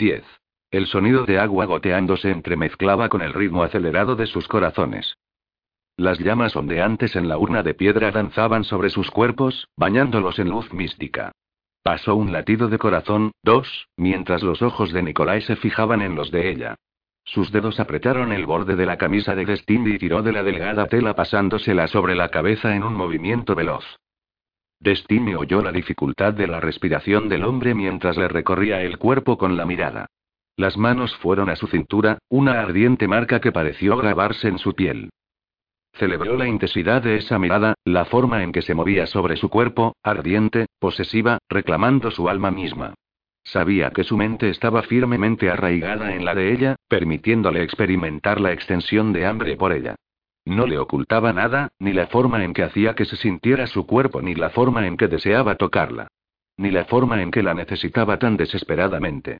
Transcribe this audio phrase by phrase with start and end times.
[0.00, 0.24] 10.
[0.70, 5.18] El sonido de agua goteando se entremezclaba con el ritmo acelerado de sus corazones.
[5.98, 10.72] Las llamas ondeantes en la urna de piedra danzaban sobre sus cuerpos, bañándolos en luz
[10.72, 11.32] mística.
[11.82, 16.30] Pasó un latido de corazón, dos, mientras los ojos de Nicolai se fijaban en los
[16.30, 16.76] de ella.
[17.24, 20.86] Sus dedos apretaron el borde de la camisa de Destiny y tiró de la delgada
[20.86, 23.84] tela pasándosela sobre la cabeza en un movimiento veloz.
[24.80, 29.58] Destiny oyó la dificultad de la respiración del hombre mientras le recorría el cuerpo con
[29.58, 30.06] la mirada.
[30.56, 35.10] Las manos fueron a su cintura, una ardiente marca que pareció grabarse en su piel.
[35.92, 39.96] Celebró la intensidad de esa mirada, la forma en que se movía sobre su cuerpo,
[40.02, 42.94] ardiente, posesiva, reclamando su alma misma.
[43.42, 49.12] Sabía que su mente estaba firmemente arraigada en la de ella, permitiéndole experimentar la extensión
[49.12, 49.96] de hambre por ella.
[50.50, 54.20] No le ocultaba nada, ni la forma en que hacía que se sintiera su cuerpo,
[54.20, 56.08] ni la forma en que deseaba tocarla.
[56.56, 59.38] Ni la forma en que la necesitaba tan desesperadamente.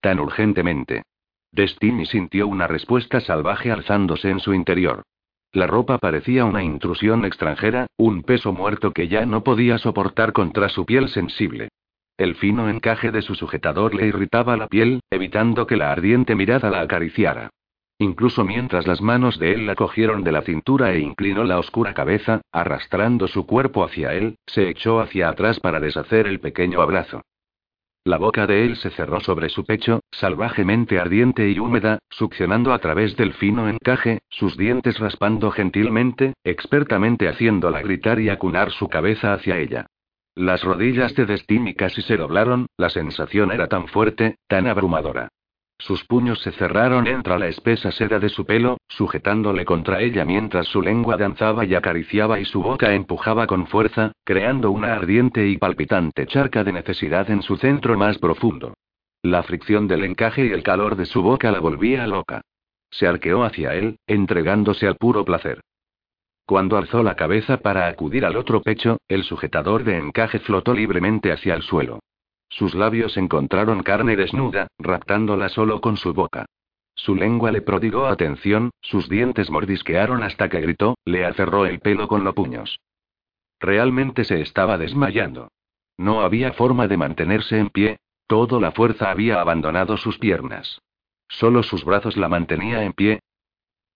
[0.00, 1.02] Tan urgentemente.
[1.50, 5.02] Destiny sintió una respuesta salvaje alzándose en su interior.
[5.50, 10.68] La ropa parecía una intrusión extranjera, un peso muerto que ya no podía soportar contra
[10.68, 11.70] su piel sensible.
[12.16, 16.70] El fino encaje de su sujetador le irritaba la piel, evitando que la ardiente mirada
[16.70, 17.50] la acariciara.
[18.02, 21.94] Incluso mientras las manos de él la cogieron de la cintura e inclinó la oscura
[21.94, 27.22] cabeza, arrastrando su cuerpo hacia él, se echó hacia atrás para deshacer el pequeño abrazo.
[28.02, 32.80] La boca de él se cerró sobre su pecho, salvajemente ardiente y húmeda, succionando a
[32.80, 39.32] través del fino encaje, sus dientes raspando gentilmente, expertamente haciéndola gritar y acunar su cabeza
[39.32, 39.86] hacia ella.
[40.34, 45.28] Las rodillas de Destiny casi se doblaron, la sensación era tan fuerte, tan abrumadora.
[45.86, 50.68] Sus puños se cerraron entre la espesa seda de su pelo, sujetándole contra ella mientras
[50.68, 55.58] su lengua danzaba y acariciaba y su boca empujaba con fuerza, creando una ardiente y
[55.58, 58.74] palpitante charca de necesidad en su centro más profundo.
[59.22, 62.42] La fricción del encaje y el calor de su boca la volvía loca.
[62.88, 65.62] Se arqueó hacia él, entregándose al puro placer.
[66.46, 71.32] Cuando alzó la cabeza para acudir al otro pecho, el sujetador de encaje flotó libremente
[71.32, 71.98] hacia el suelo.
[72.52, 76.44] Sus labios encontraron carne desnuda, raptándola solo con su boca.
[76.94, 82.08] Su lengua le prodigó atención, sus dientes mordisquearon hasta que gritó, le aferró el pelo
[82.08, 82.78] con los puños.
[83.58, 85.48] Realmente se estaba desmayando.
[85.96, 87.96] No había forma de mantenerse en pie,
[88.26, 90.78] toda la fuerza había abandonado sus piernas.
[91.28, 93.20] Solo sus brazos la mantenía en pie.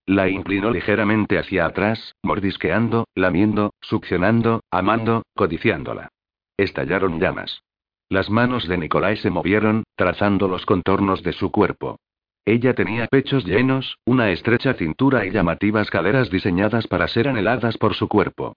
[0.06, 6.08] La inclinó ligeramente hacia atrás, mordisqueando, lamiendo, succionando, amando, codiciándola.
[6.56, 7.60] Estallaron llamas.
[8.08, 11.98] Las manos de Nicolai se movieron, trazando los contornos de su cuerpo.
[12.44, 17.94] Ella tenía pechos llenos, una estrecha cintura y llamativas caderas diseñadas para ser anheladas por
[17.94, 18.54] su cuerpo.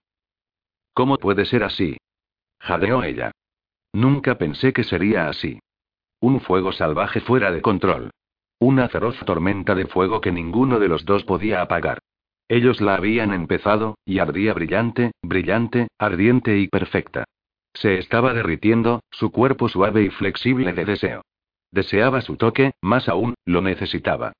[0.94, 1.96] ¿Cómo puede ser así?
[2.60, 3.32] jadeó ella.
[3.92, 5.58] Nunca pensé que sería así.
[6.20, 8.10] Un fuego salvaje fuera de control.
[8.60, 11.98] Una feroz tormenta de fuego que ninguno de los dos podía apagar.
[12.46, 17.24] Ellos la habían empezado, y ardía brillante, brillante, ardiente y perfecta.
[17.74, 21.22] Se estaba derritiendo, su cuerpo suave y flexible de deseo.
[21.70, 24.32] Deseaba su toque, más aún, lo necesitaba.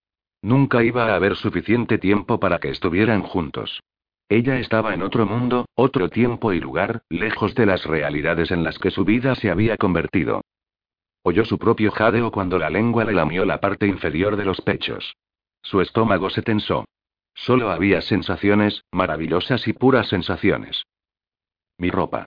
[0.42, 3.82] Nunca iba a haber suficiente tiempo para que estuvieran juntos.
[4.28, 8.78] Ella estaba en otro mundo, otro tiempo y lugar, lejos de las realidades en las
[8.78, 10.42] que su vida se había convertido.
[11.22, 15.16] Oyó su propio jadeo cuando la lengua le lamió la parte inferior de los pechos.
[15.62, 16.86] Su estómago se tensó.
[17.34, 20.84] Solo había sensaciones, maravillosas y puras sensaciones.
[21.76, 22.26] Mi ropa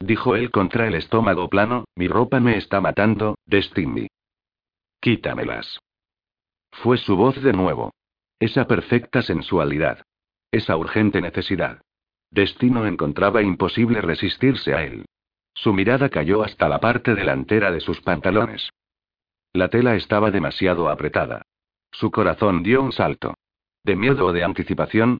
[0.00, 4.08] dijo él contra el estómago plano, mi ropa me está matando, Destiny.
[5.00, 5.78] Quítamelas.
[6.72, 7.92] Fue su voz de nuevo.
[8.40, 10.02] Esa perfecta sensualidad.
[10.50, 11.80] Esa urgente necesidad.
[12.30, 15.04] Destino encontraba imposible resistirse a él.
[15.54, 18.70] Su mirada cayó hasta la parte delantera de sus pantalones.
[19.52, 21.42] La tela estaba demasiado apretada.
[21.92, 23.34] Su corazón dio un salto.
[23.84, 25.18] De miedo o de anticipación,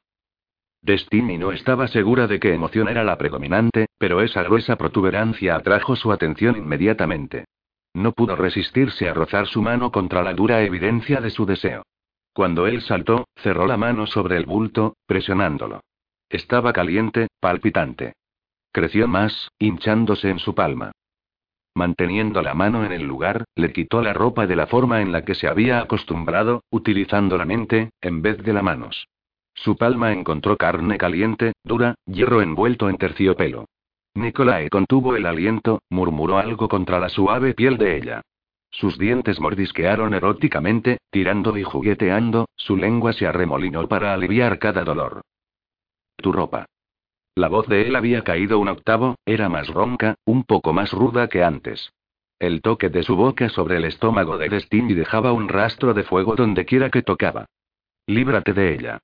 [0.85, 5.97] Destiny no estaba segura de qué emoción era la predominante, pero esa gruesa protuberancia atrajo
[5.97, 7.47] su atención inmediatamente.
[7.95, 11.85] No pudo resistirse a rozar su mano contra la dura evidencia de su deseo.
[12.35, 15.81] Cuando él saltó, cerró la mano sobre el bulto, presionándolo.
[16.29, 18.13] Estaba caliente, palpitante.
[18.73, 20.93] Creció más, hinchándose en su palma.
[21.75, 25.25] Manteniendo la mano en el lugar, le quitó la ropa de la forma en la
[25.25, 29.07] que se había acostumbrado, utilizando la mente, en vez de las manos.
[29.55, 33.65] Su palma encontró carne caliente, dura, hierro envuelto en terciopelo.
[34.15, 38.23] Nicolae contuvo el aliento, murmuró algo contra la suave piel de ella.
[38.71, 45.23] Sus dientes mordisquearon eróticamente, tirando y jugueteando, su lengua se arremolinó para aliviar cada dolor.
[46.17, 46.67] Tu ropa.
[47.37, 51.29] La voz de él había caído un octavo, era más ronca, un poco más ruda
[51.29, 51.93] que antes.
[52.39, 56.37] El toque de su boca sobre el estómago de Destiny dejaba un rastro de fuego
[56.37, 57.47] dondequiera que tocaba.
[58.07, 59.01] Líbrate de ella.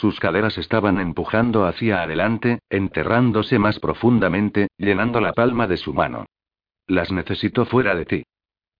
[0.00, 6.26] Sus caderas estaban empujando hacia adelante, enterrándose más profundamente, llenando la palma de su mano.
[6.88, 8.22] Las necesito fuera de ti.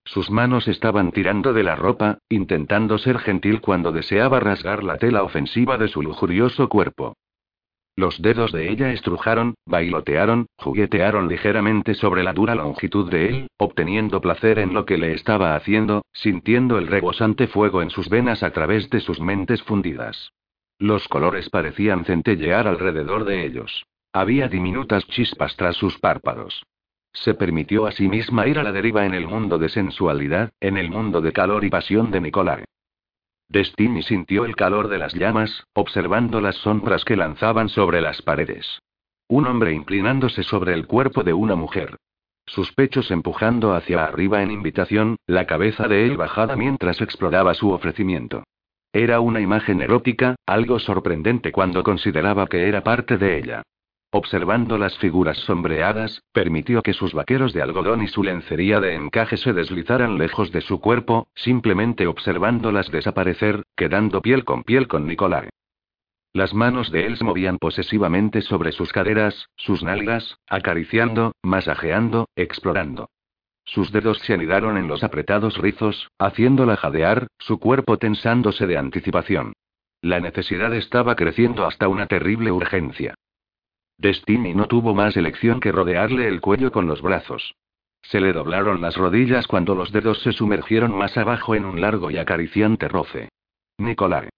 [0.05, 5.22] Sus manos estaban tirando de la ropa, intentando ser gentil cuando deseaba rasgar la tela
[5.22, 7.14] ofensiva de su lujurioso cuerpo.
[7.94, 14.20] Los dedos de ella estrujaron, bailotearon, juguetearon ligeramente sobre la dura longitud de él, obteniendo
[14.20, 18.50] placer en lo que le estaba haciendo, sintiendo el rebosante fuego en sus venas a
[18.50, 20.32] través de sus mentes fundidas.
[20.79, 23.87] Los colores parecían centellear alrededor de ellos.
[24.12, 26.65] Había diminutas chispas tras sus párpados.
[27.12, 30.76] Se permitió a sí misma ir a la deriva en el mundo de sensualidad, en
[30.76, 32.65] el mundo de calor y pasión de Nicolás.
[33.49, 38.81] Destiny sintió el calor de las llamas, observando las sombras que lanzaban sobre las paredes.
[39.29, 41.97] Un hombre inclinándose sobre el cuerpo de una mujer.
[42.47, 47.70] Sus pechos empujando hacia arriba en invitación, la cabeza de él bajada mientras exploraba su
[47.70, 48.44] ofrecimiento.
[48.94, 53.62] Era una imagen erótica, algo sorprendente cuando consideraba que era parte de ella.
[54.12, 59.37] Observando las figuras sombreadas, permitió que sus vaqueros de algodón y su lencería de encaje
[59.37, 65.49] se deslizaran lejos de su cuerpo, simplemente observándolas desaparecer, quedando piel con piel con Nicolás.
[66.32, 73.08] Las manos de él se movían posesivamente sobre sus caderas, sus nalgas, acariciando, masajeando, explorando.
[73.64, 79.55] Sus dedos se anidaron en los apretados rizos, haciéndola jadear, su cuerpo tensándose de anticipación.
[80.02, 83.14] La necesidad estaba creciendo hasta una terrible urgencia.
[83.96, 87.55] Destiny no tuvo más elección que rodearle el cuello con los brazos.
[88.02, 92.10] Se le doblaron las rodillas cuando los dedos se sumergieron más abajo en un largo
[92.10, 93.31] y acariciante roce.
[93.78, 94.28] Nicolás.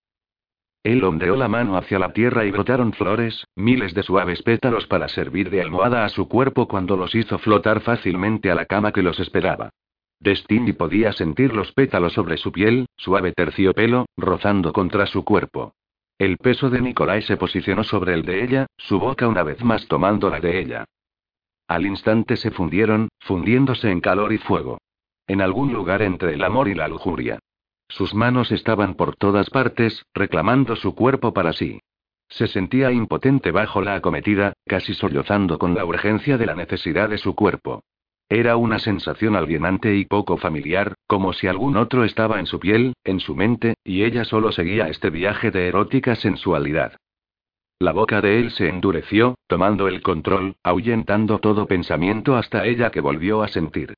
[0.87, 5.09] Él ondeó la mano hacia la tierra y brotaron flores, miles de suaves pétalos para
[5.09, 9.03] servir de almohada a su cuerpo cuando los hizo flotar fácilmente a la cama que
[9.03, 9.71] los esperaba.
[10.21, 15.73] Destiny podía sentir los pétalos sobre su piel, suave terciopelo, rozando contra su cuerpo.
[16.19, 19.89] El peso de Nicolai se posicionó sobre el de ella, su boca una vez más
[19.89, 20.85] tomando la de ella.
[21.67, 24.79] Al instante se fundieron, fundiéndose en calor y fuego.
[25.27, 27.41] En algún lugar entre el amor y la lujuria.
[27.89, 31.81] Sus manos estaban por todas partes, reclamando su cuerpo para sí.
[32.29, 37.19] Se sentía impotente bajo la acometida, casi sollozando con la urgencia de la necesidad de
[37.19, 37.83] su cuerpo.
[38.29, 42.95] Era una sensación alienante y poco familiar, como si algún otro estaba en su piel,
[43.05, 46.97] en su mente, y ella solo seguía este viaje de erótica sensualidad.
[47.79, 53.01] La boca de él se endureció, tomando el control, ahuyentando todo pensamiento hasta ella que
[53.01, 53.95] volvió a sentir.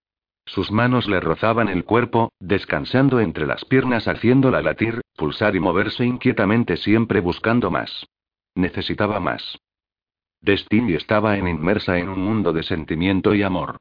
[0.48, 6.06] Sus manos le rozaban el cuerpo, descansando entre las piernas haciéndola latir, pulsar y moverse
[6.06, 8.06] inquietamente siempre buscando más.
[8.54, 9.58] Necesitaba más.
[10.40, 13.76] Destiny estaba en inmersa en un mundo de sentimiento y amor.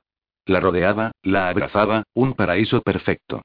[0.45, 3.43] La rodeaba, la abrazaba, un paraíso perfecto.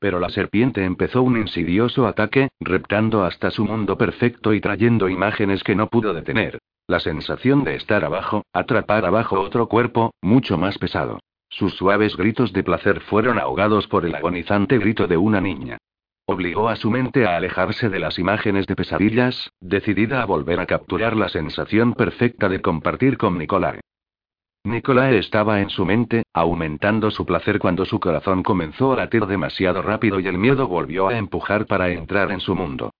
[0.00, 5.62] Pero la serpiente empezó un insidioso ataque, reptando hasta su mundo perfecto y trayendo imágenes
[5.62, 6.58] que no pudo detener.
[6.88, 11.20] La sensación de estar abajo, atrapar abajo otro cuerpo, mucho más pesado.
[11.56, 15.78] Sus suaves gritos de placer fueron ahogados por el agonizante grito de una niña.
[16.26, 20.66] Obligó a su mente a alejarse de las imágenes de pesadillas, decidida a volver a
[20.66, 23.78] capturar la sensación perfecta de compartir con Nicolás.
[24.64, 29.80] Nicolae estaba en su mente, aumentando su placer cuando su corazón comenzó a latir demasiado
[29.80, 32.90] rápido y el miedo volvió a empujar para entrar en su mundo.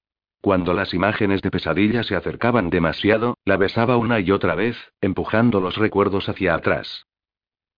[0.41, 5.61] Cuando las imágenes de pesadilla se acercaban demasiado, la besaba una y otra vez, empujando
[5.61, 7.05] los recuerdos hacia atrás.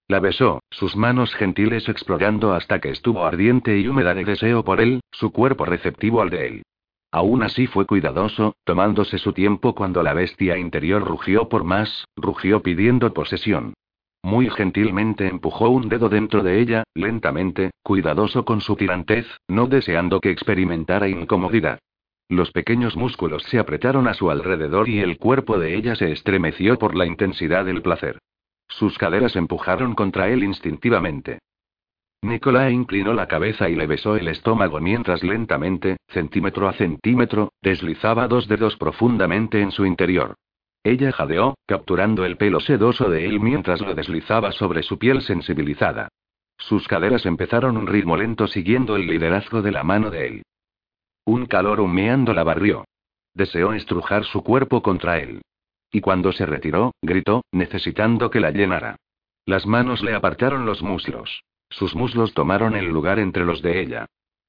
[0.09, 4.81] La besó, sus manos gentiles explorando hasta que estuvo ardiente y húmeda de deseo por
[4.81, 6.63] él, su cuerpo receptivo al de él.
[7.11, 12.63] Aún así fue cuidadoso, tomándose su tiempo cuando la bestia interior rugió por más, rugió
[12.63, 13.75] pidiendo posesión.
[14.23, 20.21] Muy gentilmente empujó un dedo dentro de ella, lentamente, cuidadoso con su tirantez, no deseando
[20.21, 21.81] que experimentara incomodidad.
[22.29, 26.79] Los pequeños músculos se apretaron a su alrededor y el cuerpo de ella se estremeció
[26.79, 28.19] por la intensidad del placer.
[28.69, 31.39] Sus caderas empujaron contra él instintivamente.
[32.23, 38.27] Nicolás inclinó la cabeza y le besó el estómago mientras lentamente, centímetro a centímetro, deslizaba
[38.27, 40.35] dos dedos profundamente en su interior.
[40.83, 46.09] Ella jadeó, capturando el pelo sedoso de él mientras lo deslizaba sobre su piel sensibilizada.
[46.59, 50.43] Sus caderas empezaron un ritmo lento siguiendo el liderazgo de la mano de él.
[51.25, 52.85] Un calor humeando la barrió.
[53.35, 55.43] Deseó estrujar su cuerpo contra él.
[55.97, 58.97] Y cuando se retiró, gritó, necesitando que la llenara.
[59.47, 61.43] Las manos le apartaron los muslos.
[61.71, 64.05] Sus muslos tomaron el lugar entre los de ella.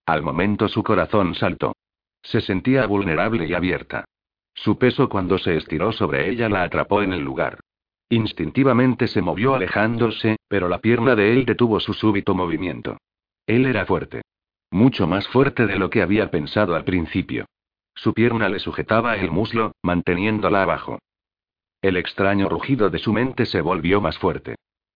[0.06, 1.77] Al momento su corazón saltó.
[2.22, 4.04] Se sentía vulnerable y abierta.
[4.56, 7.62] Su peso cuando se estiró sobre ella la atrapó en el lugar.
[8.10, 12.98] Instintivamente se movió alejándose, pero la pierna de él detuvo su súbito movimiento.
[13.46, 14.24] Él era fuerte.
[14.70, 17.46] Mucho más fuerte de lo que había pensado al principio.
[17.96, 21.00] Su pierna le sujetaba el muslo, manteniéndola abajo.
[21.88, 24.56] El extraño rugido de su mente se volvió más fuerte.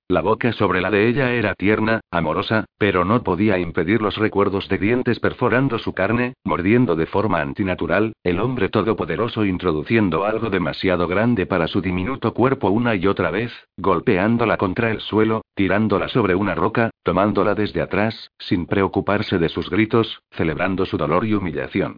[0.10, 4.67] La boca sobre la de ella era tierna, amorosa, pero no podía impedir los recuerdos
[4.67, 11.07] de dientes perforando su carne, mordiendo de forma antinatural, el hombre todopoderoso introduciendo algo demasiado
[11.07, 16.36] grande para su diminuto cuerpo una y otra vez, golpeándola contra el suelo, tirándola sobre
[16.36, 21.95] una roca, tomándola desde atrás, sin preocuparse de sus gritos, celebrando su dolor y humillación.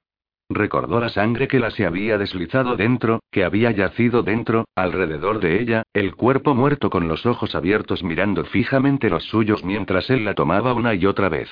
[0.54, 5.60] Recordó la sangre que la se había deslizado dentro, que había yacido dentro, alrededor de
[5.60, 10.36] ella, el cuerpo muerto con los ojos abiertos mirando fijamente los suyos mientras él la
[10.36, 11.50] tomaba una y otra vez.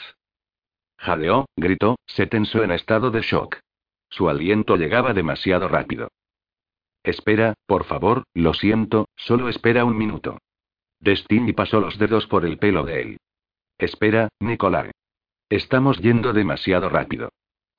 [0.98, 3.58] Jadeó, gritó, se tensó en estado de shock.
[4.08, 6.10] Su aliento llegaba demasiado rápido.
[7.01, 10.38] Espera, por favor, lo siento, solo espera un minuto.
[11.00, 13.17] Destiny pasó los dedos por el pelo de él.
[13.79, 14.91] Espera, Nicolai.
[15.50, 17.29] Estamos yendo demasiado rápido.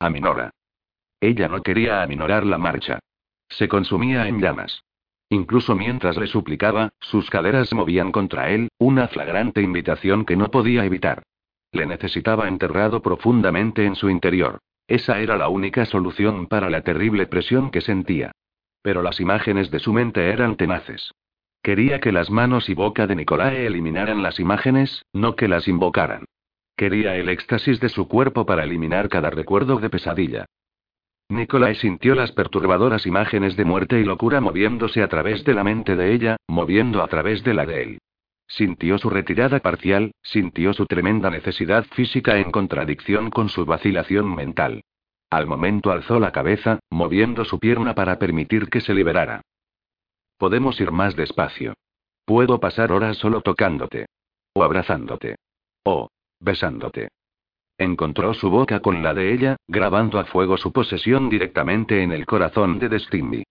[0.00, 0.50] Aminora.
[1.22, 2.98] Ella no quería aminorar la marcha.
[3.48, 4.82] Se consumía en llamas.
[5.30, 10.84] Incluso mientras le suplicaba, sus caderas movían contra él, una flagrante invitación que no podía
[10.84, 11.22] evitar.
[11.70, 14.58] Le necesitaba enterrado profundamente en su interior.
[14.88, 18.32] Esa era la única solución para la terrible presión que sentía.
[18.82, 21.12] Pero las imágenes de su mente eran tenaces.
[21.62, 26.24] Quería que las manos y boca de Nicolae eliminaran las imágenes, no que las invocaran.
[26.76, 30.46] Quería el éxtasis de su cuerpo para eliminar cada recuerdo de pesadilla.
[31.32, 35.96] Nicolai sintió las perturbadoras imágenes de muerte y locura moviéndose a través de la mente
[35.96, 37.98] de ella, moviendo a través de la de él.
[38.46, 44.82] Sintió su retirada parcial, sintió su tremenda necesidad física en contradicción con su vacilación mental.
[45.30, 49.40] Al momento alzó la cabeza, moviendo su pierna para permitir que se liberara.
[50.36, 51.72] Podemos ir más despacio.
[52.26, 54.04] Puedo pasar horas solo tocándote.
[54.52, 55.36] O abrazándote.
[55.82, 56.08] O
[56.38, 57.08] besándote.
[57.78, 62.26] Encontró su boca con la de ella, grabando a fuego su posesión directamente en el
[62.26, 63.42] corazón de Destiny.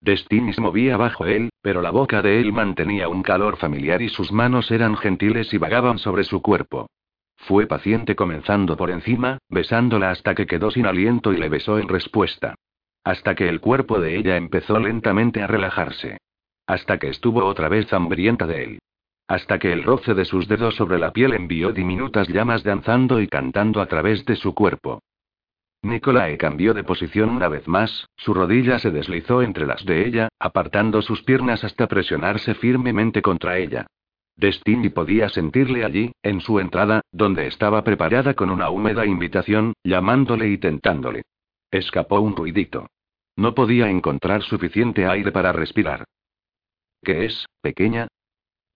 [0.00, 4.08] Destiny se movía bajo él, pero la boca de él mantenía un calor familiar y
[4.08, 6.86] sus manos eran gentiles y vagaban sobre su cuerpo.
[7.36, 11.88] Fue paciente comenzando por encima, besándola hasta que quedó sin aliento y le besó en
[11.88, 12.54] respuesta.
[13.04, 16.18] Hasta que el cuerpo de ella empezó lentamente a relajarse.
[16.66, 18.78] Hasta que estuvo otra vez hambrienta de él.
[19.28, 23.26] Hasta que el roce de sus dedos sobre la piel envió diminutas llamas danzando y
[23.26, 25.00] cantando a través de su cuerpo.
[25.82, 30.28] Nicolae cambió de posición una vez más, su rodilla se deslizó entre las de ella,
[30.38, 33.86] apartando sus piernas hasta presionarse firmemente contra ella.
[34.36, 40.48] Destiny podía sentirle allí, en su entrada, donde estaba preparada con una húmeda invitación, llamándole
[40.48, 41.22] y tentándole.
[41.70, 42.86] Escapó un ruidito.
[43.36, 46.04] No podía encontrar suficiente aire para respirar.
[47.02, 48.08] ¿Qué es, pequeña?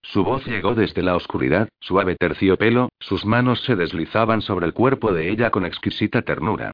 [0.02, 5.12] Su voz llegó desde la oscuridad, suave terciopelo, sus manos se deslizaban sobre el cuerpo
[5.12, 6.72] de ella con exquisita ternura.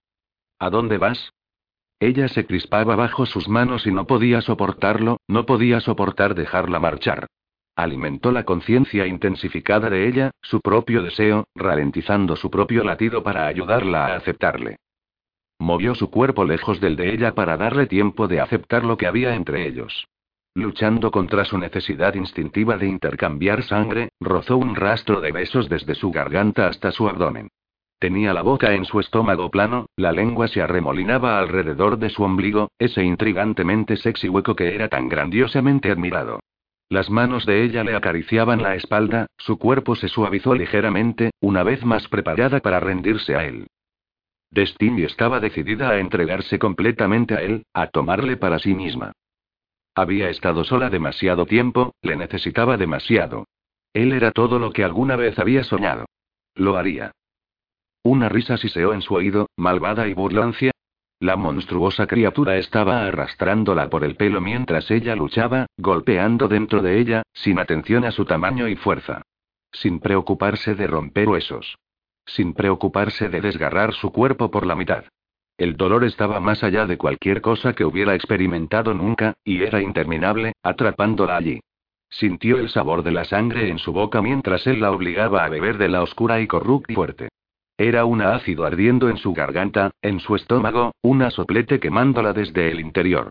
[0.58, 1.32] ¿A dónde vas?
[1.98, 7.26] Ella se crispaba bajo sus manos y no podía soportarlo, no podía soportar dejarla marchar.
[7.74, 14.06] Alimentó la conciencia intensificada de ella, su propio deseo, ralentizando su propio latido para ayudarla
[14.06, 14.76] a aceptarle.
[15.58, 19.34] Movió su cuerpo lejos del de ella para darle tiempo de aceptar lo que había
[19.34, 20.06] entre ellos.
[20.56, 26.10] Luchando contra su necesidad instintiva de intercambiar sangre, rozó un rastro de besos desde su
[26.10, 27.50] garganta hasta su abdomen.
[27.98, 32.70] Tenía la boca en su estómago plano, la lengua se arremolinaba alrededor de su ombligo,
[32.78, 36.40] ese intrigantemente sexy hueco que era tan grandiosamente admirado.
[36.88, 41.84] Las manos de ella le acariciaban la espalda, su cuerpo se suavizó ligeramente, una vez
[41.84, 43.66] más preparada para rendirse a él.
[44.50, 49.12] Destiny estaba decidida a entregarse completamente a él, a tomarle para sí misma.
[49.98, 53.46] Había estado sola demasiado tiempo, le necesitaba demasiado.
[53.94, 56.04] Él era todo lo que alguna vez había soñado.
[56.54, 57.12] Lo haría.
[58.02, 60.70] Una risa siseó en su oído, malvada y burlancia.
[61.18, 67.22] La monstruosa criatura estaba arrastrándola por el pelo mientras ella luchaba, golpeando dentro de ella,
[67.32, 69.22] sin atención a su tamaño y fuerza.
[69.72, 71.78] Sin preocuparse de romper huesos.
[72.26, 75.04] Sin preocuparse de desgarrar su cuerpo por la mitad.
[75.58, 80.52] El dolor estaba más allá de cualquier cosa que hubiera experimentado nunca, y era interminable,
[80.62, 81.60] atrapándola allí.
[82.10, 85.78] Sintió el sabor de la sangre en su boca mientras él la obligaba a beber
[85.78, 87.28] de la oscura y corrupta fuerte.
[87.78, 92.80] Era un ácido ardiendo en su garganta, en su estómago, una soplete quemándola desde el
[92.80, 93.30] interior.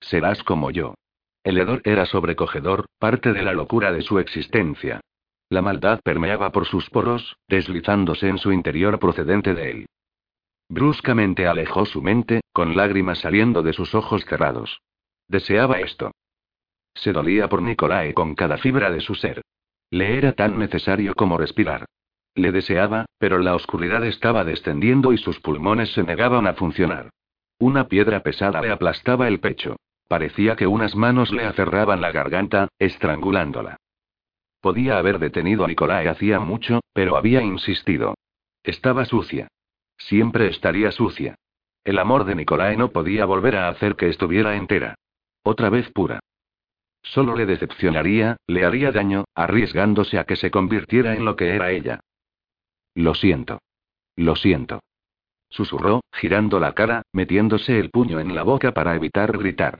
[0.00, 0.94] Serás como yo.
[1.44, 5.00] El hedor era sobrecogedor, parte de la locura de su existencia.
[5.48, 9.86] La maldad permeaba por sus poros, deslizándose en su interior procedente de él.
[10.68, 14.80] Bruscamente alejó su mente, con lágrimas saliendo de sus ojos cerrados.
[15.28, 16.12] Deseaba esto.
[16.94, 19.42] Se dolía por Nicolae con cada fibra de su ser.
[19.90, 21.84] Le era tan necesario como respirar.
[22.34, 27.10] Le deseaba, pero la oscuridad estaba descendiendo y sus pulmones se negaban a funcionar.
[27.58, 29.76] Una piedra pesada le aplastaba el pecho.
[30.08, 33.76] Parecía que unas manos le aferraban la garganta, estrangulándola.
[34.60, 38.14] Podía haber detenido a Nicolae hacía mucho, pero había insistido.
[38.62, 39.48] Estaba sucia.
[39.98, 41.36] Siempre estaría sucia.
[41.84, 44.96] El amor de Nicolae no podía volver a hacer que estuviera entera.
[45.42, 46.20] Otra vez pura.
[47.02, 51.70] Solo le decepcionaría, le haría daño, arriesgándose a que se convirtiera en lo que era
[51.70, 52.00] ella.
[52.94, 53.60] Lo siento.
[54.16, 54.80] Lo siento.
[55.48, 59.78] Susurró, girando la cara, metiéndose el puño en la boca para evitar gritar.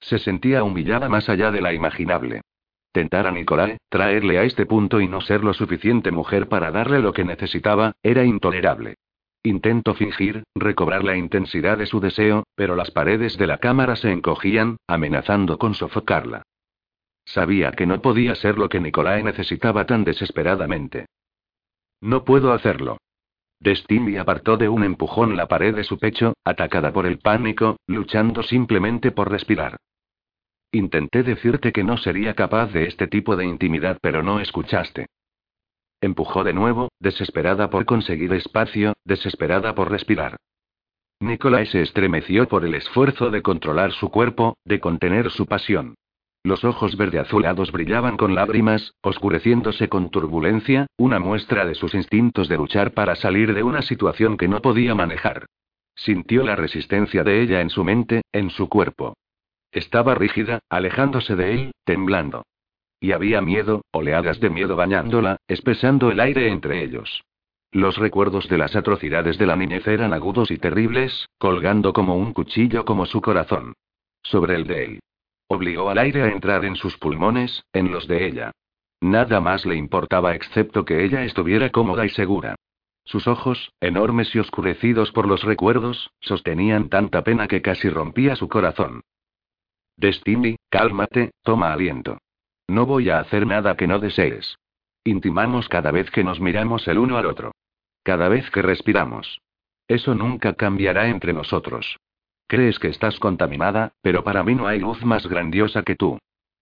[0.00, 2.42] Se sentía humillada más allá de la imaginable.
[2.92, 7.00] Tentar a Nicolae, traerle a este punto y no ser lo suficiente mujer para darle
[7.00, 8.94] lo que necesitaba, era intolerable.
[9.48, 14.12] Intento fingir, recobrar la intensidad de su deseo, pero las paredes de la cámara se
[14.12, 16.42] encogían, amenazando con sofocarla.
[17.24, 21.06] Sabía que no podía ser lo que Nicolae necesitaba tan desesperadamente.
[22.02, 22.98] No puedo hacerlo.
[23.58, 28.42] Destiny apartó de un empujón la pared de su pecho, atacada por el pánico, luchando
[28.42, 29.78] simplemente por respirar.
[30.72, 35.06] Intenté decirte que no sería capaz de este tipo de intimidad, pero no escuchaste.
[36.00, 40.36] Empujó de nuevo, desesperada por conseguir espacio, desesperada por respirar.
[41.20, 45.96] Nicolai se estremeció por el esfuerzo de controlar su cuerpo, de contener su pasión.
[46.44, 52.48] Los ojos verde azulados brillaban con lágrimas, oscureciéndose con turbulencia, una muestra de sus instintos
[52.48, 55.46] de luchar para salir de una situación que no podía manejar.
[55.96, 59.14] Sintió la resistencia de ella en su mente, en su cuerpo.
[59.72, 62.44] Estaba rígida, alejándose de él, temblando.
[63.00, 67.22] Y había miedo, oleadas de miedo bañándola, espesando el aire entre ellos.
[67.70, 72.32] Los recuerdos de las atrocidades de la niñez eran agudos y terribles, colgando como un
[72.32, 73.74] cuchillo como su corazón.
[74.22, 75.00] Sobre el de él.
[75.48, 78.52] Obligó al aire a entrar en sus pulmones, en los de ella.
[79.00, 82.56] Nada más le importaba excepto que ella estuviera cómoda y segura.
[83.04, 88.48] Sus ojos, enormes y oscurecidos por los recuerdos, sostenían tanta pena que casi rompía su
[88.48, 89.02] corazón.
[89.96, 92.18] Destiny, cálmate, toma aliento.
[92.68, 94.58] No voy a hacer nada que no desees.
[95.04, 97.52] Intimamos cada vez que nos miramos el uno al otro.
[98.02, 99.40] Cada vez que respiramos.
[99.88, 101.96] Eso nunca cambiará entre nosotros.
[102.46, 106.18] Crees que estás contaminada, pero para mí no hay luz más grandiosa que tú.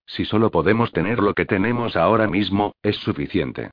[0.06, 3.70] Si solo podemos tener lo que tenemos ahora mismo, es suficiente.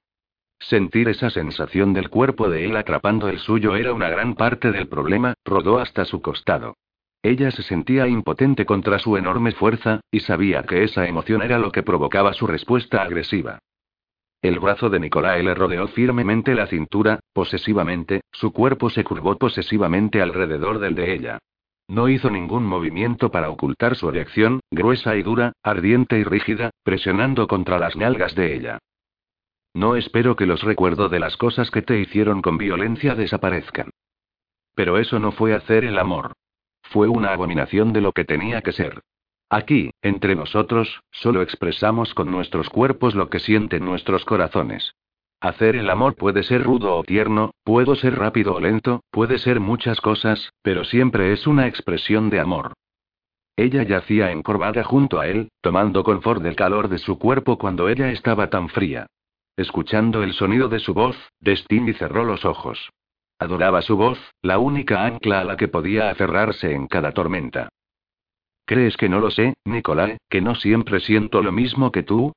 [0.59, 4.87] Sentir esa sensación del cuerpo de él atrapando el suyo era una gran parte del
[4.87, 6.75] problema, rodó hasta su costado.
[7.23, 11.71] Ella se sentía impotente contra su enorme fuerza, y sabía que esa emoción era lo
[11.71, 13.59] que provocaba su respuesta agresiva.
[14.41, 20.21] El brazo de Nicolae le rodeó firmemente la cintura, posesivamente, su cuerpo se curvó posesivamente
[20.21, 21.39] alrededor del de ella.
[21.87, 27.47] No hizo ningún movimiento para ocultar su erección, gruesa y dura, ardiente y rígida, presionando
[27.47, 28.79] contra las nalgas de ella.
[29.73, 33.91] No espero que los recuerdos de las cosas que te hicieron con violencia desaparezcan.
[34.75, 36.33] Pero eso no fue hacer el amor.
[36.83, 39.01] Fue una abominación de lo que tenía que ser.
[39.49, 44.95] Aquí, entre nosotros, solo expresamos con nuestros cuerpos lo que sienten nuestros corazones.
[45.39, 49.59] Hacer el amor puede ser rudo o tierno, puede ser rápido o lento, puede ser
[49.59, 52.73] muchas cosas, pero siempre es una expresión de amor.
[53.55, 58.09] Ella yacía encorvada junto a él, tomando confort del calor de su cuerpo cuando ella
[58.09, 59.05] estaba tan fría.
[59.55, 62.89] Escuchando el sonido de su voz, Destiny cerró los ojos.
[63.43, 67.67] Adoraba su voz, la única ancla a la que podía aferrarse en cada tormenta.
[68.65, 72.31] ¿Crees que no lo sé, Nicolai, que no siempre siento lo mismo que tú?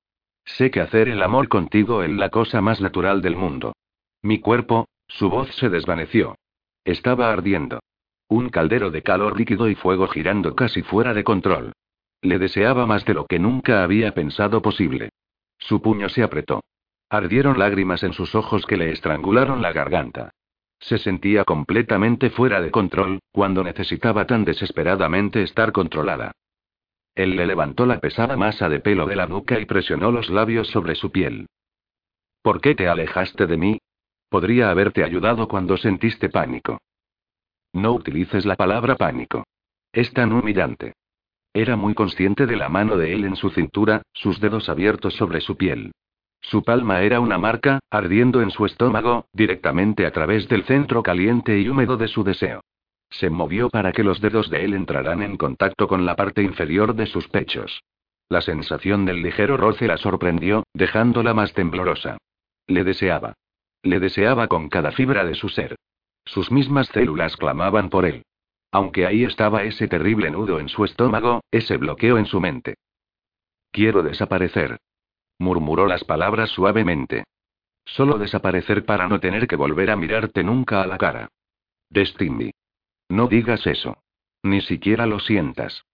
[0.44, 3.76] Sé que hacer el amor contigo es la cosa más natural del mundo.
[4.20, 6.34] Mi cuerpo, su voz se desvaneció.
[6.84, 7.78] Estaba ardiendo.
[8.26, 11.72] Un caldero de calor líquido y fuego girando casi fuera de control.
[12.20, 15.10] Le deseaba más de lo que nunca había pensado posible.
[15.56, 16.64] Su puño se apretó.
[17.08, 20.32] Ardieron lágrimas en sus ojos que le estrangularon la garganta.
[20.78, 26.32] Se sentía completamente fuera de control, cuando necesitaba tan desesperadamente estar controlada.
[27.14, 30.68] Él le levantó la pesada masa de pelo de la nuca y presionó los labios
[30.68, 31.46] sobre su piel.
[32.42, 33.78] ¿Por qué te alejaste de mí?
[34.28, 36.78] Podría haberte ayudado cuando sentiste pánico.
[37.72, 39.44] No utilices la palabra pánico.
[39.92, 40.92] Es tan humillante.
[41.54, 45.40] Era muy consciente de la mano de él en su cintura, sus dedos abiertos sobre
[45.40, 45.92] su piel.
[46.46, 51.58] Su palma era una marca, ardiendo en su estómago, directamente a través del centro caliente
[51.58, 52.60] y húmedo de su deseo.
[53.10, 56.94] Se movió para que los dedos de él entraran en contacto con la parte inferior
[56.94, 57.82] de sus pechos.
[58.28, 62.16] La sensación del ligero roce la sorprendió, dejándola más temblorosa.
[62.68, 63.34] Le deseaba.
[63.82, 65.74] Le deseaba con cada fibra de su ser.
[66.24, 68.22] Sus mismas células clamaban por él.
[68.70, 72.76] Aunque ahí estaba ese terrible nudo en su estómago, ese bloqueo en su mente.
[73.72, 74.78] Quiero desaparecer.
[75.38, 77.24] Murmuró las palabras suavemente.
[77.84, 81.28] Solo desaparecer para no tener que volver a mirarte nunca a la cara.
[81.90, 82.50] Destiny.
[83.08, 83.98] No digas eso.
[84.42, 85.84] Ni siquiera lo sientas.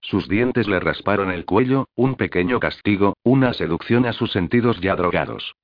[0.00, 4.96] Sus dientes le rasparon el cuello, un pequeño castigo, una seducción a sus sentidos ya
[4.96, 5.54] drogados.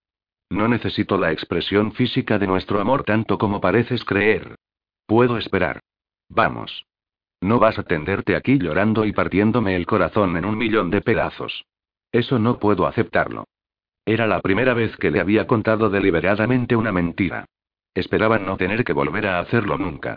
[0.48, 4.56] No necesito la expresión física de nuestro amor tanto como pareces creer.
[5.06, 5.80] Puedo esperar.
[6.28, 6.86] Vamos.
[7.40, 11.64] No vas a tenderte aquí llorando y partiéndome el corazón en un millón de pedazos.
[12.12, 13.44] Eso no puedo aceptarlo.
[14.04, 17.46] Era la primera vez que le había contado deliberadamente una mentira.
[17.94, 20.16] Esperaba no tener que volver a hacerlo nunca.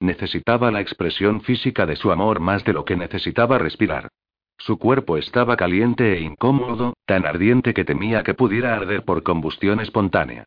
[0.00, 4.08] Necesitaba la expresión física de su amor más de lo que necesitaba respirar.
[4.58, 9.80] Su cuerpo estaba caliente e incómodo, tan ardiente que temía que pudiera arder por combustión
[9.80, 10.44] espontánea.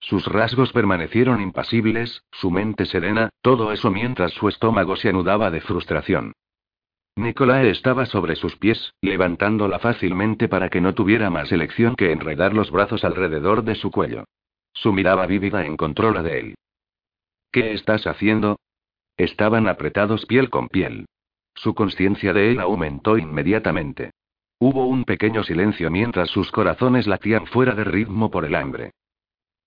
[0.00, 5.60] Sus rasgos permanecieron impasibles, su mente serena, todo eso mientras su estómago se anudaba de
[5.60, 6.32] frustración.
[7.16, 12.52] Nicolae estaba sobre sus pies, levantándola fácilmente para que no tuviera más elección que enredar
[12.52, 14.24] los brazos alrededor de su cuello.
[14.74, 16.54] Su mirada vívida encontró la de él.
[17.50, 18.58] ¿Qué estás haciendo?
[19.16, 21.06] Estaban apretados piel con piel.
[21.54, 24.10] Su conciencia de él aumentó inmediatamente.
[24.58, 28.92] Hubo un pequeño silencio mientras sus corazones latían fuera de ritmo por el hambre.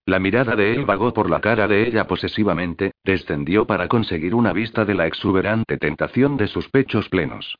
[0.09, 4.53] La mirada de él vagó por la cara de ella posesivamente, descendió para conseguir una
[4.53, 7.59] vista de la exuberante tentación de sus pechos plenos.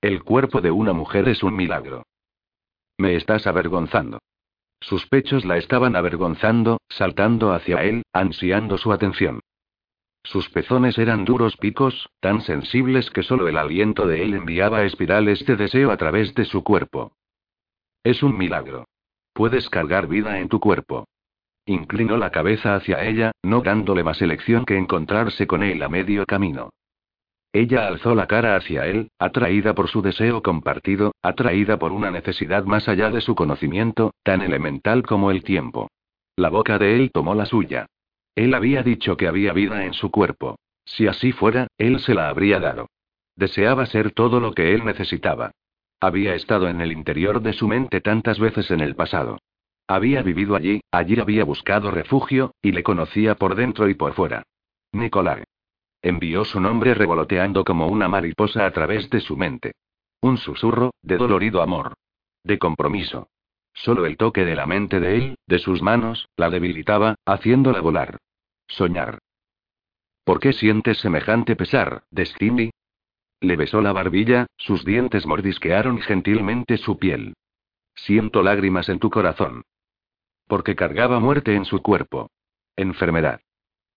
[0.00, 2.04] El cuerpo de una mujer es un milagro.
[2.96, 4.20] Me estás avergonzando.
[4.80, 9.40] Sus pechos la estaban avergonzando, saltando hacia él, ansiando su atención.
[10.24, 15.44] Sus pezones eran duros picos, tan sensibles que solo el aliento de él enviaba espirales
[15.44, 17.12] de deseo a través de su cuerpo.
[18.02, 18.86] Es un milagro.
[19.34, 21.04] Puedes cargar vida en tu cuerpo.
[21.66, 26.26] Inclinó la cabeza hacia ella, no dándole más elección que encontrarse con él a medio
[26.26, 26.70] camino.
[27.52, 32.64] Ella alzó la cara hacia él, atraída por su deseo compartido, atraída por una necesidad
[32.64, 35.88] más allá de su conocimiento, tan elemental como el tiempo.
[36.36, 37.86] La boca de él tomó la suya.
[38.36, 40.56] Él había dicho que había vida en su cuerpo.
[40.84, 42.86] Si así fuera, él se la habría dado.
[43.34, 45.50] Deseaba ser todo lo que él necesitaba.
[46.00, 49.38] Había estado en el interior de su mente tantas veces en el pasado.
[49.90, 54.44] Había vivido allí, allí había buscado refugio, y le conocía por dentro y por fuera.
[54.92, 55.42] Nicolai.
[56.00, 59.72] Envió su nombre revoloteando como una mariposa a través de su mente.
[60.20, 61.94] Un susurro, de dolorido amor.
[62.44, 63.30] De compromiso.
[63.72, 68.18] Solo el toque de la mente de él, de sus manos, la debilitaba, haciéndola volar.
[68.68, 69.18] Soñar.
[70.22, 72.70] ¿Por qué sientes semejante pesar, Destiny?
[73.40, 77.34] Le besó la barbilla, sus dientes mordisquearon gentilmente su piel.
[77.96, 79.64] Siento lágrimas en tu corazón.
[80.50, 82.28] Porque cargaba muerte en su cuerpo.
[82.74, 83.40] Enfermedad.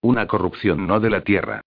[0.01, 1.61] Una corrupción no de la tierra.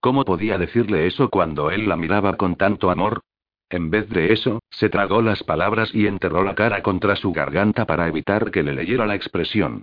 [0.00, 3.20] ¿Cómo podía decirle eso cuando él la miraba con tanto amor?
[3.68, 7.84] En vez de eso, se tragó las palabras y enterró la cara contra su garganta
[7.84, 9.82] para evitar que le leyera la expresión.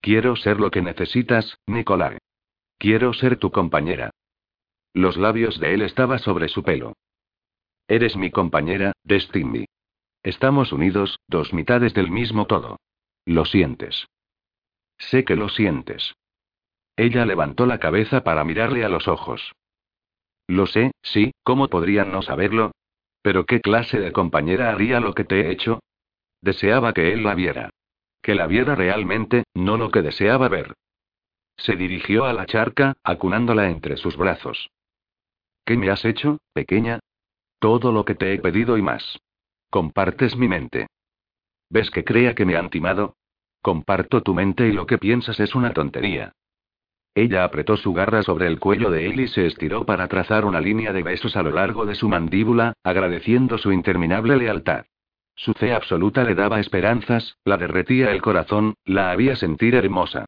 [0.00, 2.18] Quiero ser lo que necesitas, Nicolai.
[2.78, 4.10] Quiero ser tu compañera.
[4.92, 6.94] Los labios de él estaban sobre su pelo.
[7.86, 9.66] Eres mi compañera, Destiny.
[10.24, 12.80] Estamos unidos, dos mitades del mismo todo.
[13.26, 14.08] Lo sientes.
[14.98, 16.14] Sé que lo sientes.
[16.96, 19.52] Ella levantó la cabeza para mirarle a los ojos.
[20.46, 22.72] Lo sé, sí, ¿cómo podrían no saberlo?
[23.22, 25.80] Pero ¿qué clase de compañera haría lo que te he hecho?
[26.40, 27.70] Deseaba que él la viera.
[28.22, 30.74] Que la viera realmente, no lo que deseaba ver.
[31.56, 34.70] Se dirigió a la charca, acunándola entre sus brazos.
[35.64, 37.00] ¿Qué me has hecho, pequeña?
[37.58, 39.18] Todo lo que te he pedido y más.
[39.70, 40.88] Compartes mi mente.
[41.70, 43.14] ¿Ves que crea que me han timado?
[43.62, 46.32] Comparto tu mente y lo que piensas es una tontería.
[47.14, 50.60] Ella apretó su garra sobre el cuello de él y se estiró para trazar una
[50.60, 54.84] línea de besos a lo largo de su mandíbula, agradeciendo su interminable lealtad.
[55.34, 60.26] Su fe absoluta le daba esperanzas, la derretía el corazón, la había sentir hermosa.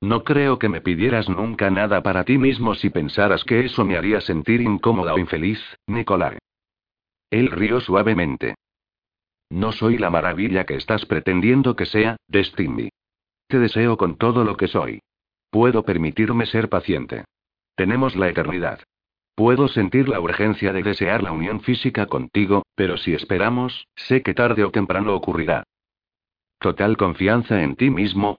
[0.00, 3.96] No creo que me pidieras nunca nada para ti mismo si pensaras que eso me
[3.96, 6.38] haría sentir incómoda o infeliz, Nicolai.
[7.30, 8.54] Él rió suavemente.
[9.50, 12.90] No soy la maravilla que estás pretendiendo que sea, Destiny.
[13.48, 15.02] Te deseo con todo lo que soy.
[15.50, 17.24] Puedo permitirme ser paciente.
[17.74, 18.80] Tenemos la eternidad.
[19.34, 24.34] Puedo sentir la urgencia de desear la unión física contigo, pero si esperamos, sé que
[24.34, 25.64] tarde o temprano ocurrirá.
[26.60, 28.38] Total confianza en ti mismo.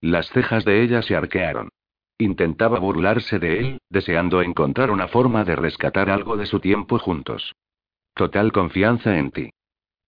[0.00, 1.70] Las cejas de ella se arquearon.
[2.18, 7.54] Intentaba burlarse de él, deseando encontrar una forma de rescatar algo de su tiempo juntos.
[8.14, 9.50] Total confianza en ti.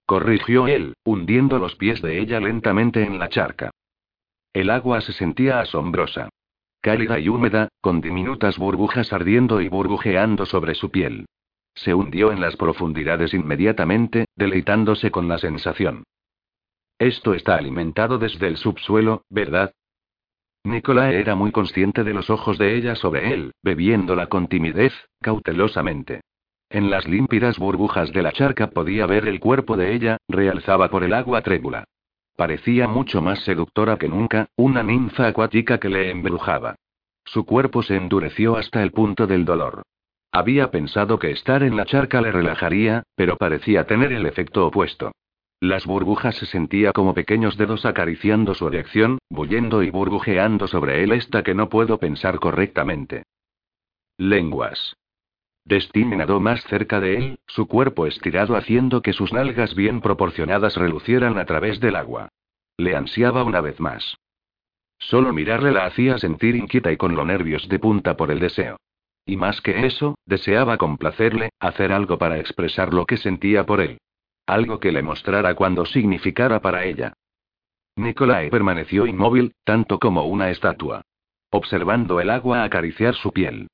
[0.07, 3.73] Corrigió él, hundiendo los pies de ella lentamente en la charca.
[4.53, 6.29] El agua se sentía asombrosa.
[6.81, 11.27] Cálida y húmeda, con diminutas burbujas ardiendo y burbujeando sobre su piel.
[11.75, 16.05] Se hundió en las profundidades inmediatamente, deleitándose con la sensación.
[16.99, 19.73] Esto está alimentado desde el subsuelo, ¿verdad?
[20.65, 26.23] Nicolae era muy consciente de los ojos de ella sobre él, bebiéndola con timidez, cautelosamente.
[26.69, 31.05] En las límpidas burbujas de la charca podía ver el cuerpo de ella, realzaba por
[31.05, 31.85] el agua trébula.
[32.37, 36.75] Parecía mucho más seductora que nunca, una ninfa acuática que le embrujaba.
[37.25, 39.83] Su cuerpo se endureció hasta el punto del dolor.
[40.33, 45.13] Había pensado que estar en la charca le relajaría, pero parecía tener el efecto opuesto.
[45.61, 51.13] Las burbujas se sentía como pequeños dedos acariciando su erección, bullendo y burbujeando sobre él
[51.13, 53.23] esta que no puedo pensar correctamente.
[54.19, 54.95] Lenguas.
[55.67, 60.77] Destiny nadó más cerca de él, su cuerpo estirado haciendo que sus nalgas bien proporcionadas
[60.77, 62.29] relucieran a través del agua.
[62.77, 64.17] Le ansiaba una vez más.
[64.99, 68.77] Solo mirarle la hacía sentir inquieta y con los nervios de punta por el deseo.
[69.27, 73.99] Y más que eso, deseaba complacerle, hacer algo para expresar lo que sentía por él.
[74.47, 77.13] Algo que le mostrara cuando significara para ella.
[77.97, 81.03] Nicolae permaneció inmóvil, tanto como una estatua.
[81.51, 83.67] Observando el agua acariciar su piel.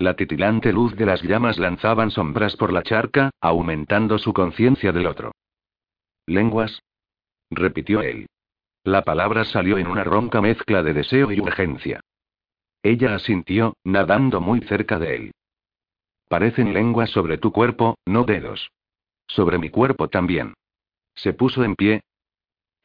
[0.00, 5.06] La titilante luz de las llamas lanzaban sombras por la charca, aumentando su conciencia del
[5.06, 5.32] otro.
[6.26, 6.80] ¿Lenguas?
[7.50, 8.28] repitió él.
[8.84, 12.00] La palabra salió en una ronca mezcla de deseo y urgencia.
[12.82, 15.32] Ella asintió, nadando muy cerca de él.
[16.28, 18.70] Parecen lenguas sobre tu cuerpo, no dedos.
[19.26, 20.54] Sobre mi cuerpo también.
[21.14, 22.02] Se puso en pie,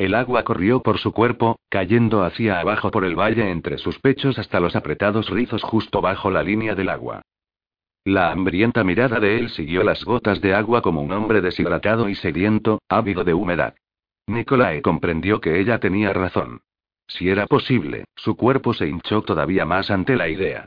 [0.04, 4.38] el agua corrió por su cuerpo, cayendo hacia abajo por el valle entre sus pechos
[4.38, 7.22] hasta los apretados rizos justo bajo la línea del agua.
[8.04, 12.16] La hambrienta mirada de él siguió las gotas de agua como un hombre deshidratado y
[12.16, 13.76] sediento, ávido de humedad.
[14.28, 16.60] Nicolae comprendió que ella tenía razón.
[17.08, 20.66] Si era posible, su cuerpo se hinchó todavía más ante la idea.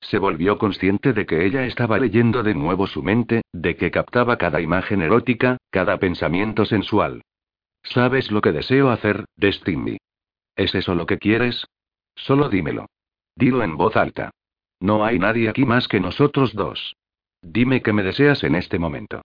[0.00, 4.38] Se volvió consciente de que ella estaba leyendo de nuevo su mente, de que captaba
[4.38, 7.20] cada imagen erótica, cada pensamiento sensual.
[7.82, 9.98] ¿Sabes lo que deseo hacer, Destiny?
[10.56, 11.66] ¿Es eso lo que quieres?
[12.14, 12.86] Solo dímelo.
[13.36, 14.30] Dilo en voz alta.
[14.80, 16.96] No hay nadie aquí más que nosotros dos.
[17.42, 19.22] Dime que me deseas en este momento.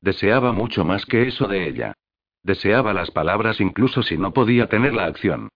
[0.00, 1.94] Deseaba mucho más que eso de ella.
[2.42, 5.48] Deseaba las palabras incluso si no podía tener la acción.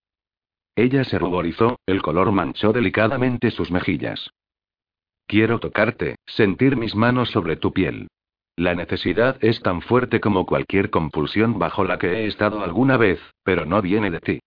[0.74, 4.31] Ella se ruborizó, el color manchó delicadamente sus mejillas.
[5.26, 8.09] Quiero tocarte, sentir mis manos sobre tu piel.
[8.61, 13.18] La necesidad es tan fuerte como cualquier compulsión bajo la que he estado alguna vez,
[13.42, 14.40] pero no viene de ti.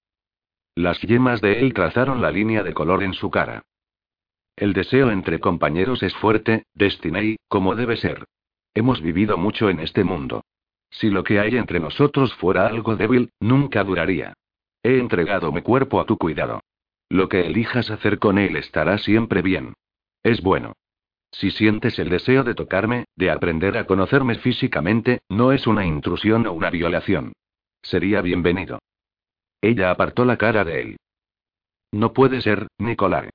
[0.75, 3.63] Las yemas de él trazaron la línea de color en su cara.
[4.55, 8.25] El deseo entre compañeros es fuerte, Destiny, como debe ser.
[8.75, 10.43] Hemos vivido mucho en este mundo.
[10.91, 14.35] Si lo que hay entre nosotros fuera algo débil, nunca duraría.
[14.83, 16.61] He entregado mi cuerpo a tu cuidado.
[17.09, 19.73] Lo que elijas hacer con él estará siempre bien.
[20.21, 20.73] Es bueno.
[21.33, 26.45] Si sientes el deseo de tocarme, de aprender a conocerme físicamente, no es una intrusión
[26.45, 27.33] o una violación.
[27.81, 28.79] Sería bienvenido.
[29.59, 30.97] Ella apartó la cara de él.
[31.91, 33.29] No puede ser, Nicolás.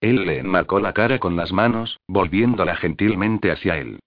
[0.00, 4.00] Él le enmarcó la cara con las manos, volviéndola gentilmente hacia él.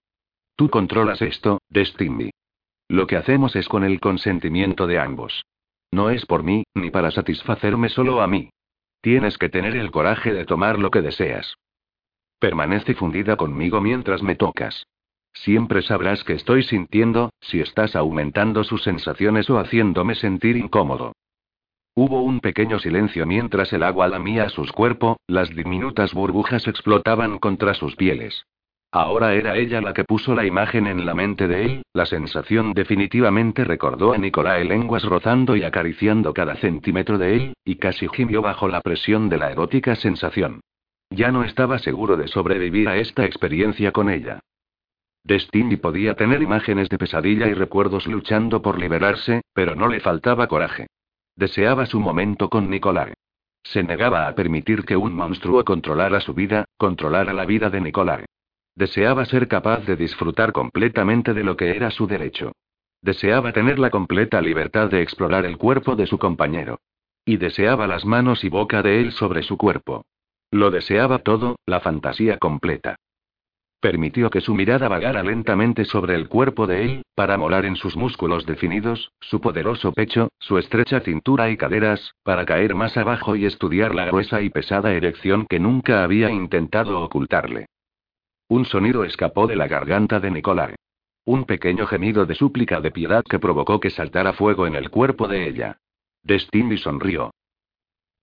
[0.56, 2.30] Tú controlas esto, Destiny.
[2.88, 5.44] Lo que hacemos es con el consentimiento de ambos.
[5.92, 8.50] No es por mí, ni para satisfacerme solo a mí.
[9.00, 11.56] Tienes que tener el coraje de tomar lo que deseas.
[12.38, 14.86] Permanece fundida conmigo mientras me tocas.
[15.32, 21.12] Siempre sabrás que estoy sintiendo, si estás aumentando sus sensaciones o haciéndome sentir incómodo.
[21.94, 27.72] Hubo un pequeño silencio mientras el agua lamía sus cuerpos, las diminutas burbujas explotaban contra
[27.72, 28.44] sus pieles.
[28.92, 32.72] Ahora era ella la que puso la imagen en la mente de él, la sensación
[32.72, 38.42] definitivamente recordó a Nicolae lenguas rozando y acariciando cada centímetro de él, y casi gimió
[38.42, 40.60] bajo la presión de la erótica sensación.
[41.10, 44.40] Ya no estaba seguro de sobrevivir a esta experiencia con ella.
[45.24, 50.46] Destiny podía tener imágenes de pesadilla y recuerdos luchando por liberarse, pero no le faltaba
[50.46, 50.86] coraje.
[51.34, 53.12] Deseaba su momento con Nicolás.
[53.64, 58.24] Se negaba a permitir que un monstruo controlara su vida, controlara la vida de Nicolás.
[58.76, 62.52] Deseaba ser capaz de disfrutar completamente de lo que era su derecho.
[63.02, 66.78] Deseaba tener la completa libertad de explorar el cuerpo de su compañero.
[67.24, 70.04] Y deseaba las manos y boca de él sobre su cuerpo.
[70.50, 72.96] Lo deseaba todo, la fantasía completa.
[73.80, 77.96] Permitió que su mirada vagara lentamente sobre el cuerpo de él, para morar en sus
[77.96, 83.44] músculos definidos, su poderoso pecho, su estrecha cintura y caderas, para caer más abajo y
[83.44, 87.66] estudiar la gruesa y pesada erección que nunca había intentado ocultarle.
[88.48, 90.74] Un sonido escapó de la garganta de Nicolás.
[91.24, 95.28] Un pequeño gemido de súplica de piedad que provocó que saltara fuego en el cuerpo
[95.28, 95.78] de ella.
[96.22, 97.32] Destiny sonrió.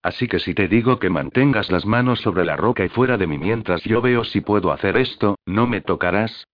[0.04, 3.26] Así que si te digo que mantengas las manos sobre la roca y fuera de
[3.26, 6.46] mí mientras yo veo si puedo hacer esto, ¿no me tocarás?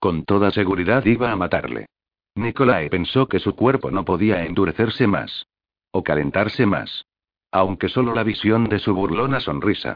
[0.00, 1.86] Con toda seguridad iba a matarle.
[2.34, 5.46] Nicolae pensó que su cuerpo no podía endurecerse más.
[5.92, 7.06] O calentarse más.
[7.52, 9.94] Aunque solo la visión de su burlona sonrisa.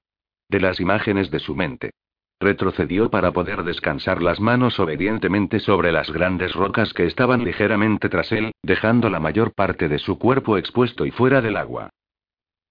[0.49, 1.91] De las imágenes de su mente.
[2.39, 8.31] Retrocedió para poder descansar las manos obedientemente sobre las grandes rocas que estaban ligeramente tras
[8.31, 11.91] él, dejando la mayor parte de su cuerpo expuesto y fuera del agua.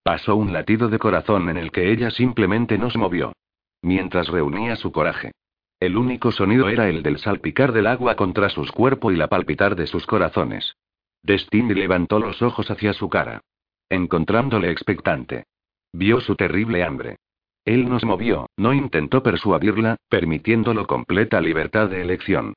[0.07, 3.33] Pasó un latido de corazón en el que ella simplemente no se movió.
[3.81, 5.33] Mientras reunía su coraje.
[5.81, 9.75] El único sonido era el del salpicar del agua contra sus cuerpos y la palpitar
[9.75, 10.77] de sus corazones.
[11.23, 13.41] Destiny levantó los ojos hacia su cara.
[13.89, 15.43] Encontrándole expectante.
[15.91, 17.17] Vio su terrible hambre.
[17.65, 22.53] Él no se movió, no intentó persuadirla, permitiéndolo completa libertad de elección.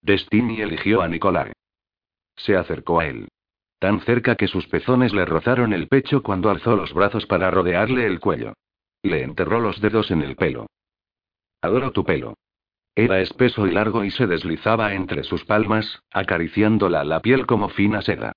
[0.00, 1.52] Destiny eligió a Nicolai.
[2.34, 3.28] Se acercó a él.
[3.82, 8.06] Tan cerca que sus pezones le rozaron el pecho cuando alzó los brazos para rodearle
[8.06, 8.52] el cuello.
[9.02, 10.68] Le enterró los dedos en el pelo.
[11.60, 12.34] Adoro tu pelo.
[12.94, 18.02] Era espeso y largo y se deslizaba entre sus palmas, acariciándola la piel como fina
[18.02, 18.30] seda.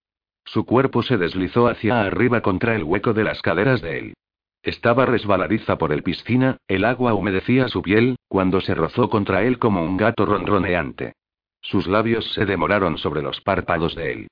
[0.46, 4.14] Su cuerpo se deslizó hacia arriba contra el hueco de las caderas de él.
[4.64, 9.60] Estaba resbaladiza por el piscina, el agua humedecía su piel, cuando se rozó contra él
[9.60, 11.14] como un gato ronroneante.
[11.62, 14.28] Sus labios se demoraron sobre los párpados de él.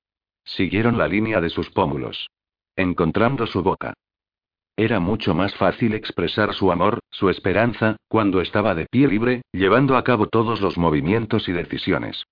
[0.45, 2.29] Siguieron la línea de sus pómulos.
[2.75, 3.93] Encontrando su boca.
[4.75, 9.95] Era mucho más fácil expresar su amor, su esperanza, cuando estaba de pie libre, llevando
[9.95, 12.23] a cabo todos los movimientos y decisiones.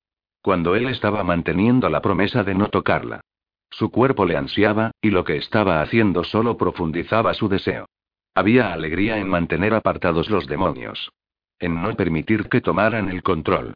[0.41, 3.21] Cuando él estaba manteniendo la promesa de no tocarla.
[3.69, 7.85] Su cuerpo le ansiaba, y lo que estaba haciendo solo profundizaba su deseo.
[8.33, 11.11] Había alegría en mantener apartados los demonios.
[11.59, 13.75] En no permitir que tomaran el control.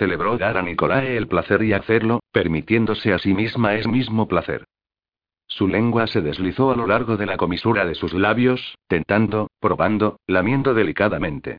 [0.00, 4.64] Celebró dar a Nicolae el placer y hacerlo, permitiéndose a sí misma es mismo placer.
[5.46, 10.16] Su lengua se deslizó a lo largo de la comisura de sus labios, tentando, probando,
[10.26, 11.58] lamiendo delicadamente.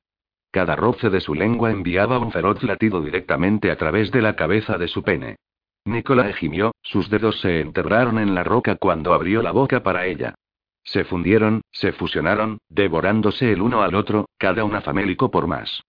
[0.50, 4.76] Cada roce de su lengua enviaba un feroz latido directamente a través de la cabeza
[4.76, 5.36] de su pene.
[5.84, 10.34] Nicolás gimió, sus dedos se enterraron en la roca cuando abrió la boca para ella.
[10.82, 15.84] Se fundieron, se fusionaron, devorándose el uno al otro, cada una famélico por más.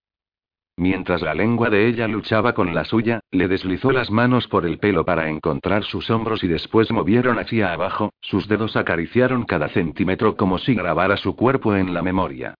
[0.76, 4.78] Mientras la lengua de ella luchaba con la suya, le deslizó las manos por el
[4.78, 10.36] pelo para encontrar sus hombros y después movieron hacia abajo, sus dedos acariciaron cada centímetro
[10.36, 12.54] como si grabara su cuerpo en la memoria.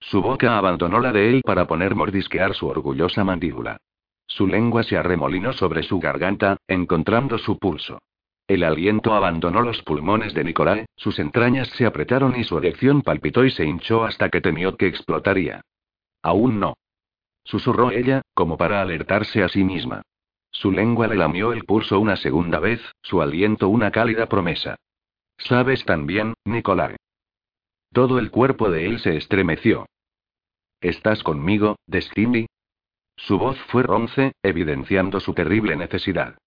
[0.00, 3.76] Su boca abandonó la de él para poner mordisquear su orgullosa mandíbula.
[4.26, 8.00] Su lengua se arremolinó sobre su garganta, encontrando su pulso.
[8.48, 13.44] El aliento abandonó los pulmones de Nicolai, sus entrañas se apretaron y su erección palpitó
[13.44, 15.60] y se hinchó hasta que temió que explotaría.
[16.22, 16.74] Aún no.
[17.50, 20.02] Susurró ella, como para alertarse a sí misma.
[20.52, 24.76] Su lengua le lamió el pulso una segunda vez, su aliento una cálida promesa.
[25.36, 26.94] Sabes también, Nicolai.
[27.92, 29.86] Todo el cuerpo de él se estremeció.
[30.80, 32.46] ¿Estás conmigo, Destiny?
[33.16, 36.38] Su voz fue ronce, evidenciando su terrible necesidad.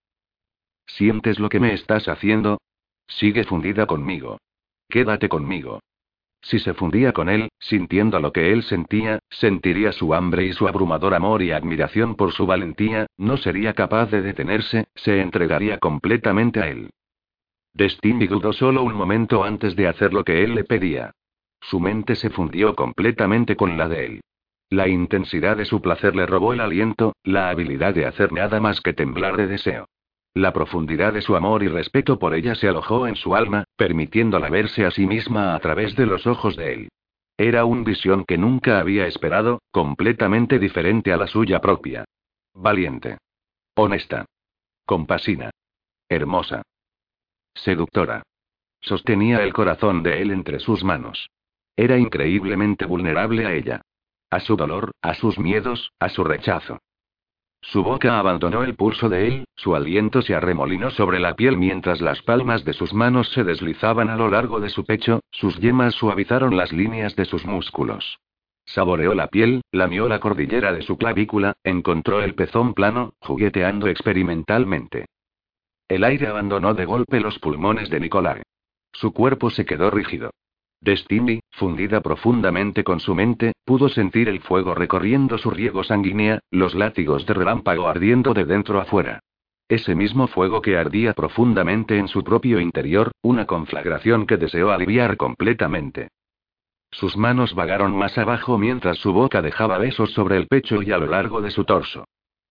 [0.85, 2.61] ¿Sientes lo que me estás haciendo?
[3.07, 4.37] Sigue fundida conmigo.
[4.87, 5.81] Quédate conmigo.
[6.43, 10.67] Si se fundía con él, sintiendo lo que él sentía, sentiría su hambre y su
[10.67, 16.59] abrumador amor y admiración por su valentía, no sería capaz de detenerse, se entregaría completamente
[16.59, 16.89] a él.
[17.73, 21.11] Destiny dudó solo un momento antes de hacer lo que él le pedía.
[21.61, 24.21] Su mente se fundió completamente con la de él.
[24.69, 28.81] La intensidad de su placer le robó el aliento, la habilidad de hacer nada más
[28.81, 29.87] que temblar de deseo.
[30.35, 34.49] La profundidad de su amor y respeto por ella se alojó en su alma, permitiéndola
[34.49, 36.89] verse a sí misma a través de los ojos de él.
[37.37, 42.05] Era una visión que nunca había esperado, completamente diferente a la suya propia.
[42.53, 43.17] Valiente.
[43.75, 44.25] Honesta.
[44.85, 45.51] Compasina.
[46.09, 46.63] Hermosa.
[47.53, 48.23] Seductora.
[48.81, 51.29] Sostenía el corazón de él entre sus manos.
[51.75, 53.81] Era increíblemente vulnerable a ella.
[54.29, 56.79] A su dolor, a sus miedos, a su rechazo.
[57.63, 62.01] Su boca abandonó el pulso de él, su aliento se arremolinó sobre la piel mientras
[62.01, 65.95] las palmas de sus manos se deslizaban a lo largo de su pecho, sus yemas
[65.95, 68.19] suavizaron las líneas de sus músculos.
[68.65, 75.05] Saboreó la piel, lamió la cordillera de su clavícula, encontró el pezón plano, jugueteando experimentalmente.
[75.87, 78.41] El aire abandonó de golpe los pulmones de Nicolai.
[78.91, 80.31] Su cuerpo se quedó rígido.
[80.83, 86.75] Destiny, fundida profundamente con su mente, pudo sentir el fuego recorriendo su riego sanguínea, los
[86.75, 89.21] látigos de relámpago ardiendo de dentro a fuera.
[89.69, 95.15] Ese mismo fuego que ardía profundamente en su propio interior, una conflagración que deseó aliviar
[95.15, 96.09] completamente.
[96.91, 100.97] Sus manos vagaron más abajo mientras su boca dejaba besos sobre el pecho y a
[100.97, 102.03] lo largo de su torso.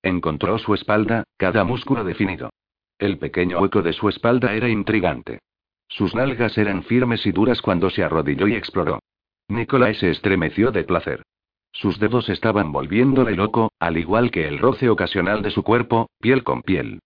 [0.02, 2.48] Encontró su espalda, cada músculo definido.
[2.98, 5.40] El pequeño hueco de su espalda era intrigante.
[5.92, 9.00] Sus nalgas eran firmes y duras cuando se arrodilló y exploró.
[9.48, 11.22] Nicolai se estremeció de placer.
[11.70, 16.44] Sus dedos estaban volviéndole loco, al igual que el roce ocasional de su cuerpo, piel
[16.44, 17.00] con piel.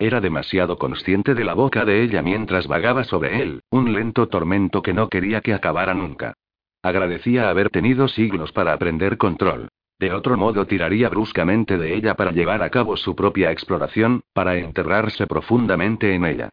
[0.00, 4.82] Era demasiado consciente de la boca de ella mientras vagaba sobre él, un lento tormento
[4.82, 6.34] que no quería que acabara nunca.
[6.82, 9.68] Agradecía haber tenido siglos para aprender control.
[10.00, 14.56] De otro modo tiraría bruscamente de ella para llevar a cabo su propia exploración, para
[14.56, 16.50] enterrarse profundamente en ella.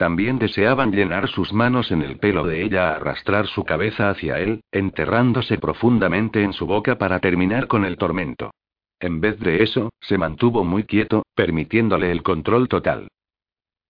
[0.00, 4.62] También deseaban llenar sus manos en el pelo de ella, arrastrar su cabeza hacia él,
[4.72, 8.50] enterrándose profundamente en su boca para terminar con el tormento.
[8.98, 13.08] En vez de eso, se mantuvo muy quieto, permitiéndole el control total.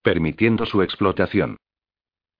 [0.02, 1.58] Permitiendo su explotación.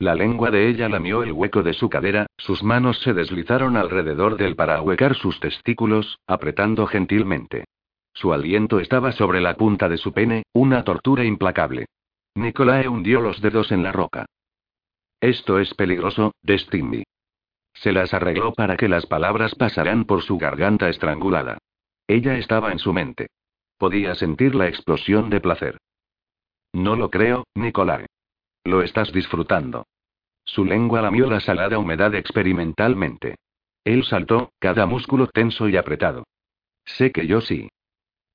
[0.00, 4.36] La lengua de ella lamió el hueco de su cadera, sus manos se deslizaron alrededor
[4.36, 7.66] del para ahuecar sus testículos, apretando gentilmente.
[8.14, 11.86] Su aliento estaba sobre la punta de su pene, una tortura implacable.
[12.34, 14.26] Nicolae hundió los dedos en la roca.
[15.20, 17.04] Esto es peligroso, Destiny.
[17.74, 21.58] Se las arregló para que las palabras pasaran por su garganta estrangulada.
[22.06, 23.28] Ella estaba en su mente.
[23.78, 25.78] Podía sentir la explosión de placer.
[26.72, 28.06] No lo creo, Nicolai.
[28.64, 29.86] Lo estás disfrutando.
[30.44, 33.36] Su lengua lamió la salada humedad experimentalmente.
[33.84, 36.24] Él saltó, cada músculo tenso y apretado.
[36.84, 37.68] Sé que yo sí.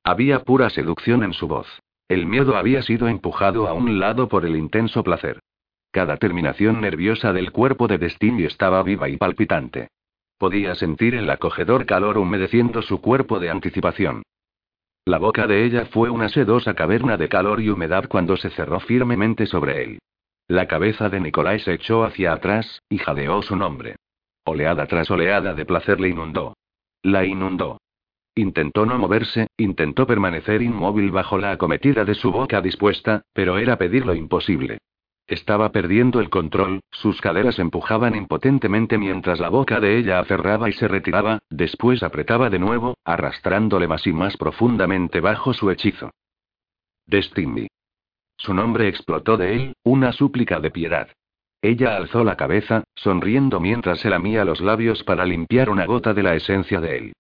[0.04, 1.68] Había pura seducción en su voz.
[2.08, 5.40] El miedo había sido empujado a un lado por el intenso placer.
[5.92, 9.88] Cada terminación nerviosa del cuerpo de Destiny estaba viva y palpitante.
[10.38, 14.24] Podía sentir el acogedor calor humedeciendo su cuerpo de anticipación.
[15.06, 18.80] La boca de ella fue una sedosa caverna de calor y humedad cuando se cerró
[18.80, 20.00] firmemente sobre él.
[20.48, 23.96] La cabeza de Nicolás se echó hacia atrás, y jadeó su nombre.
[24.46, 26.56] Oleada tras oleada de placer le inundó.
[27.02, 27.80] La inundó.
[28.38, 33.78] Intentó no moverse, intentó permanecer inmóvil bajo la acometida de su boca dispuesta, pero era
[33.78, 34.80] pedir lo imposible.
[35.26, 40.74] Estaba perdiendo el control, sus caderas empujaban impotentemente mientras la boca de ella aferraba y
[40.74, 46.12] se retiraba, después apretaba de nuevo, arrastrándole más y más profundamente bajo su hechizo.
[47.08, 47.68] Destiny.
[48.36, 51.08] Su nombre explotó de él, una súplica de piedad.
[51.62, 56.22] Ella alzó la cabeza, sonriendo mientras se lamía los labios para limpiar una gota de
[56.22, 57.14] la esencia de él.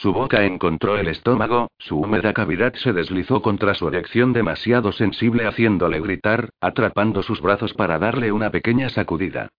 [0.00, 5.46] Su boca encontró el estómago, su húmeda cavidad se deslizó contra su erección demasiado sensible
[5.46, 9.50] haciéndole gritar, atrapando sus brazos para darle una pequeña sacudida.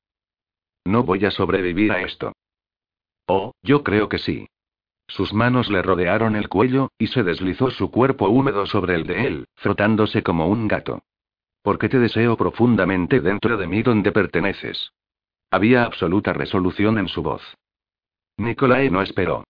[0.83, 2.33] No voy a sobrevivir a esto.
[3.27, 4.47] Oh, yo creo que sí.
[5.07, 9.27] Sus manos le rodearon el cuello, y se deslizó su cuerpo húmedo sobre el de
[9.27, 11.01] él, frotándose como un gato.
[11.61, 14.91] Porque te deseo profundamente dentro de mí donde perteneces.
[15.49, 17.41] Había absoluta resolución en su voz.
[18.37, 19.45] Nicolae no esperó.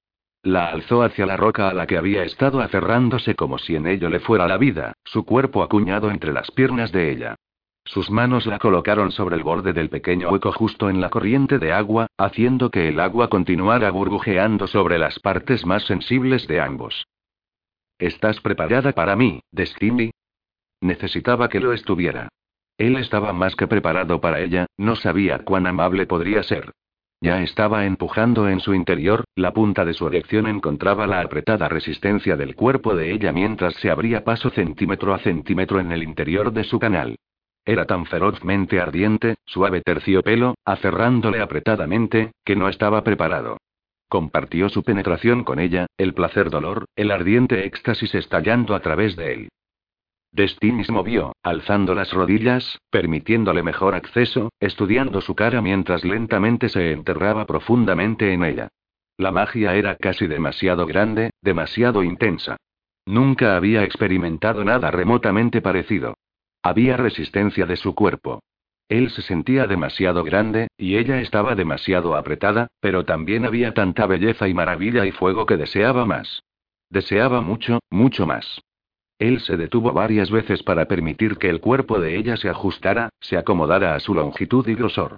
[0.46, 4.10] La alzó hacia la roca a la que había estado aferrándose como si en ello
[4.10, 7.36] le fuera la vida, su cuerpo acuñado entre las piernas de ella.
[7.84, 11.74] Sus manos la colocaron sobre el borde del pequeño hueco justo en la corriente de
[11.74, 17.08] agua, haciendo que el agua continuara burbujeando sobre las partes más sensibles de ambos.
[17.98, 20.12] ¿Estás preparada para mí, Destiny?
[20.80, 22.30] Necesitaba que lo estuviera.
[22.78, 26.72] Él estaba más que preparado para ella, no sabía cuán amable podría ser.
[27.22, 32.36] Ya estaba empujando en su interior, la punta de su erección encontraba la apretada resistencia
[32.36, 36.64] del cuerpo de ella mientras se abría paso centímetro a centímetro en el interior de
[36.64, 37.16] su canal.
[37.66, 43.58] Era tan ferozmente ardiente, suave terciopelo, aferrándole apretadamente, que no estaba preparado.
[44.08, 49.34] Compartió su penetración con ella, el placer dolor, el ardiente éxtasis estallando a través de
[49.34, 49.50] él.
[50.36, 56.92] Destiny se movió, alzando las rodillas, permitiéndole mejor acceso, estudiando su cara mientras lentamente se
[56.92, 58.68] enterraba profundamente en ella.
[59.18, 62.58] La magia era casi demasiado grande, demasiado intensa.
[63.06, 66.16] Nunca había experimentado nada remotamente parecido.
[66.62, 68.42] Había resistencia de su cuerpo.
[68.90, 74.50] Él se sentía demasiado grande, y ella estaba demasiado apretada, pero también había tanta belleza
[74.50, 76.44] y maravilla y fuego que deseaba más.
[76.90, 78.62] Deseaba mucho, mucho más.
[79.18, 83.38] Él se detuvo varias veces para permitir que el cuerpo de ella se ajustara, se
[83.38, 85.18] acomodara a su longitud y grosor.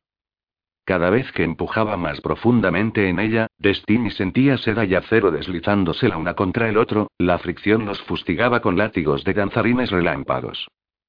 [0.85, 6.17] Cada vez que empujaba más profundamente en ella, Destiny sentía seda y acero deslizándose la
[6.17, 10.67] una contra el otro, la fricción los fustigaba con látigos de danzarines relámpagos.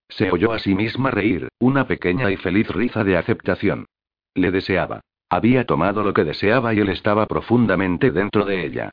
[0.08, 3.86] Se oyó a sí misma reír, una pequeña y feliz risa de aceptación.
[4.34, 5.02] Le deseaba.
[5.30, 8.90] Había tomado lo que deseaba y él estaba profundamente dentro de ella.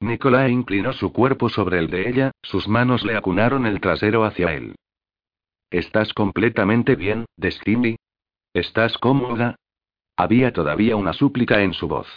[0.00, 4.54] Nicolás inclinó su cuerpo sobre el de ella, sus manos le acunaron el trasero hacia
[4.54, 4.76] él.
[5.70, 7.96] ¿Estás completamente bien, Destiny?
[8.54, 9.56] ¿Estás cómoda?
[10.16, 12.08] Había todavía una súplica en su voz.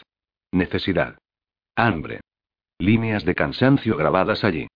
[0.51, 1.17] Necesidad.
[1.75, 2.21] Hambre.
[2.77, 4.67] Líneas de cansancio grabadas allí.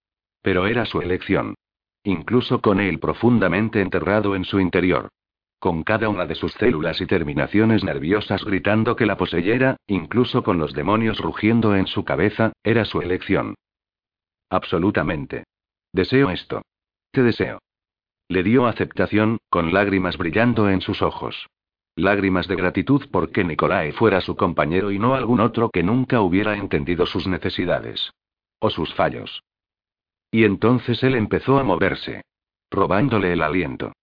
[0.42, 1.56] Pero era su elección.
[2.04, 5.10] Incluso con él profundamente enterrado en su interior.
[5.60, 10.60] Con cada una de sus células y terminaciones nerviosas gritando que la poseyera, incluso con
[10.60, 13.56] los demonios rugiendo en su cabeza, era su elección.
[14.50, 15.46] Absolutamente.
[15.92, 16.62] Deseo esto.
[17.12, 17.60] Te deseo.
[18.28, 21.48] Le dio aceptación, con lágrimas brillando en sus ojos.
[21.96, 26.58] Lágrimas de gratitud porque Nicolae fuera su compañero y no algún otro que nunca hubiera
[26.58, 28.12] entendido sus necesidades.
[28.60, 29.44] O sus fallos.
[30.32, 32.24] Y entonces él empezó a moverse.
[32.70, 33.94] Robándole el aliento.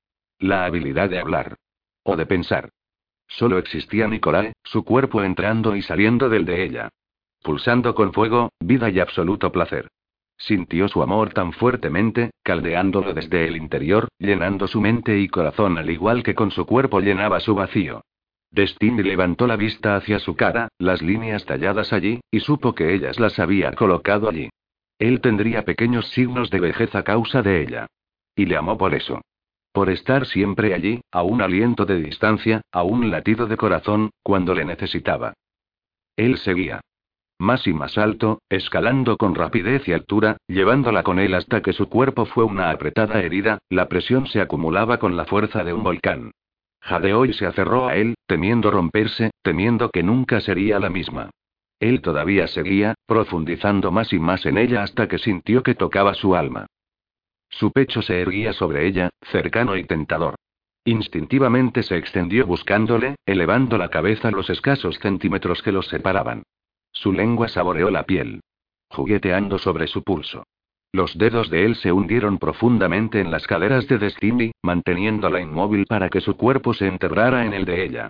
[0.42, 1.54] La habilidad de hablar.
[2.02, 2.70] O de pensar.
[3.28, 6.88] Solo existía Nicolae, su cuerpo entrando y saliendo del de ella.
[7.44, 9.86] Pulsando con fuego, vida y absoluto placer.
[10.36, 15.88] Sintió su amor tan fuertemente, caldeándolo desde el interior, llenando su mente y corazón al
[15.88, 18.02] igual que con su cuerpo llenaba su vacío.
[18.50, 23.20] Destiny levantó la vista hacia su cara, las líneas talladas allí, y supo que ellas
[23.20, 24.50] las había colocado allí.
[24.98, 27.86] Él tendría pequeños signos de vejez a causa de ella.
[28.34, 29.20] Y le amó por eso.
[29.72, 34.54] Por estar siempre allí, a un aliento de distancia, a un latido de corazón, cuando
[34.54, 35.32] le necesitaba.
[36.16, 36.80] Él seguía.
[37.38, 41.88] Más y más alto, escalando con rapidez y altura, llevándola con él hasta que su
[41.88, 46.32] cuerpo fue una apretada herida, la presión se acumulaba con la fuerza de un volcán.
[46.80, 51.30] Jadeó y se aferró a él, temiendo romperse, temiendo que nunca sería la misma.
[51.80, 56.36] Él todavía seguía, profundizando más y más en ella hasta que sintió que tocaba su
[56.36, 56.66] alma.
[57.52, 60.34] Su pecho se erguía sobre ella, cercano y tentador.
[60.84, 66.42] Instintivamente se extendió buscándole, elevando la cabeza los escasos centímetros que los separaban.
[66.92, 68.40] Su lengua saboreó la piel.
[68.88, 70.44] Jugueteando sobre su pulso.
[70.92, 76.08] Los dedos de él se hundieron profundamente en las caderas de Destiny, manteniéndola inmóvil para
[76.08, 78.08] que su cuerpo se enterrara en el de ella.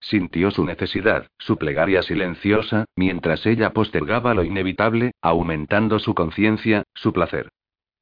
[0.00, 7.12] Sintió su necesidad, su plegaria silenciosa, mientras ella postergaba lo inevitable, aumentando su conciencia, su
[7.12, 7.50] placer.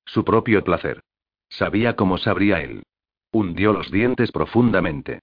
[0.04, 1.00] Su propio placer.
[1.48, 2.82] Sabía cómo sabría él.
[3.32, 5.20] Hundió los dientes profundamente.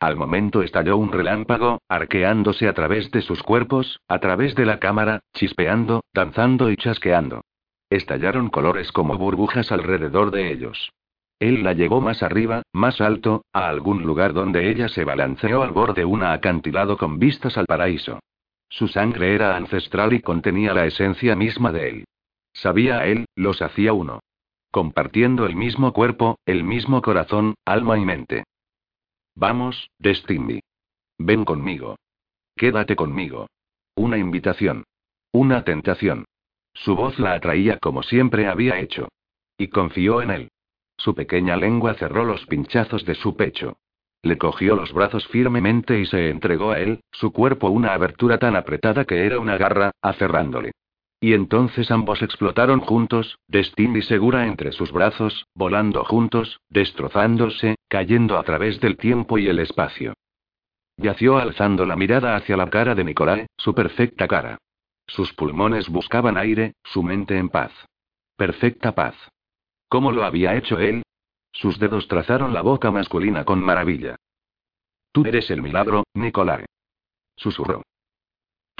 [0.00, 4.78] Al momento estalló un relámpago, arqueándose a través de sus cuerpos, a través de la
[4.78, 7.42] cámara, chispeando, danzando y chasqueando.
[7.90, 10.90] Estallaron colores como burbujas alrededor de ellos.
[11.38, 15.70] Él la llevó más arriba, más alto, a algún lugar donde ella se balanceó al
[15.70, 18.20] borde de un acantilado con vistas al paraíso.
[18.68, 22.04] Su sangre era ancestral y contenía la esencia misma de él.
[22.52, 24.20] Sabía él, los hacía uno.
[24.70, 28.44] Compartiendo el mismo cuerpo, el mismo corazón, alma y mente.
[29.34, 30.60] Vamos, Destiny.
[31.18, 31.96] Ven conmigo.
[32.56, 33.46] Quédate conmigo.
[33.94, 34.84] Una invitación.
[35.32, 36.24] Una tentación.
[36.74, 39.08] Su voz la atraía como siempre había hecho.
[39.58, 40.48] Y confió en él.
[40.96, 43.78] Su pequeña lengua cerró los pinchazos de su pecho.
[44.22, 48.54] Le cogió los brazos firmemente y se entregó a él, su cuerpo una abertura tan
[48.54, 50.72] apretada que era una garra, aferrándole.
[51.20, 58.42] Y entonces ambos explotaron juntos, Destiny segura entre sus brazos, volando juntos, destrozándose, cayendo a
[58.42, 60.14] través del tiempo y el espacio.
[60.96, 64.58] Yació alzando la mirada hacia la cara de Nicolai, su perfecta cara.
[65.06, 67.72] Sus pulmones buscaban aire, su mente en paz.
[68.36, 69.14] Perfecta paz.
[69.88, 71.02] ¿Cómo lo había hecho él?
[71.52, 74.16] Sus dedos trazaron la boca masculina con maravilla.
[75.12, 76.64] Tú eres el milagro, Nicolai.
[77.36, 77.82] Susurró.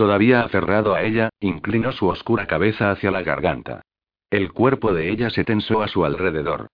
[0.01, 3.83] Todavía aferrado a ella, inclinó su oscura cabeza hacia la garganta.
[4.31, 6.69] El cuerpo de ella se tensó a su alrededor.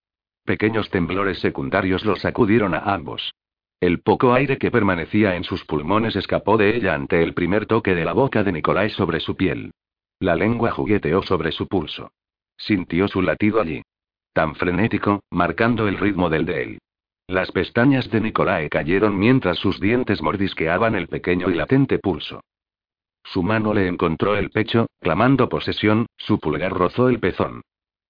[0.45, 3.35] Pequeños temblores secundarios los sacudieron a ambos.
[3.81, 7.97] El poco aire que permanecía en sus pulmones escapó de ella ante el primer toque
[7.97, 9.73] de la boca de Nicolai sobre su piel.
[10.21, 12.13] La lengua jugueteó sobre su pulso.
[12.57, 13.83] Sintió su latido allí.
[14.35, 16.79] Tan frenético, marcando el ritmo del de él.
[17.27, 22.41] Las pestañas de Nicolai cayeron mientras sus dientes mordisqueaban el pequeño y latente pulso.
[23.33, 27.63] Su mano le encontró el pecho, clamando posesión, su pulgar rozó el pezón.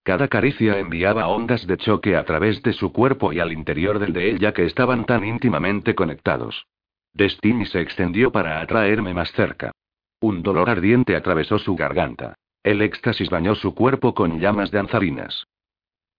[0.03, 4.13] Cada caricia enviaba ondas de choque a través de su cuerpo y al interior del
[4.13, 6.67] de ella que estaban tan íntimamente conectados.
[7.13, 9.73] Destiny se extendió para atraerme más cerca.
[10.21, 12.35] Un dolor ardiente atravesó su garganta.
[12.63, 15.47] El éxtasis bañó su cuerpo con llamas danzarinas.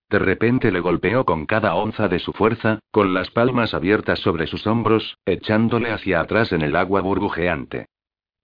[0.09, 4.47] De repente le golpeó con cada onza de su fuerza, con las palmas abiertas sobre
[4.47, 7.85] sus hombros, echándole hacia atrás en el agua burbujeante.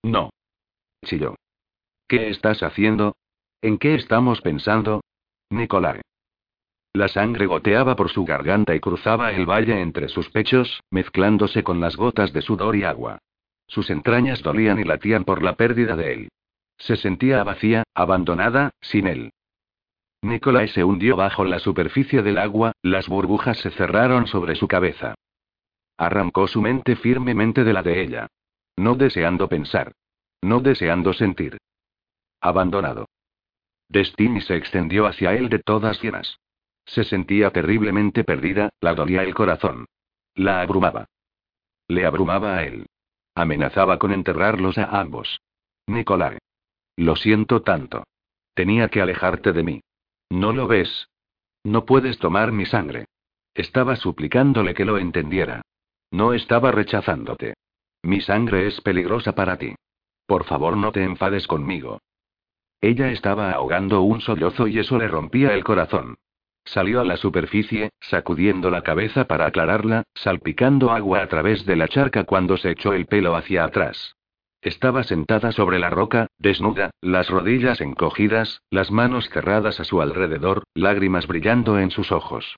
[0.04, 0.30] No
[1.04, 1.36] chilló.
[2.08, 3.16] ¿Qué estás haciendo?
[3.62, 5.02] ¿En qué estamos pensando?
[5.50, 6.02] Nicolai.
[6.94, 11.80] La sangre goteaba por su garganta y cruzaba el valle entre sus pechos, mezclándose con
[11.80, 13.20] las gotas de sudor y agua.
[13.68, 16.30] Sus entrañas dolían y latían por la pérdida de él.
[16.78, 19.32] Se sentía vacía, abandonada, sin él.
[20.22, 25.16] Nicolai se hundió bajo la superficie del agua, las burbujas se cerraron sobre su cabeza.
[25.98, 28.28] Arrancó su mente firmemente de la de ella.
[28.78, 29.94] No deseando pensar.
[30.44, 31.58] No deseando sentir.
[32.42, 33.08] Abandonado.
[33.88, 36.38] Destiny se extendió hacia él de todas llenas.
[36.86, 39.86] Se sentía terriblemente perdida, la dolía el corazón.
[40.36, 41.06] La abrumaba.
[41.88, 42.88] Le abrumaba a él.
[43.36, 45.40] Amenazaba con enterrarlos a ambos.
[45.88, 46.40] Nicolai.
[46.98, 48.04] Lo siento tanto.
[48.54, 49.82] Tenía que alejarte de mí.
[50.30, 51.08] ¿No lo ves?
[51.64, 53.06] No puedes tomar mi sangre.
[53.54, 55.62] Estaba suplicándole que lo entendiera.
[56.12, 57.54] No estaba rechazándote.
[58.02, 59.74] Mi sangre es peligrosa para ti.
[60.34, 62.00] Por favor, no te enfades conmigo.
[62.82, 66.16] Ella estaba ahogando un sollozo y eso le rompía el corazón.
[66.66, 71.88] Salió a la superficie, sacudiendo la cabeza para aclararla, salpicando agua a través de la
[71.88, 74.16] charca cuando se echó el pelo hacia atrás.
[74.60, 80.64] Estaba sentada sobre la roca, desnuda, las rodillas encogidas, las manos cerradas a su alrededor,
[80.74, 82.56] lágrimas brillando en sus ojos.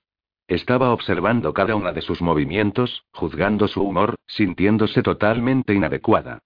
[0.47, 6.39] Estaba observando cada una de sus movimientos, juzgando su humor, sintiéndose totalmente inadecuada.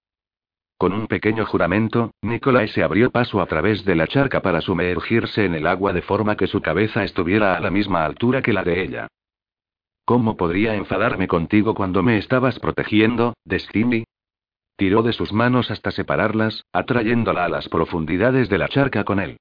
[0.80, 5.44] Con un pequeño juramento, Nicolai se abrió paso a través de la charca para sumergirse
[5.44, 8.64] en el agua de forma que su cabeza estuviera a la misma altura que la
[8.64, 9.08] de ella.
[10.06, 14.06] ¿Cómo podría enfadarme contigo cuando me estabas protegiendo, Destiny?
[14.78, 19.36] Tiró de sus manos hasta separarlas, atrayéndola a las profundidades de la charca con él.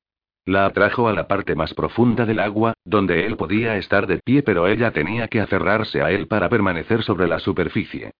[0.45, 4.43] La atrajo a la parte más profunda del agua, donde él podía estar de pie,
[4.43, 8.11] pero ella tenía que aferrarse a él para permanecer sobre la superficie.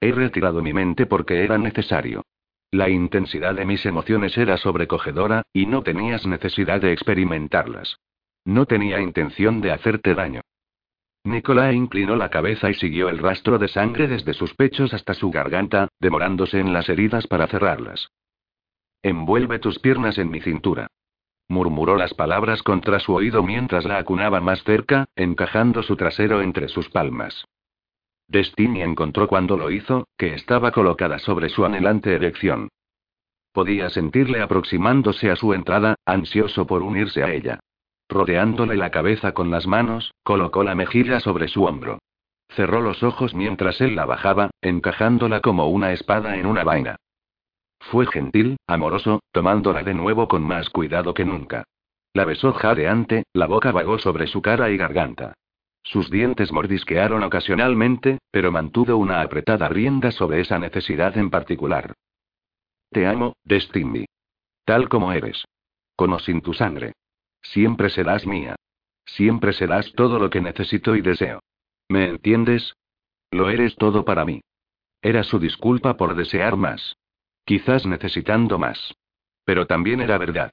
[0.00, 2.24] He retirado mi mente porque era necesario.
[2.70, 7.98] La intensidad de mis emociones era sobrecogedora, y no tenías necesidad de experimentarlas.
[8.44, 10.42] No tenía intención de hacerte daño.
[11.24, 15.30] Nicolás inclinó la cabeza y siguió el rastro de sangre desde sus pechos hasta su
[15.30, 18.10] garganta, demorándose en las heridas para cerrarlas.
[19.02, 20.88] Envuelve tus piernas en mi cintura.
[21.48, 26.68] Murmuró las palabras contra su oído mientras la acunaba más cerca, encajando su trasero entre
[26.68, 27.44] sus palmas.
[28.28, 32.68] Destiny encontró cuando lo hizo, que estaba colocada sobre su anhelante erección.
[33.52, 37.60] Podía sentirle aproximándose a su entrada, ansioso por unirse a ella.
[38.08, 41.98] Rodeándole la cabeza con las manos, colocó la mejilla sobre su hombro.
[42.50, 46.96] Cerró los ojos mientras él la bajaba, encajándola como una espada en una vaina.
[47.90, 51.64] Fue gentil, amoroso, tomándola de nuevo con más cuidado que nunca.
[52.12, 55.34] La besó jadeante, la boca vagó sobre su cara y garganta.
[55.86, 61.94] Sus dientes mordisquearon ocasionalmente, pero mantuvo una apretada rienda sobre esa necesidad en particular.
[62.90, 64.04] Te amo, Destiny.
[64.64, 65.44] Tal como eres.
[65.94, 66.94] Con sin tu sangre.
[67.40, 68.56] Siempre serás mía.
[69.04, 71.38] Siempre serás todo lo que necesito y deseo.
[71.88, 72.74] ¿Me entiendes?
[73.30, 74.40] Lo eres todo para mí.
[75.02, 76.96] Era su disculpa por desear más.
[77.44, 78.92] Quizás necesitando más.
[79.44, 80.50] Pero también era verdad.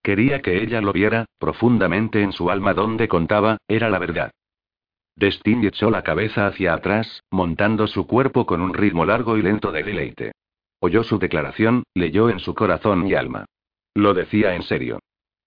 [0.00, 4.30] Quería que ella lo viera, profundamente en su alma donde contaba, era la verdad.
[5.16, 9.72] Destiny echó la cabeza hacia atrás, montando su cuerpo con un ritmo largo y lento
[9.72, 10.32] de deleite.
[10.80, 13.46] Oyó su declaración, leyó en su corazón y alma.
[13.94, 14.98] Lo decía en serio.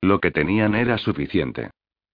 [0.01, 1.69] Lo que tenían era suficiente.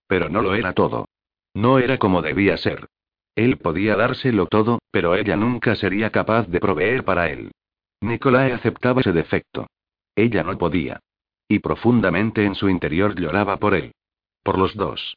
[0.07, 1.05] Pero no lo era todo.
[1.53, 2.87] No era como debía ser.
[3.35, 7.51] Él podía dárselo todo, pero ella nunca sería capaz de proveer para él.
[8.01, 9.67] Nicolai aceptaba ese defecto.
[10.15, 10.99] Ella no podía.
[11.47, 13.93] Y profundamente en su interior lloraba por él.
[14.43, 15.15] Por los dos.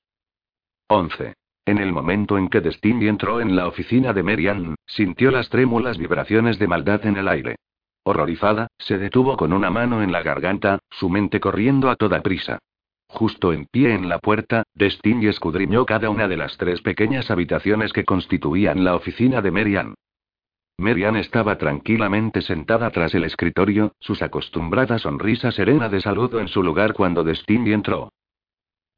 [0.88, 1.34] 11.
[1.68, 5.98] En el momento en que Destiny entró en la oficina de Merian, sintió las trémulas
[5.98, 7.56] vibraciones de maldad en el aire.
[8.04, 12.58] Horrorizada, se detuvo con una mano en la garganta, su mente corriendo a toda prisa.
[13.06, 17.92] Justo en pie en la puerta, Destiny escudriñó cada una de las tres pequeñas habitaciones
[17.92, 19.94] que constituían la oficina de Merian.
[20.78, 26.62] Merian estaba tranquilamente sentada tras el escritorio, sus acostumbrada sonrisa serena de saludo en su
[26.62, 28.10] lugar cuando Destiny entró.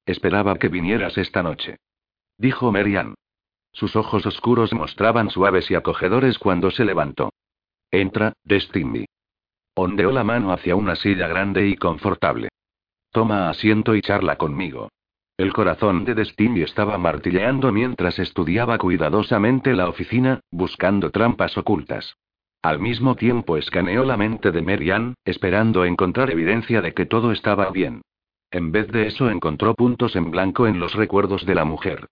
[0.06, 1.78] Esperaba que vinieras esta noche
[2.40, 3.14] dijo Merian.
[3.70, 7.32] Sus ojos oscuros mostraban suaves y acogedores cuando se levantó.
[7.90, 9.04] Entra, Destiny.
[9.74, 12.48] Ondeó la mano hacia una silla grande y confortable.
[13.12, 14.88] Toma asiento y charla conmigo.
[15.36, 22.16] El corazón de Destiny estaba martilleando mientras estudiaba cuidadosamente la oficina, buscando trampas ocultas.
[22.62, 27.70] Al mismo tiempo escaneó la mente de Merian, esperando encontrar evidencia de que todo estaba
[27.70, 28.00] bien.
[28.50, 32.06] En vez de eso encontró puntos en blanco en los recuerdos de la mujer.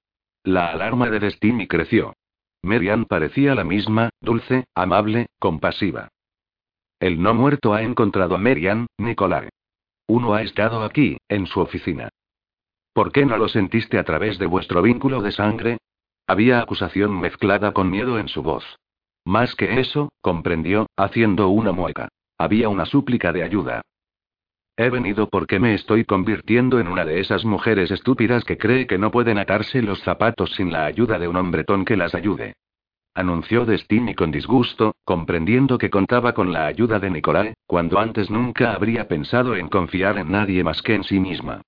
[0.49, 2.15] La alarma de Destiny creció.
[2.63, 6.09] Merian parecía la misma, dulce, amable, compasiva.
[6.99, 9.51] El no muerto ha encontrado a Merian, Nicolai.
[10.07, 12.09] Uno ha estado aquí, en su oficina.
[12.95, 15.77] ¿Por qué no lo sentiste a través de vuestro vínculo de sangre?
[16.27, 18.65] Había acusación mezclada con miedo en su voz.
[19.27, 22.09] Más que eso, comprendió, haciendo una mueca.
[22.39, 23.83] Había una súplica de ayuda.
[24.81, 28.97] He venido porque me estoy convirtiendo en una de esas mujeres estúpidas que cree que
[28.97, 32.55] no pueden atarse los zapatos sin la ayuda de un hombretón que las ayude.
[33.13, 38.73] Anunció Destiny con disgusto, comprendiendo que contaba con la ayuda de Nicolai, cuando antes nunca
[38.73, 41.63] habría pensado en confiar en nadie más que en sí misma.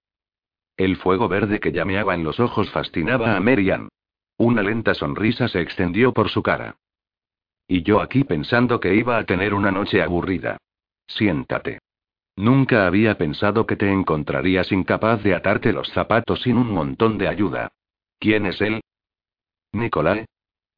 [0.77, 3.89] El fuego verde que llameaba en los ojos fascinaba a Merian.
[4.37, 6.77] Una lenta sonrisa se extendió por su cara.
[7.67, 10.59] Y yo aquí pensando que iba a tener una noche aburrida.
[11.09, 11.81] Siéntate.
[12.41, 17.28] Nunca había pensado que te encontrarías incapaz de atarte los zapatos sin un montón de
[17.28, 17.72] ayuda.
[18.18, 18.80] ¿Quién es él?
[19.72, 20.24] Nicolae.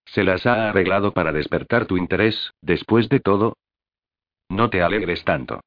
[0.07, 3.57] ¿Se las ha arreglado para despertar tu interés, después de todo?
[4.49, 5.61] No te alegres tanto.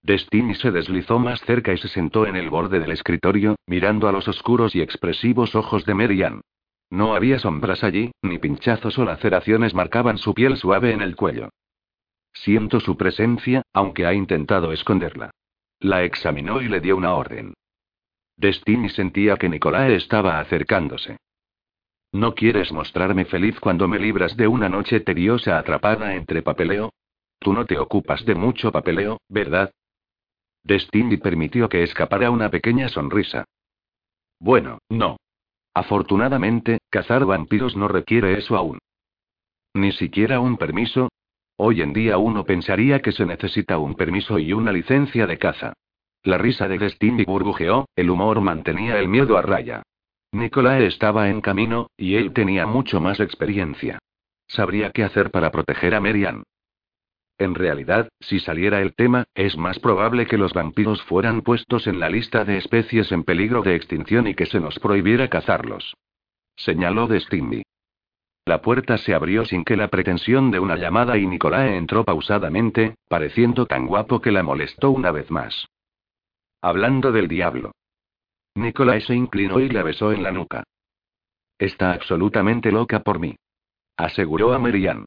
[0.00, 4.12] Destiny se deslizó más cerca y se sentó en el borde del escritorio, mirando a
[4.12, 6.42] los oscuros y expresivos ojos de Merian.
[6.88, 11.48] No había sombras allí, ni pinchazos o laceraciones marcaban su piel suave en el cuello.
[12.32, 15.30] Siento su presencia, aunque ha intentado esconderla.
[15.80, 17.54] La examinó y le dio una orden.
[18.36, 21.18] Destiny sentía que Nicolae estaba acercándose.
[22.12, 26.92] ¿No quieres mostrarme feliz cuando me libras de una noche tediosa atrapada entre papeleo?
[27.38, 29.72] Tú no te ocupas de mucho papeleo, ¿verdad?
[30.62, 33.44] Destiny permitió que escapara una pequeña sonrisa.
[34.38, 35.16] Bueno, no.
[35.74, 38.78] Afortunadamente, cazar vampiros no requiere eso aún.
[39.74, 41.08] Ni siquiera un permiso,
[41.56, 45.74] Hoy en día uno pensaría que se necesita un permiso y una licencia de caza.
[46.24, 49.82] La risa de Destiny burbujeó, el humor mantenía el miedo a raya.
[50.32, 53.98] Nicolae estaba en camino, y él tenía mucho más experiencia.
[54.46, 56.42] Sabría qué hacer para proteger a Merian.
[57.38, 61.98] En realidad, si saliera el tema, es más probable que los vampiros fueran puestos en
[61.98, 65.94] la lista de especies en peligro de extinción y que se nos prohibiera cazarlos.
[66.56, 67.62] Señaló Destiny.
[68.44, 72.96] La puerta se abrió sin que la pretensión de una llamada y Nicolae entró pausadamente,
[73.08, 75.68] pareciendo tan guapo que la molestó una vez más.
[76.60, 77.72] Hablando del diablo.
[78.54, 80.64] Nicolae se inclinó y la besó en la nuca.
[81.58, 83.36] Está absolutamente loca por mí.
[83.96, 85.04] Aseguró a Merian.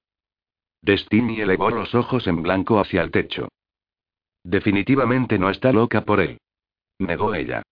[0.82, 3.50] Destiny elevó los ojos en blanco hacia el techo.
[4.44, 6.38] Definitivamente no está loca por él.
[7.00, 7.64] Negó ella.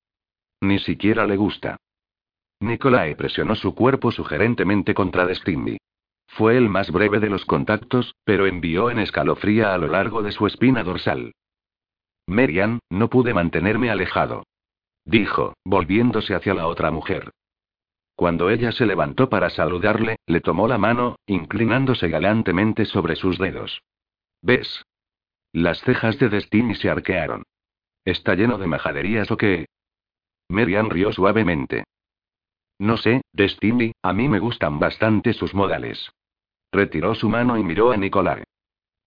[0.61, 1.77] Ni siquiera le gusta.
[2.63, 5.77] Nicolae presionó su cuerpo sugerentemente contra Destiny.
[6.27, 10.31] Fue el más breve de los contactos, pero envió en escalofría a lo largo de
[10.31, 11.33] su espina dorsal.
[12.25, 14.43] Merian, no pude mantenerme alejado.
[15.03, 17.31] Dijo, volviéndose hacia la otra mujer.
[18.15, 23.81] Cuando ella se levantó para saludarle, le tomó la mano, inclinándose galantemente sobre sus dedos.
[24.41, 24.85] ¿Ves?
[25.51, 27.43] Las cejas de Destiny se arquearon.
[28.05, 29.65] ¿Está lleno de majaderías o qué?
[30.47, 31.83] Merian rió suavemente.
[32.79, 36.11] No sé, Destiny, a mí me gustan bastante sus modales.
[36.71, 38.43] Retiró su mano y miró a Nicolai.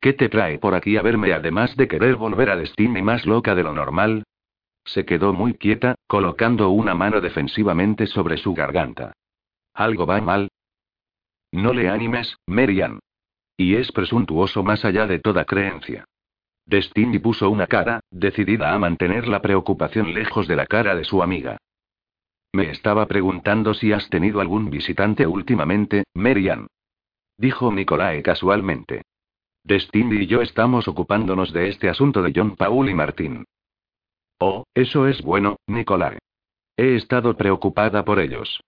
[0.00, 3.54] ¿Qué te trae por aquí a verme además de querer volver a Destiny más loca
[3.54, 4.24] de lo normal?
[4.84, 9.12] Se quedó muy quieta, colocando una mano defensivamente sobre su garganta.
[9.74, 10.48] ¿Algo va mal?
[11.50, 13.00] No le animes, Merian.
[13.56, 16.04] Y es presuntuoso más allá de toda creencia.
[16.66, 21.22] Destiny puso una cara, decidida a mantener la preocupación lejos de la cara de su
[21.22, 21.58] amiga.
[22.56, 26.68] Me estaba preguntando si has tenido algún visitante últimamente, Merian.
[27.36, 29.02] Dijo Nicolae casualmente.
[29.62, 33.44] Destiny y yo estamos ocupándonos de este asunto de John Paul y Martín.
[34.38, 36.16] Oh, eso es bueno, Nicolae.
[36.78, 38.62] He estado preocupada por ellos.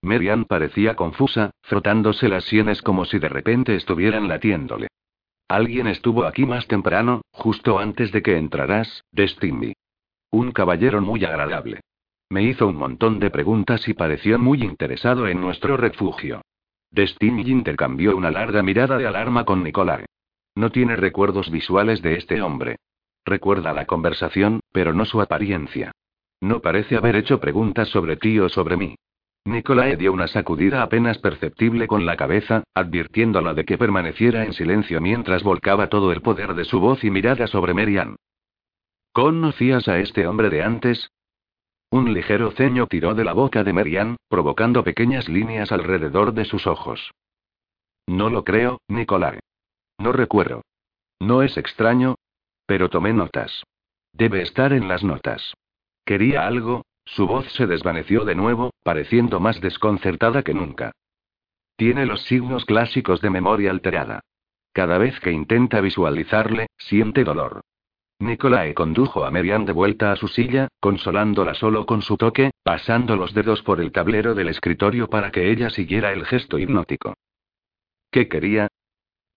[0.00, 4.88] Merian parecía confusa, frotándose las sienes como si de repente estuvieran latiéndole.
[5.46, 9.74] Alguien estuvo aquí más temprano, justo antes de que entraras, Destiny.
[10.30, 11.82] Un caballero muy agradable.
[12.28, 16.42] Me hizo un montón de preguntas y pareció muy interesado en nuestro refugio.
[16.90, 20.04] Destiny intercambió una larga mirada de alarma con Nicolai.
[20.56, 22.76] No tiene recuerdos visuales de este hombre.
[23.24, 25.92] Recuerda la conversación, pero no su apariencia.
[26.40, 28.96] No parece haber hecho preguntas sobre ti o sobre mí.
[29.44, 35.00] Nicolae dio una sacudida apenas perceptible con la cabeza, advirtiéndola de que permaneciera en silencio
[35.00, 38.16] mientras volcaba todo el poder de su voz y mirada sobre Merian.
[39.12, 41.10] ¿Conocías a este hombre de antes?
[41.90, 46.66] Un ligero ceño tiró de la boca de Merian, provocando pequeñas líneas alrededor de sus
[46.66, 47.12] ojos.
[48.06, 49.38] No lo creo, Nicolai.
[49.98, 50.62] No recuerdo.
[51.20, 52.16] No es extraño.
[52.66, 53.62] Pero tomé notas.
[54.12, 55.54] Debe estar en las notas.
[56.04, 56.82] ¿Quería algo?
[57.04, 60.92] Su voz se desvaneció de nuevo, pareciendo más desconcertada que nunca.
[61.76, 64.20] Tiene los signos clásicos de memoria alterada.
[64.72, 67.60] Cada vez que intenta visualizarle, siente dolor.
[68.18, 73.14] Nicolae condujo a Merian de vuelta a su silla, consolándola solo con su toque, pasando
[73.16, 77.14] los dedos por el tablero del escritorio para que ella siguiera el gesto hipnótico.
[78.10, 78.68] ¿Qué quería?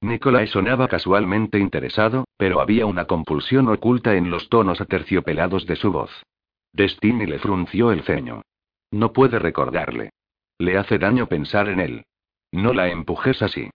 [0.01, 5.91] Nicolae sonaba casualmente interesado, pero había una compulsión oculta en los tonos aterciopelados de su
[5.91, 6.23] voz.
[6.71, 8.43] Destiny le frunció el ceño.
[8.91, 10.11] No puede recordarle.
[10.57, 12.05] Le hace daño pensar en él.
[12.51, 13.69] No la empujes así.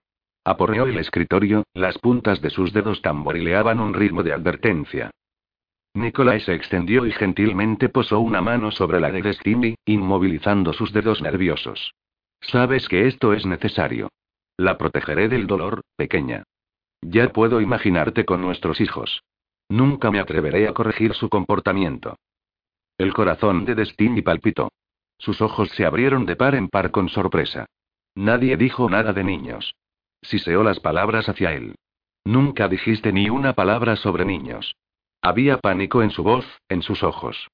[0.45, 5.11] Aporreó el escritorio, las puntas de sus dedos tamborileaban un ritmo de advertencia.
[5.95, 11.23] Nicolai se extendió y gentilmente posó una mano sobre la de Destiny, inmovilizando sus dedos
[11.23, 11.95] nerviosos.
[12.41, 14.11] Sabes que esto es necesario.
[14.57, 16.43] La protegeré del dolor, pequeña.
[17.01, 19.23] Ya puedo imaginarte con nuestros hijos.
[19.69, 22.17] Nunca me atreveré a corregir su comportamiento.
[22.99, 24.71] El corazón de Destiny palpitó.
[25.19, 27.67] Sus ojos se abrieron de par en par con sorpresa.
[28.15, 29.75] Nadie dijo nada de niños.
[30.25, 31.77] Siseó las palabras hacia él.
[32.25, 34.75] Nunca dijiste ni una palabra sobre niños.
[35.21, 37.49] Había pánico en su voz, en sus ojos.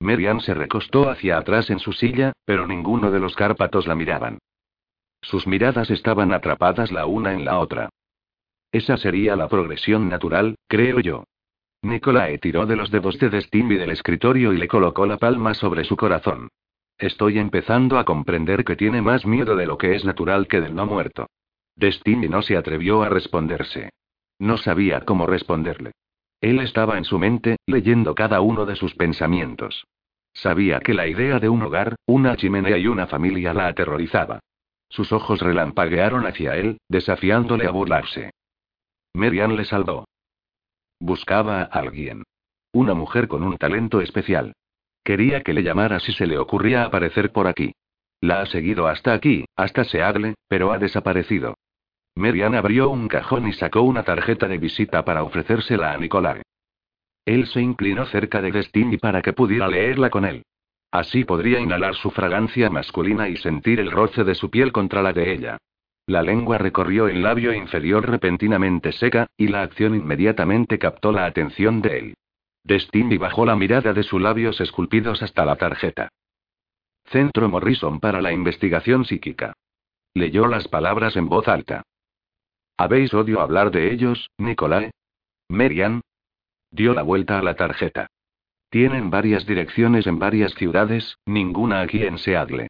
[0.00, 4.38] Merian se recostó hacia atrás en su silla, pero ninguno de los cárpatos la miraban.
[5.22, 7.90] Sus miradas estaban atrapadas la una en la otra.
[8.72, 11.24] Esa sería la progresión natural, creo yo.
[11.82, 15.84] Nicolae tiró de los dedos de Destiny del escritorio y le colocó la palma sobre
[15.84, 16.48] su corazón.
[16.98, 20.74] Estoy empezando a comprender que tiene más miedo de lo que es natural que del
[20.74, 21.26] no muerto.
[21.76, 23.90] Destiny no se atrevió a responderse.
[24.38, 25.92] No sabía cómo responderle.
[26.40, 29.86] Él estaba en su mente, leyendo cada uno de sus pensamientos.
[30.32, 34.40] Sabía que la idea de un hogar, una chimenea y una familia la aterrorizaba.
[34.88, 38.30] Sus ojos relampaguearon hacia él, desafiándole a burlarse.
[39.14, 40.04] Merian le salvó.
[41.00, 42.24] Buscaba a alguien.
[42.72, 44.54] Una mujer con un talento especial.
[45.04, 47.72] Quería que le llamara si se le ocurría aparecer por aquí.
[48.20, 51.56] La ha seguido hasta aquí, hasta Seagle, pero ha desaparecido.
[52.16, 56.42] Merian abrió un cajón y sacó una tarjeta de visita para ofrecérsela a Nicolai.
[57.24, 60.44] Él se inclinó cerca de Destiny para que pudiera leerla con él.
[60.92, 65.12] Así podría inhalar su fragancia masculina y sentir el roce de su piel contra la
[65.12, 65.58] de ella.
[66.06, 71.80] La lengua recorrió el labio inferior repentinamente seca, y la acción inmediatamente captó la atención
[71.82, 72.14] de él.
[72.62, 76.10] Destiny bajó la mirada de sus labios esculpidos hasta la tarjeta.
[77.06, 79.54] Centro Morrison para la investigación psíquica.
[80.14, 81.82] Leyó las palabras en voz alta.
[82.76, 84.90] ¿Habéis odio hablar de ellos, Nicolai?
[85.48, 86.00] Merian.
[86.70, 88.08] Dio la vuelta a la tarjeta.
[88.68, 92.66] Tienen varias direcciones en varias ciudades, ninguna aquí en Seattle.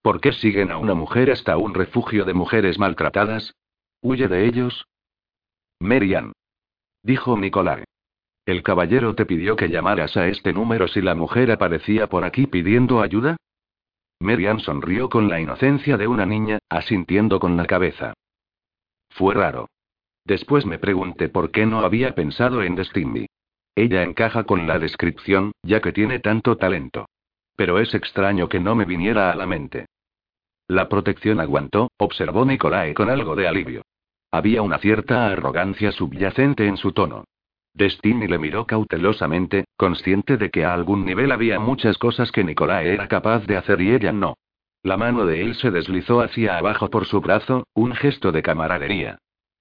[0.00, 3.54] ¿Por qué siguen a una mujer hasta un refugio de mujeres maltratadas?
[4.00, 4.86] ¿Huye de ellos?
[5.80, 6.32] Merian.
[7.02, 7.82] Dijo Nicolai.
[8.46, 12.46] ¿El caballero te pidió que llamaras a este número si la mujer aparecía por aquí
[12.46, 13.36] pidiendo ayuda?
[14.20, 18.14] Merian sonrió con la inocencia de una niña, asintiendo con la cabeza.
[19.18, 19.68] Fue raro.
[20.24, 23.26] Después me pregunté por qué no había pensado en Destiny.
[23.74, 27.08] Ella encaja con la descripción, ya que tiene tanto talento.
[27.56, 29.86] Pero es extraño que no me viniera a la mente.
[30.68, 33.82] La protección aguantó, observó Nicolae con algo de alivio.
[34.30, 37.24] Había una cierta arrogancia subyacente en su tono.
[37.74, 42.94] Destiny le miró cautelosamente, consciente de que a algún nivel había muchas cosas que Nicolae
[42.94, 44.36] era capaz de hacer y ella no.
[44.82, 49.18] La mano de él se deslizó hacia abajo por su brazo, un gesto de camaradería.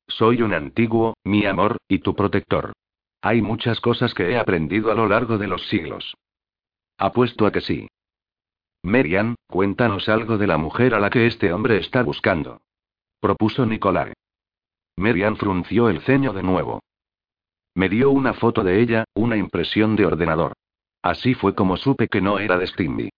[0.07, 2.73] Soy un antiguo, mi amor, y tu protector.
[3.21, 6.15] Hay muchas cosas que he aprendido a lo largo de los siglos.
[6.97, 7.87] Apuesto a que sí.
[8.83, 12.61] Merian, cuéntanos algo de la mujer a la que este hombre está buscando.
[13.19, 14.13] Propuso Nicolai.
[14.95, 16.81] Merian frunció el ceño de nuevo.
[17.75, 20.53] Me dio una foto de ella, una impresión de ordenador.
[21.01, 23.09] Así fue como supe que no era de Stimby.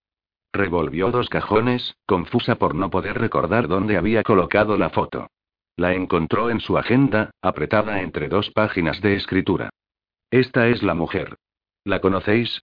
[0.51, 5.27] Revolvió dos cajones, confusa por no poder recordar dónde había colocado la foto.
[5.75, 9.69] La encontró en su agenda, apretada entre dos páginas de escritura.
[10.31, 11.37] Esta es la mujer.
[11.85, 12.61] ¿La conocéis?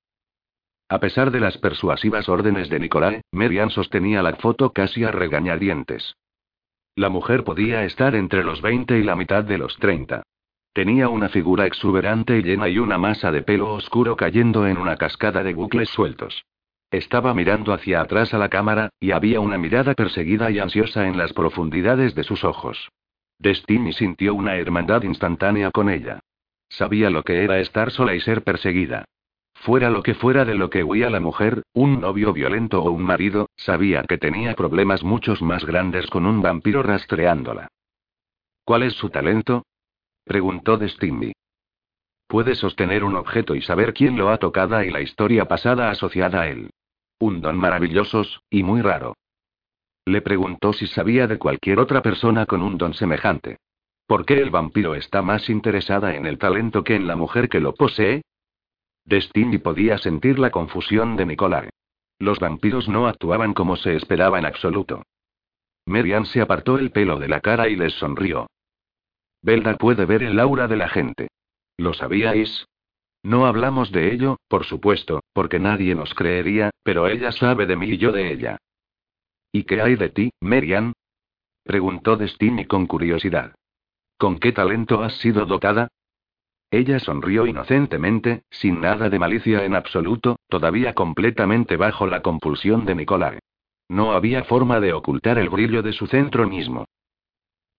[0.88, 6.14] A pesar de las persuasivas órdenes de Nicolai, Merian sostenía la foto casi a regañadientes.
[6.94, 10.22] La mujer podía estar entre los 20 y la mitad de los 30.
[10.72, 14.96] Tenía una figura exuberante y llena y una masa de pelo oscuro cayendo en una
[14.96, 16.44] cascada de bucles sueltos.
[16.96, 21.18] Estaba mirando hacia atrás a la cámara, y había una mirada perseguida y ansiosa en
[21.18, 22.88] las profundidades de sus ojos.
[23.38, 26.20] Destiny sintió una hermandad instantánea con ella.
[26.70, 29.04] Sabía lo que era estar sola y ser perseguida.
[29.52, 33.02] Fuera lo que fuera de lo que huía la mujer, un novio violento o un
[33.02, 37.68] marido, sabía que tenía problemas muchos más grandes con un vampiro rastreándola.
[38.64, 39.66] ¿Cuál es su talento?
[40.24, 41.34] preguntó Destiny.
[42.26, 46.40] Puede sostener un objeto y saber quién lo ha tocado y la historia pasada asociada
[46.40, 46.70] a él.
[47.18, 49.16] Un don maravillosos, y muy raro.
[50.04, 53.58] Le preguntó si sabía de cualquier otra persona con un don semejante.
[54.06, 57.60] ¿Por qué el vampiro está más interesada en el talento que en la mujer que
[57.60, 58.22] lo posee?
[59.04, 61.70] Destiny podía sentir la confusión de Nicolai.
[62.18, 65.02] Los vampiros no actuaban como se esperaba en absoluto.
[65.86, 68.48] Merian se apartó el pelo de la cara y les sonrió.
[69.42, 71.28] Belda puede ver el aura de la gente.
[71.76, 72.66] ¿Lo sabíais?
[73.26, 77.88] No hablamos de ello, por supuesto, porque nadie nos creería, pero ella sabe de mí
[77.88, 78.58] y yo de ella.
[79.50, 80.92] ¿Y qué hay de ti, Merian?
[81.64, 83.52] preguntó Destiny con curiosidad.
[84.16, 85.88] ¿Con qué talento has sido dotada?
[86.70, 92.94] Ella sonrió inocentemente, sin nada de malicia en absoluto, todavía completamente bajo la compulsión de
[92.94, 93.40] Nicolai.
[93.88, 96.84] No había forma de ocultar el brillo de su centro mismo.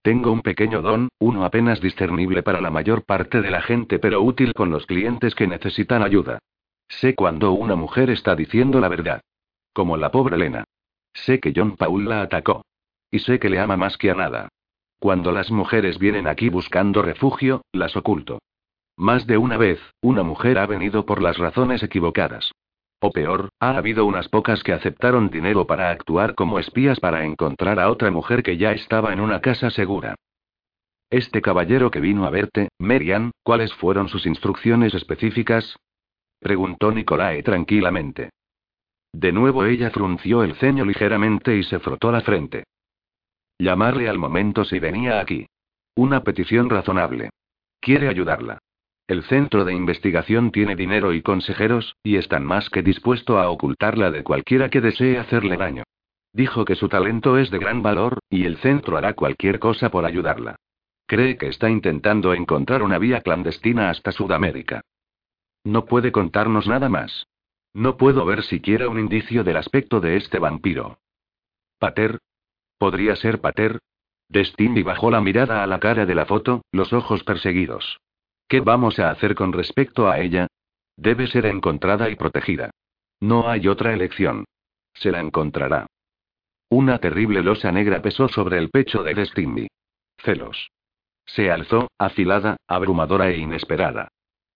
[0.02, 4.22] Tengo un pequeño don, uno apenas discernible para la mayor parte de la gente, pero
[4.22, 6.40] útil con los clientes que necesitan ayuda.
[6.88, 9.22] Sé cuando una mujer está diciendo la verdad.
[9.74, 10.64] Como la pobre Elena.
[11.14, 12.64] Sé que John Paul la atacó.
[13.12, 14.50] Y sé que le ama más que a nada.
[15.00, 18.40] Cuando las mujeres vienen aquí buscando refugio, las oculto.
[18.96, 22.52] Más de una vez, una mujer ha venido por las razones equivocadas.
[23.00, 27.80] O peor, ha habido unas pocas que aceptaron dinero para actuar como espías para encontrar
[27.80, 30.16] a otra mujer que ya estaba en una casa segura.
[31.10, 35.78] Este caballero que vino a verte, Merian, ¿cuáles fueron sus instrucciones específicas?
[36.40, 38.32] preguntó Nicolae tranquilamente.
[39.14, 42.66] De nuevo ella frunció el ceño ligeramente y se frotó la frente.
[43.60, 45.48] Llamarle al momento si venía aquí.
[45.96, 47.30] Una petición razonable.
[47.80, 48.60] Quiere ayudarla.
[49.08, 54.12] El centro de investigación tiene dinero y consejeros, y están más que dispuesto a ocultarla
[54.12, 55.84] de cualquiera que desee hacerle daño.
[56.34, 60.04] Dijo que su talento es de gran valor, y el centro hará cualquier cosa por
[60.04, 60.58] ayudarla.
[61.06, 64.82] Cree que está intentando encontrar una vía clandestina hasta Sudamérica.
[65.64, 67.28] No puede contarnos nada más.
[67.74, 71.00] No puedo ver siquiera un indicio del aspecto de este vampiro.
[71.80, 72.20] ¿Pater?
[72.78, 73.80] ¿Podría ser Pater?
[74.28, 78.02] Destiny bajó la mirada a la cara de la foto, los ojos perseguidos.
[78.48, 80.48] ¿Qué vamos a hacer con respecto a ella?
[80.96, 82.72] Debe ser encontrada y protegida.
[83.20, 84.46] No hay otra elección.
[84.94, 85.88] Se la encontrará.
[86.70, 89.68] Una terrible losa negra pesó sobre el pecho de Destiny.
[90.18, 90.70] Celos.
[91.26, 94.08] Se alzó, afilada, abrumadora e inesperada.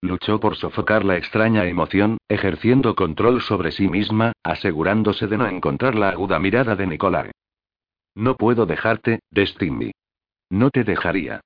[0.01, 5.95] Luchó por sofocar la extraña emoción, ejerciendo control sobre sí misma, asegurándose de no encontrar
[5.95, 7.31] la aguda mirada de Nicolai.
[8.15, 9.91] No puedo dejarte, Destiny.
[10.49, 11.41] No te dejaría.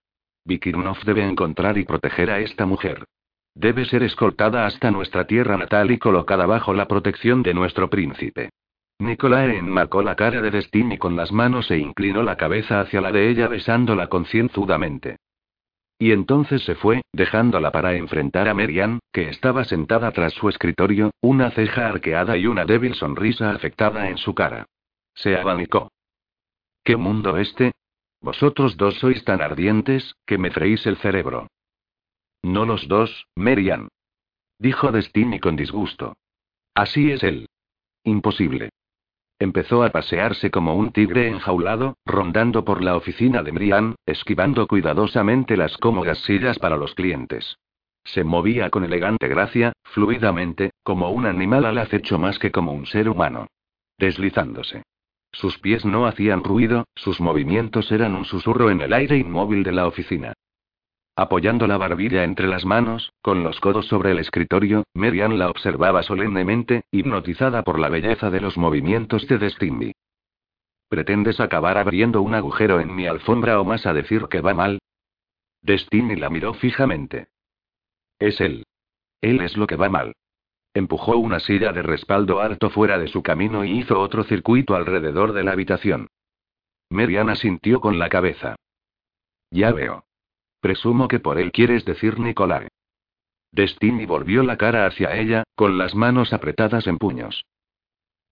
[0.46, 3.06] Vikirnov debe encontrar y proteger a esta mujer.
[3.56, 8.50] Debe ser escoltada hasta nuestra tierra natal y colocada bajo la protección de nuestro príncipe.
[9.00, 13.12] Nicolae enmarcó la cara de Destiny con las manos e inclinó la cabeza hacia la
[13.12, 15.18] de ella besándola concienzudamente.
[15.98, 21.12] Y entonces se fue, dejándola para enfrentar a Merian, que estaba sentada tras su escritorio,
[21.22, 24.66] una ceja arqueada y una débil sonrisa afectada en su cara.
[25.14, 25.92] Se abanicó.
[26.84, 27.72] ¿Qué mundo este?
[28.26, 31.46] Vosotros dos sois tan ardientes, que me freís el cerebro.
[32.42, 33.90] No los dos, Merian.
[34.58, 36.16] Dijo Destiny con disgusto.
[36.74, 37.48] Así es él.
[38.04, 38.70] Imposible.
[39.38, 45.56] Empezó a pasearse como un tigre enjaulado, rondando por la oficina de Merian, esquivando cuidadosamente
[45.56, 47.60] las cómodas sillas para los clientes.
[48.06, 52.88] Se movía con elegante gracia, fluidamente, como un animal al acecho más que como un
[52.88, 53.46] ser humano.
[54.00, 54.82] Deslizándose.
[55.36, 59.74] Sus pies no hacían ruido, sus movimientos eran un susurro en el aire inmóvil de
[59.74, 60.34] la oficina.
[61.18, 66.04] Apoyando la barbilla entre las manos, con los codos sobre el escritorio, Merian la observaba
[66.04, 69.92] solemnemente, hipnotizada por la belleza de los movimientos de Destiny.
[70.88, 74.80] ¿Pretendes acabar abriendo un agujero en mi alfombra o más a decir que va mal?
[75.62, 77.28] Destiny la miró fijamente.
[78.20, 78.64] Es él.
[79.20, 80.14] Él es lo que va mal.
[80.76, 85.32] Empujó una silla de respaldo alto fuera de su camino y hizo otro circuito alrededor
[85.32, 86.10] de la habitación.
[86.90, 88.58] Meriana sintió con la cabeza.
[89.52, 90.04] Ya veo.
[90.60, 92.68] Presumo que por él quieres decir Nicolai.
[93.54, 97.46] Destiny volvió la cara hacia ella, con las manos apretadas en puños.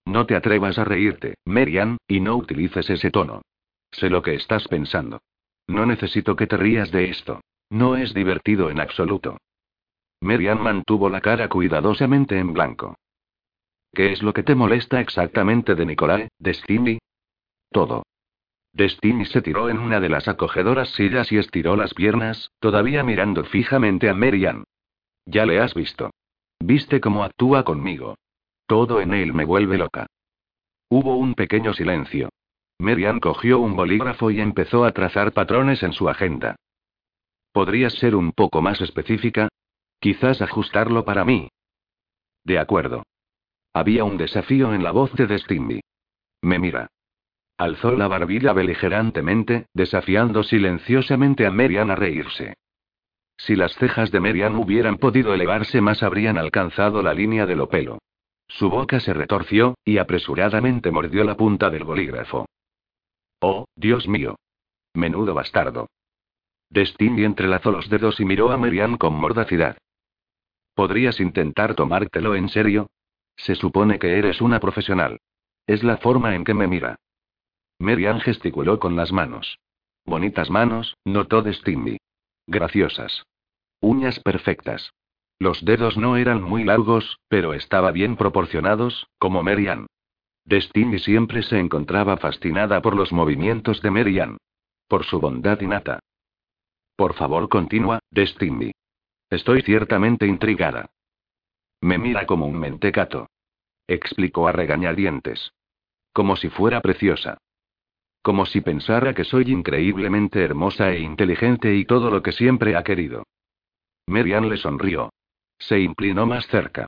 [0.03, 3.41] No te atrevas a reírte, Merian, y no utilices ese tono.
[3.91, 5.21] Sé lo que estás pensando.
[5.65, 7.39] No necesito que te rías de esto.
[7.69, 9.37] No es divertido en absoluto.
[10.23, 12.95] Merian mantuvo la cara cuidadosamente en blanco.
[13.93, 16.99] ¿Qué es lo que te molesta exactamente de Nicolai, Destiny?
[17.69, 18.03] Todo.
[18.71, 23.43] Destiny se tiró en una de las acogedoras sillas y estiró las piernas, todavía mirando
[23.43, 24.63] fijamente a Merian.
[25.25, 26.11] Ya le has visto.
[26.57, 28.15] Viste cómo actúa conmigo.
[28.65, 30.07] Todo en él me vuelve loca.
[30.89, 32.29] Hubo un pequeño silencio.
[32.79, 36.55] Merian cogió un bolígrafo y empezó a trazar patrones en su agenda.
[37.51, 39.49] ¿Podrías ser un poco más específica?
[40.03, 41.47] Quizás ajustarlo para mí.
[42.43, 43.03] De acuerdo.
[43.71, 45.79] Había un desafío en la voz de Destiny.
[46.41, 46.89] Me mira.
[47.57, 52.55] Alzó la barbilla beligerantemente, desafiando silenciosamente a Merian a reírse.
[53.37, 57.69] Si las cejas de Merian hubieran podido elevarse más habrían alcanzado la línea de lo
[57.69, 57.99] pelo.
[58.49, 62.45] Su boca se retorció, y apresuradamente mordió la punta del bolígrafo.
[63.39, 64.35] Oh, Dios mío.
[64.93, 65.87] Menudo bastardo.
[66.69, 69.77] Destiny entrelazó los dedos y miró a Merian con mordacidad.
[70.73, 72.89] ¿Podrías intentar tomártelo en serio?
[73.35, 75.19] Se supone que eres una profesional.
[75.67, 76.97] Es la forma en que me mira.
[77.79, 79.59] Merian gesticuló con las manos.
[80.05, 81.97] Bonitas manos, notó Destiny.
[82.47, 83.23] Graciosas.
[83.79, 84.93] Uñas perfectas.
[85.39, 89.87] Los dedos no eran muy largos, pero estaba bien proporcionados, como Merian.
[90.45, 94.37] Destiny siempre se encontraba fascinada por los movimientos de Merian.
[94.87, 95.99] Por su bondad innata.
[96.95, 98.71] Por favor, continúa, Destiny.
[99.33, 100.91] Estoy ciertamente intrigada.
[101.81, 103.31] Me mira como un mentecato.
[103.87, 105.53] Explicó a regañadientes.
[106.13, 107.39] Como si fuera preciosa.
[108.21, 112.83] Como si pensara que soy increíblemente hermosa e inteligente y todo lo que siempre ha
[112.83, 113.23] querido.
[114.05, 115.11] Merian le sonrió.
[115.57, 116.85] Se inclinó más cerca.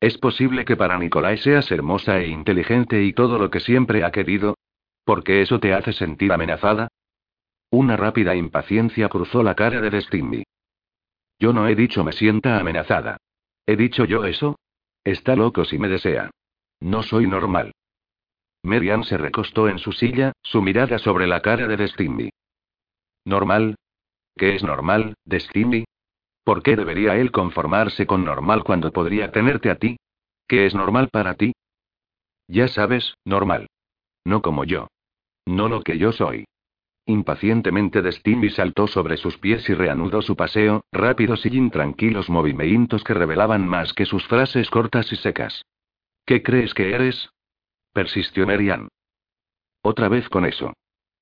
[0.00, 4.10] ¿Es posible que para Nicolai seas hermosa e inteligente y todo lo que siempre ha
[4.10, 4.56] querido?
[5.04, 6.88] ¿Porque eso te hace sentir amenazada?
[7.70, 10.44] Una rápida impaciencia cruzó la cara de Destiny.
[11.42, 13.16] Yo no he dicho me sienta amenazada.
[13.66, 14.60] ¿He dicho yo eso?
[15.02, 16.30] Está loco si me desea.
[16.78, 17.72] No soy normal.
[18.62, 22.30] Merian se recostó en su silla, su mirada sobre la cara de Destiny.
[23.24, 23.74] ¿Normal?
[24.36, 25.84] ¿Qué es normal, Destiny?
[26.44, 29.96] ¿Por qué debería él conformarse con normal cuando podría tenerte a ti?
[30.46, 31.54] ¿Qué es normal para ti?
[32.46, 33.66] Ya sabes, normal.
[34.24, 34.86] No como yo.
[35.44, 36.44] No lo que yo soy.
[37.06, 43.14] Impacientemente Destiny saltó sobre sus pies y reanudó su paseo, rápidos y intranquilos movimientos que
[43.14, 45.64] revelaban más que sus frases cortas y secas.
[46.24, 47.30] ¿Qué crees que eres?
[47.92, 48.88] persistió Merian.
[49.82, 50.72] Otra vez con eso.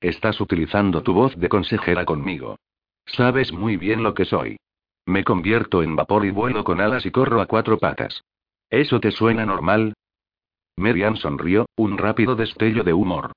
[0.00, 2.56] Estás utilizando tu voz de consejera conmigo.
[3.06, 4.58] Sabes muy bien lo que soy.
[5.06, 8.22] Me convierto en vapor y vuelo con alas y corro a cuatro patas.
[8.68, 9.94] ¿Eso te suena normal?
[10.76, 13.32] Merian sonrió, un rápido destello de humor.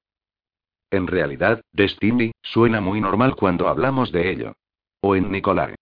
[0.94, 4.54] En realidad, Destiny, suena muy normal cuando hablamos de ello.
[5.02, 5.74] O en Nicolai.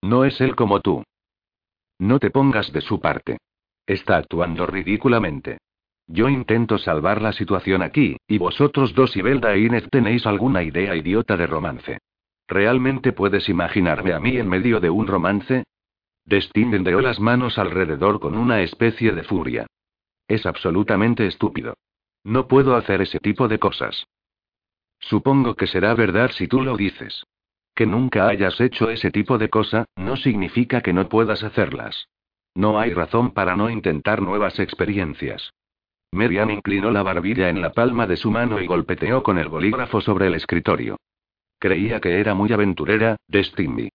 [0.00, 1.02] No es él como tú.
[1.98, 3.38] No te pongas de su parte.
[3.84, 5.58] Está actuando ridículamente.
[6.06, 10.62] Yo intento salvar la situación aquí, y vosotros dos y Belda e Inez tenéis alguna
[10.62, 11.98] idea idiota de romance.
[12.46, 15.64] ¿Realmente puedes imaginarme a mí en medio de un romance?
[16.24, 19.66] Destiny endeó las manos alrededor con una especie de furia.
[20.28, 21.74] Es absolutamente estúpido.
[22.22, 24.06] No puedo hacer ese tipo de cosas.
[25.00, 27.24] Supongo que será verdad si tú lo dices.
[27.74, 32.08] Que nunca hayas hecho ese tipo de cosa, no significa que no puedas hacerlas.
[32.54, 35.52] No hay razón para no intentar nuevas experiencias.
[36.12, 40.00] Merian inclinó la barbilla en la palma de su mano y golpeteó con el bolígrafo
[40.00, 40.96] sobre el escritorio.
[41.58, 43.90] Creía que era muy aventurera, Destiny.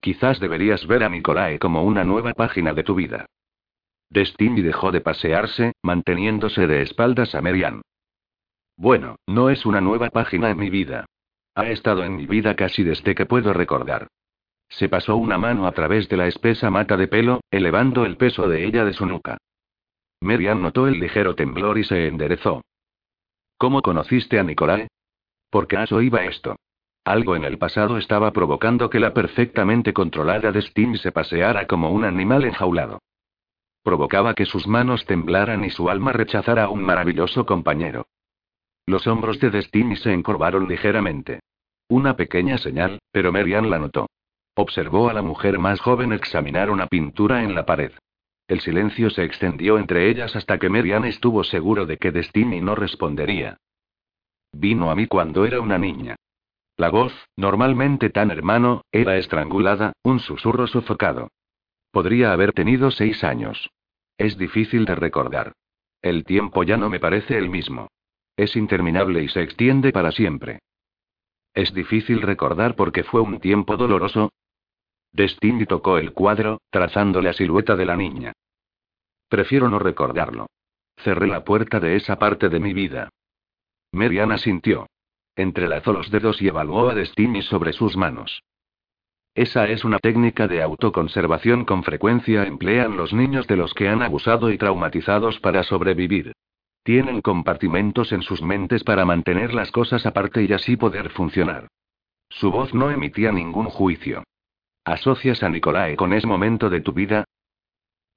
[0.00, 3.26] Quizás deberías ver a Nicolae como una nueva página de tu vida.
[4.10, 7.82] Destiny dejó de pasearse, manteniéndose de espaldas a Merian.
[8.82, 11.06] Bueno, no es una nueva página en mi vida.
[11.54, 14.08] Ha estado en mi vida casi desde que puedo recordar.
[14.68, 18.48] Se pasó una mano a través de la espesa mata de pelo, elevando el peso
[18.48, 19.38] de ella de su nuca.
[20.20, 22.62] Merian notó el ligero temblor y se enderezó.
[23.56, 24.88] ¿Cómo conociste a Nicolae?
[25.48, 26.56] ¿Por qué has oído esto?
[27.04, 32.04] Algo en el pasado estaba provocando que la perfectamente controlada Destiny se paseara como un
[32.04, 32.98] animal enjaulado.
[33.84, 38.08] Provocaba que sus manos temblaran y su alma rechazara a un maravilloso compañero.
[38.86, 41.40] Los hombros de Destiny se encorvaron ligeramente.
[41.88, 44.06] Una pequeña señal, pero Merian la notó.
[44.54, 47.92] Observó a la mujer más joven examinar una pintura en la pared.
[48.48, 52.74] El silencio se extendió entre ellas hasta que Merian estuvo seguro de que Destiny no
[52.74, 53.56] respondería.
[54.52, 56.16] Vino a mí cuando era una niña.
[56.76, 61.28] La voz, normalmente tan hermano, era estrangulada, un susurro sofocado.
[61.90, 63.70] Podría haber tenido seis años.
[64.18, 65.52] Es difícil de recordar.
[66.00, 67.88] El tiempo ya no me parece el mismo.
[68.36, 70.60] Es interminable y se extiende para siempre.
[71.54, 74.32] Es difícil recordar porque fue un tiempo doloroso.
[75.12, 78.32] Destiny tocó el cuadro, trazando la silueta de la niña.
[79.28, 80.46] Prefiero no recordarlo.
[80.96, 83.10] Cerré la puerta de esa parte de mi vida.
[83.92, 84.86] Meriana sintió.
[85.36, 88.42] Entrelazó los dedos y evaluó a Destiny sobre sus manos.
[89.34, 94.02] Esa es una técnica de autoconservación con frecuencia emplean los niños de los que han
[94.02, 96.32] abusado y traumatizados para sobrevivir.
[96.82, 101.68] Tienen compartimentos en sus mentes para mantener las cosas aparte y así poder funcionar.
[102.28, 104.24] Su voz no emitía ningún juicio.
[104.84, 107.24] ¿Asocias a Nicolae con ese momento de tu vida?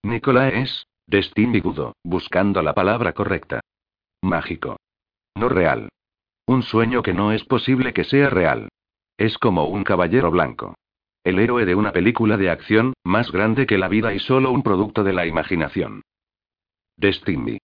[0.04, 1.62] Nicolae es, Destiny
[2.04, 3.62] buscando la palabra correcta.
[4.24, 4.78] Mágico.
[5.36, 5.90] No real.
[6.48, 8.70] Un sueño que no es posible que sea real.
[9.18, 10.76] Es como un caballero blanco.
[11.24, 14.64] El héroe de una película de acción, más grande que la vida y solo un
[14.64, 16.02] producto de la imaginación.
[16.98, 17.60] Destiny.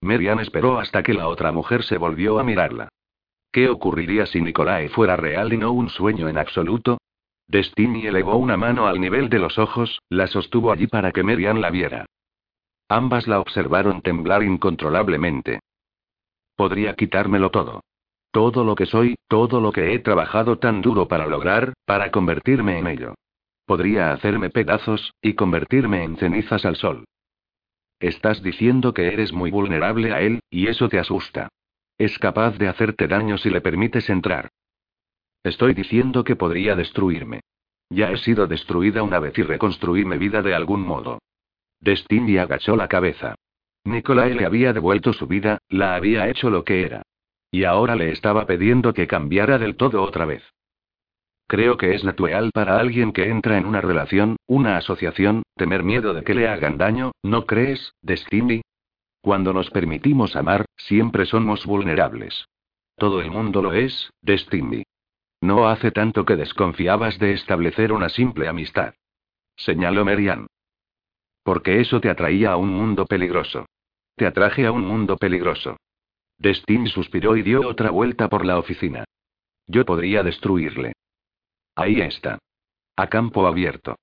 [0.00, 2.88] Merian esperó hasta que la otra mujer se volvió a mirarla.
[3.52, 6.98] ¿Qué ocurriría si Nicolae fuera real y no un sueño en absoluto?
[7.46, 11.60] Destiny elevó una mano al nivel de los ojos, la sostuvo allí para que Merian
[11.60, 12.06] la viera.
[12.88, 15.60] Ambas la observaron temblar incontrolablemente.
[16.56, 17.80] Podría quitármelo todo.
[18.30, 22.78] Todo lo que soy, todo lo que he trabajado tan duro para lograr, para convertirme
[22.78, 23.14] en ello.
[23.64, 27.04] Podría hacerme pedazos, y convertirme en cenizas al sol.
[28.00, 31.48] Estás diciendo que eres muy vulnerable a él, y eso te asusta.
[31.98, 34.50] Es capaz de hacerte daño si le permites entrar.
[35.42, 37.40] Estoy diciendo que podría destruirme.
[37.90, 41.18] Ya he sido destruida una vez y reconstruí mi vida de algún modo.
[41.80, 43.34] Destiny agachó la cabeza.
[43.84, 47.02] Nicolai le había devuelto su vida, la había hecho lo que era.
[47.50, 50.42] Y ahora le estaba pidiendo que cambiara del todo otra vez.
[51.48, 56.12] Creo que es natural para alguien que entra en una relación, una asociación, temer miedo
[56.12, 58.60] de que le hagan daño, ¿no crees, Destiny?
[59.22, 62.44] Cuando nos permitimos amar, siempre somos vulnerables.
[62.96, 64.84] Todo el mundo lo es, Destiny.
[65.40, 68.92] No hace tanto que desconfiabas de establecer una simple amistad.
[69.56, 70.48] Señaló Merian.
[71.44, 73.64] Porque eso te atraía a un mundo peligroso.
[74.16, 75.78] Te atraje a un mundo peligroso.
[76.36, 79.04] Destiny suspiró y dio otra vuelta por la oficina.
[79.66, 80.92] Yo podría destruirle.
[81.78, 82.40] Ahí está.
[82.96, 83.94] A campo abierto.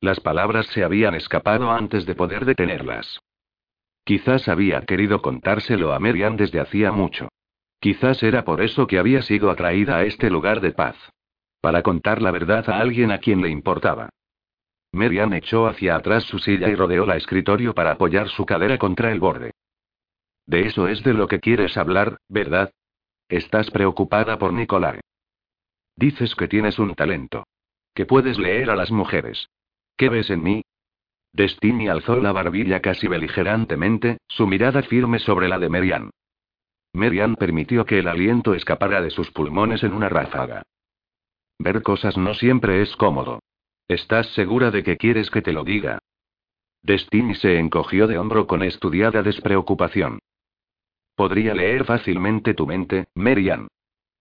[0.00, 3.18] Las palabras se habían escapado antes de poder detenerlas.
[4.04, 7.30] Quizás había querido contárselo a Merian desde hacía mucho.
[7.80, 10.94] Quizás era por eso que había sido atraída a este lugar de paz.
[11.60, 14.10] Para contar la verdad a alguien a quien le importaba.
[14.92, 19.10] Merian echó hacia atrás su silla y rodeó la escritorio para apoyar su cadera contra
[19.10, 19.50] el borde.
[20.46, 22.70] De eso es de lo que quieres hablar, ¿verdad?
[23.28, 25.00] Estás preocupada por Nicolás.
[25.96, 27.44] Dices que tienes un talento.
[27.94, 29.48] Que puedes leer a las mujeres.
[29.96, 30.62] ¿Qué ves en mí?
[31.32, 36.10] Destiny alzó la barbilla casi beligerantemente, su mirada firme sobre la de Merian.
[36.92, 40.62] Merian permitió que el aliento escapara de sus pulmones en una ráfaga.
[41.58, 43.40] Ver cosas no siempre es cómodo.
[43.88, 45.98] ¿Estás segura de que quieres que te lo diga?
[46.82, 50.20] Destiny se encogió de hombro con estudiada despreocupación.
[51.16, 53.68] Podría leer fácilmente tu mente, Merian.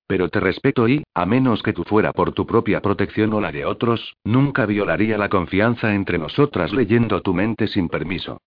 [0.08, 3.52] Pero te respeto y, a menos que tú fuera por tu propia protección o la
[3.52, 8.40] de otros, nunca violaría la confianza entre nosotras leyendo tu mente sin permiso.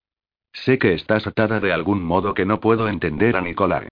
[0.53, 3.89] Sé que estás atada de algún modo que no puedo entender a Nicolás.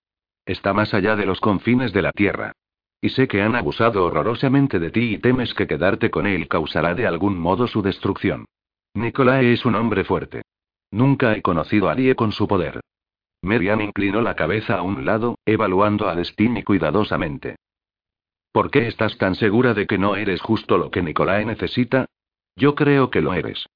[0.47, 2.53] Está más allá de los confines de la Tierra.
[3.01, 6.95] Y sé que han abusado horrorosamente de ti y temes que quedarte con él causará
[6.95, 8.47] de algún modo su destrucción.
[8.95, 10.43] Nicolás es un hombre fuerte.
[10.91, 12.81] Nunca he conocido a nadie con su poder.
[13.45, 17.57] Merian inclinó la cabeza a un lado, evaluando a Destiny cuidadosamente.
[18.53, 22.07] ¿Por qué estás tan segura de que no eres justo lo que Nicolae necesita?
[22.57, 23.67] Yo creo que lo eres.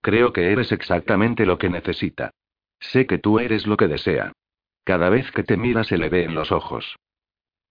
[0.00, 2.30] Creo que eres exactamente lo que necesita.
[2.80, 4.32] Sé que tú eres lo que desea.
[4.84, 6.96] Cada vez que te mira se le ve en los ojos.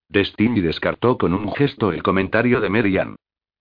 [0.09, 3.15] Destiny descartó con un gesto el comentario de Merian.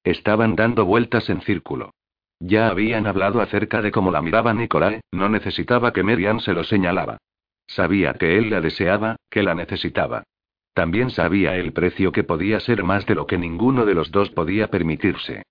[0.05, 1.93] Estaban dando vueltas en círculo.
[2.39, 6.65] Ya habían hablado acerca de cómo la miraba Nicolae, no necesitaba que Merian se lo
[6.65, 7.19] señalaba.
[7.67, 10.25] Sabía que él la deseaba, que la necesitaba.
[10.73, 14.31] También sabía el precio que podía ser más de lo que ninguno de los dos
[14.31, 15.43] podía permitirse.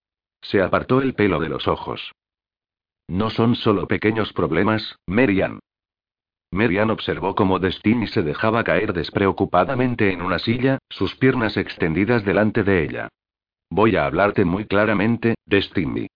[0.42, 2.12] Se apartó el pelo de los ojos.
[3.08, 5.60] No son solo pequeños problemas, Merian.
[6.52, 12.64] Merian observó cómo Destiny se dejaba caer despreocupadamente en una silla, sus piernas extendidas delante
[12.64, 13.10] de ella.
[13.70, 16.08] Voy a hablarte muy claramente, Destiny.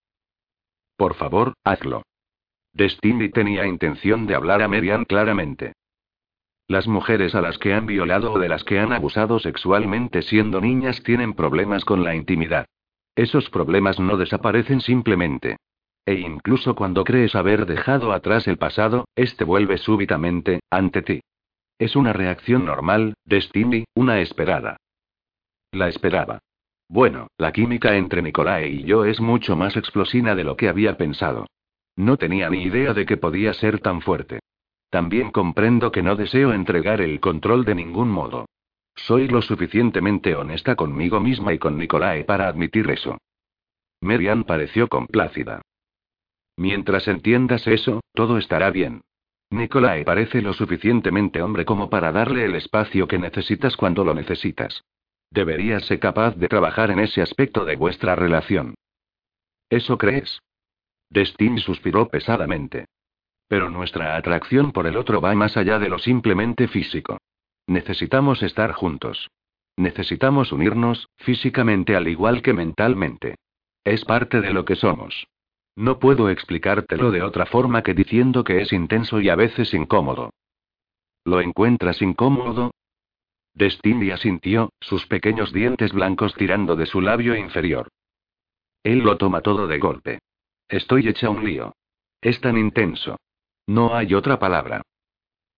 [0.96, 2.04] Por favor, hazlo.
[2.74, 5.74] Destiny tenía intención de hablar a Merian claramente.
[6.70, 10.62] Las mujeres a las que han violado o de las que han abusado sexualmente siendo
[10.62, 12.68] niñas tienen problemas con la intimidad.
[13.16, 15.58] Esos problemas no desaparecen simplemente.
[16.06, 21.22] E incluso cuando crees haber dejado atrás el pasado, este vuelve súbitamente, ante ti.
[21.80, 24.78] Es una reacción normal, Destiny, una esperada.
[25.72, 26.38] La esperaba.
[26.88, 30.98] Bueno, la química entre Nicolae y yo es mucho más explosiva de lo que había
[30.98, 31.48] pensado.
[31.96, 34.40] No tenía ni idea de que podía ser tan fuerte.
[34.90, 38.46] También comprendo que no deseo entregar el control de ningún modo.
[38.96, 43.18] Soy lo suficientemente honesta conmigo misma y con Nicolae para admitir eso.
[44.02, 45.62] Merian pareció complácida.
[46.58, 49.02] Mientras entiendas eso, todo estará bien.
[49.52, 54.84] Nicolae parece lo suficientemente hombre como para darle el espacio que necesitas cuando lo necesitas.
[55.32, 58.76] Deberías ser capaz de trabajar en ese aspecto de vuestra relación.
[59.70, 60.42] ¿Eso crees?
[61.10, 62.86] Destiny suspiró pesadamente.
[63.50, 67.18] Pero nuestra atracción por el otro va más allá de lo simplemente físico.
[67.68, 69.28] Necesitamos estar juntos.
[69.76, 73.36] Necesitamos unirnos, físicamente al igual que mentalmente.
[73.84, 75.28] Es parte de lo que somos.
[75.76, 80.32] No puedo explicártelo de otra forma que diciendo que es intenso y a veces incómodo.
[81.26, 82.72] ¿Lo encuentras incómodo?
[83.54, 87.88] Destiny asintió, sus pequeños dientes blancos tirando de su labio inferior.
[88.84, 90.20] Él lo toma todo de golpe.
[90.68, 91.74] Estoy hecha un lío.
[92.22, 93.18] Es tan intenso.
[93.70, 94.82] No hay otra palabra.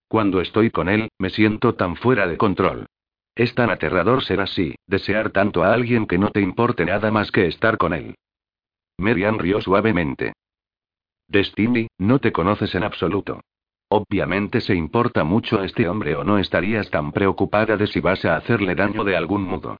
[0.09, 2.87] Cuando estoy con él, me siento tan fuera de control.
[3.35, 7.31] Es tan aterrador ser así, desear tanto a alguien que no te importe nada más
[7.31, 8.15] que estar con él.
[8.97, 10.33] Merian rió suavemente.
[11.29, 13.39] Destiny, no te conoces en absoluto.
[13.87, 18.25] Obviamente se importa mucho a este hombre o no estarías tan preocupada de si vas
[18.25, 19.77] a hacerle daño de algún modo.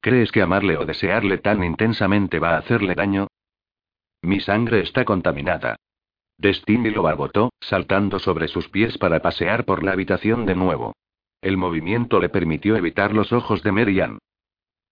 [0.00, 3.26] ¿Crees que amarle o desearle tan intensamente va a hacerle daño?
[4.22, 5.76] Mi sangre está contaminada.
[6.38, 10.94] Destiny lo barbotó, saltando sobre sus pies para pasear por la habitación de nuevo.
[11.40, 14.18] El movimiento le permitió evitar los ojos de Merian.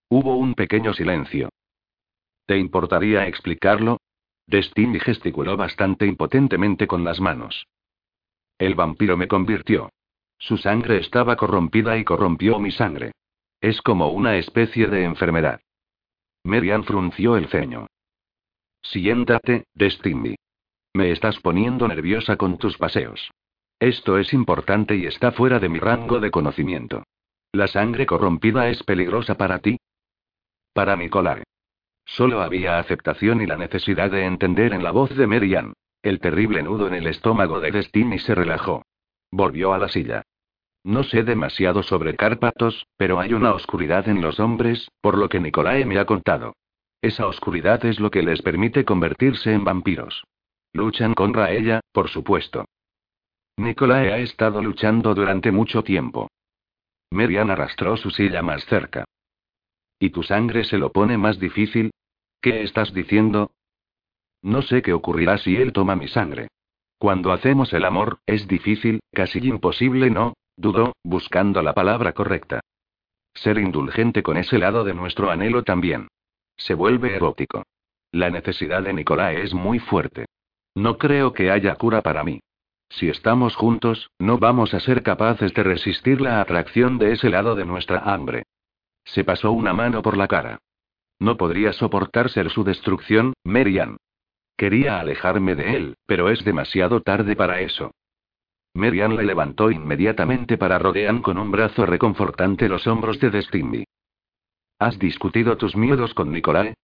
[0.08, 1.48] Hubo un pequeño silencio.
[2.46, 3.98] ¿Te importaría explicarlo?
[4.46, 7.66] Destiny gesticuló bastante impotentemente con las manos.
[8.58, 9.90] El vampiro me convirtió.
[10.38, 13.12] Su sangre estaba corrompida y corrompió mi sangre.
[13.60, 15.60] Es como una especie de enfermedad.
[16.44, 17.86] Merian frunció el ceño.
[18.82, 20.34] Siéntate, Destiny.
[20.94, 23.30] Me estás poniendo nerviosa con tus paseos.
[23.80, 27.04] Esto es importante y está fuera de mi rango de conocimiento.
[27.52, 29.78] ¿La sangre corrompida es peligrosa para ti?
[30.74, 31.42] Para Nicolai.
[32.04, 35.72] Solo había aceptación y la necesidad de entender en la voz de Merian.
[36.02, 38.84] El terrible nudo en el estómago de Destiny se relajó.
[39.30, 40.22] Volvió a la silla.
[40.84, 45.40] No sé demasiado sobre Cárpatos, pero hay una oscuridad en los hombres, por lo que
[45.40, 46.54] Nicolae me ha contado.
[47.00, 50.24] Esa oscuridad es lo que les permite convertirse en vampiros.
[50.72, 52.64] Luchan contra ella, por supuesto.
[53.56, 56.28] Nicolae ha estado luchando durante mucho tiempo.
[57.10, 59.04] Merian arrastró su silla más cerca.
[59.98, 61.92] ¿Y tu sangre se lo pone más difícil?
[62.40, 63.52] ¿Qué estás diciendo?
[64.42, 66.48] No sé qué ocurrirá si él toma mi sangre.
[66.98, 70.34] Cuando hacemos el amor, es difícil, casi imposible, ¿no?
[70.56, 72.60] Dudó, buscando la palabra correcta.
[73.34, 76.08] Ser indulgente con ese lado de nuestro anhelo también.
[76.56, 77.62] Se vuelve erótico.
[78.10, 80.26] La necesidad de Nicolás es muy fuerte.
[80.74, 82.40] No creo que haya cura para mí.
[82.88, 87.54] Si estamos juntos, no vamos a ser capaces de resistir la atracción de ese lado
[87.54, 88.44] de nuestra hambre.
[89.04, 90.58] Se pasó una mano por la cara.
[91.18, 93.96] No podría soportar ser su destrucción, Merian.
[94.56, 97.92] Quería alejarme de él, pero es demasiado tarde para eso.
[98.74, 103.84] Merian le levantó inmediatamente para rodear con un brazo reconfortante los hombros de Destiny.
[104.78, 106.74] ¿Has discutido tus miedos con Nicolai?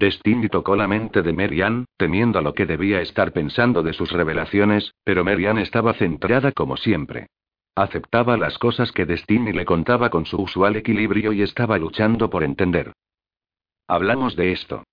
[0.00, 4.94] Destiny tocó la mente de Merian, temiendo lo que debía estar pensando de sus revelaciones,
[5.04, 7.26] pero Merian estaba centrada como siempre.
[7.74, 12.44] Aceptaba las cosas que Destiny le contaba con su usual equilibrio y estaba luchando por
[12.44, 12.94] entender.
[13.86, 14.84] Hablamos de esto.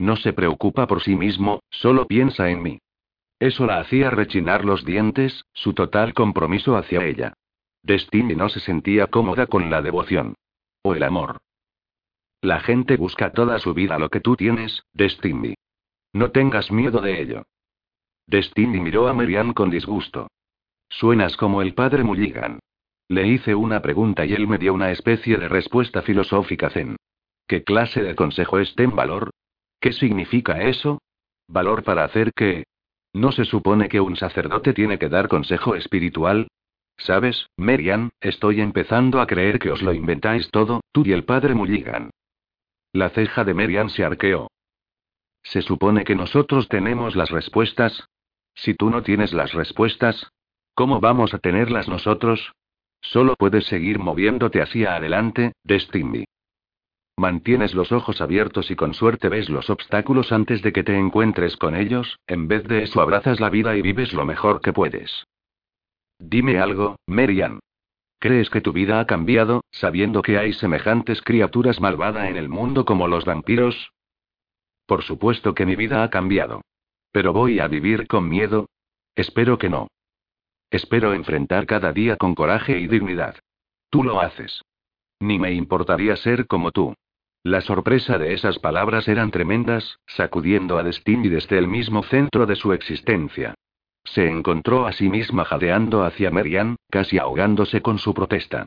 [0.00, 2.78] No se preocupa por sí mismo, solo piensa en mí.
[3.38, 7.34] Eso la hacía rechinar los dientes, su total compromiso hacia ella.
[7.84, 10.34] Destiny no se sentía cómoda con la devoción.
[10.82, 11.38] O el amor.
[12.40, 15.54] La gente busca toda su vida lo que tú tienes, Destiny.
[16.12, 17.44] No tengas miedo de ello.
[18.26, 20.28] Destiny miró a Marianne con disgusto.
[20.88, 22.58] Suenas como el padre Mulligan.
[23.08, 26.96] Le hice una pregunta y él me dio una especie de respuesta filosófica zen.
[27.46, 29.30] ¿Qué clase de consejo es ten valor?
[29.80, 31.00] ¿Qué significa eso?
[31.48, 32.64] ¿Valor para hacer qué?
[33.12, 36.48] ¿No se supone que un sacerdote tiene que dar consejo espiritual?
[36.98, 41.54] ¿Sabes, Merian, estoy empezando a creer que os lo inventáis todo, tú y el padre
[41.54, 42.10] Mulligan.
[42.96, 44.48] La ceja de Merian se arqueó.
[45.42, 48.08] ¿Se supone que nosotros tenemos las respuestas?
[48.54, 50.30] Si tú no tienes las respuestas,
[50.74, 52.54] ¿cómo vamos a tenerlas nosotros?
[53.02, 56.24] Solo puedes seguir moviéndote hacia adelante, Destiny.
[57.18, 61.58] Mantienes los ojos abiertos y con suerte ves los obstáculos antes de que te encuentres
[61.58, 65.26] con ellos, en vez de eso abrazas la vida y vives lo mejor que puedes.
[66.18, 67.60] Dime algo, Merian.
[68.18, 72.84] ¿Crees que tu vida ha cambiado, sabiendo que hay semejantes criaturas malvadas en el mundo
[72.84, 73.92] como los vampiros?
[74.86, 76.62] Por supuesto que mi vida ha cambiado.
[77.12, 78.68] Pero voy a vivir con miedo.
[79.14, 79.88] Espero que no.
[80.70, 83.36] Espero enfrentar cada día con coraje y dignidad.
[83.90, 84.62] Tú lo haces.
[85.20, 86.94] Ni me importaría ser como tú.
[87.42, 92.56] La sorpresa de esas palabras eran tremendas, sacudiendo a Destiny desde el mismo centro de
[92.56, 93.54] su existencia.
[94.06, 98.66] Se encontró a sí misma jadeando hacia Marianne, casi ahogándose con su protesta.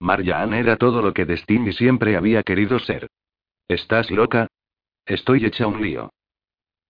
[0.00, 3.08] Marianne era todo lo que Destiny siempre había querido ser.
[3.68, 4.48] ¿Estás loca?
[5.06, 6.10] Estoy hecha un lío.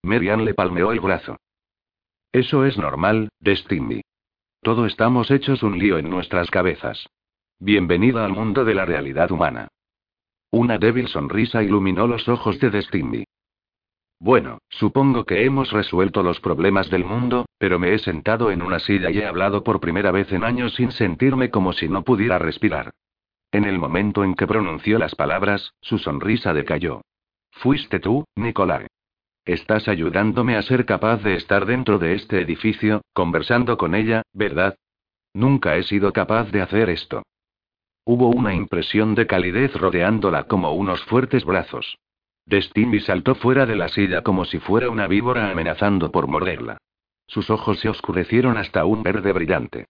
[0.03, 1.37] Marianne le palmeó el brazo.
[2.33, 4.03] Eso es normal, Destiny.
[4.63, 7.09] Todo estamos hechos un lío en nuestras cabezas.
[7.59, 9.69] Bienvenida al mundo de la realidad humana.
[10.51, 13.25] Una débil sonrisa iluminó los ojos de Destiny.
[14.21, 18.79] Bueno, supongo que hemos resuelto los problemas del mundo, pero me he sentado en una
[18.79, 22.39] silla y he hablado por primera vez en años sin sentirme como si no pudiera
[22.39, 22.91] respirar.
[23.51, 27.01] En el momento en que pronunció las palabras, su sonrisa decayó.
[27.51, 28.87] Fuiste tú, Nicolai.
[29.47, 34.77] Estás ayudándome a ser capaz de estar dentro de este edificio, conversando con ella, ¿verdad?
[35.33, 37.23] Nunca he sido capaz de hacer esto.
[38.05, 41.97] Hubo una impresión de calidez rodeándola como unos fuertes brazos.
[42.51, 46.79] Destiny saltó fuera de la silla como si fuera una víbora amenazando por morderla.
[47.29, 49.87] Sus ojos se oscurecieron hasta un verde brillante.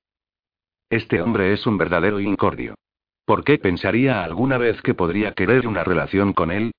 [0.91, 2.74] Este hombre es un verdadero incordio.
[3.24, 6.73] ¿Por qué pensaría alguna vez que podría querer una relación con él?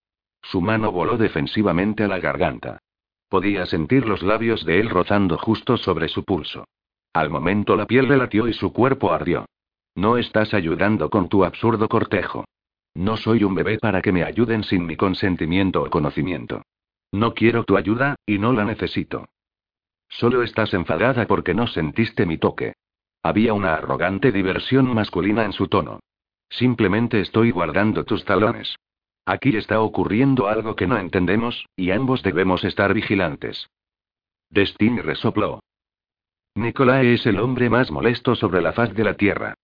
[0.44, 2.78] Su mano voló defensivamente a la garganta.
[3.28, 6.66] Podía sentir los labios de él rozando justo sobre su pulso.
[7.12, 9.46] Al momento la piel le latió y su cuerpo ardió.
[9.96, 12.46] No estás ayudando con tu absurdo cortejo.
[12.94, 16.64] No soy un bebé para que me ayuden sin mi consentimiento o conocimiento.
[17.12, 19.30] No quiero tu ayuda, y no la necesito.
[20.10, 22.74] Solo estás enfadada porque no sentiste mi toque.
[23.24, 26.00] Había una arrogante diversión masculina en su tono.
[26.50, 28.76] Simplemente estoy guardando tus talones.
[29.26, 33.70] Aquí está ocurriendo algo que no entendemos, y ambos debemos estar vigilantes.
[34.50, 35.62] Destiny resopló.
[36.56, 39.56] Nicolae es el hombre más molesto sobre la faz de la tierra.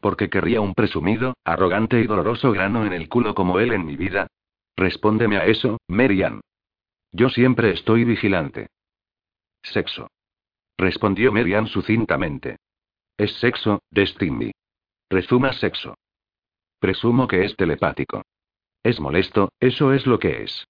[0.00, 3.96] Porque querría un presumido, arrogante y doloroso grano en el culo como él en mi
[3.96, 4.28] vida.
[4.76, 6.40] Respóndeme a eso, Merian.
[7.12, 8.68] Yo siempre estoy vigilante.
[9.62, 10.08] Sexo.
[10.76, 12.58] Respondió Merian sucintamente.
[13.16, 14.52] Es sexo, Destiny.
[15.08, 15.94] Resuma sexo.
[16.78, 18.22] Presumo que es telepático.
[18.82, 20.66] Es molesto, eso es lo que es.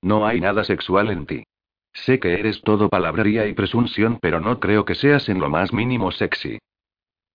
[0.00, 1.44] No hay nada sexual en ti.
[1.92, 5.72] Sé que eres todo palabrería y presunción, pero no creo que seas en lo más
[5.72, 6.58] mínimo sexy.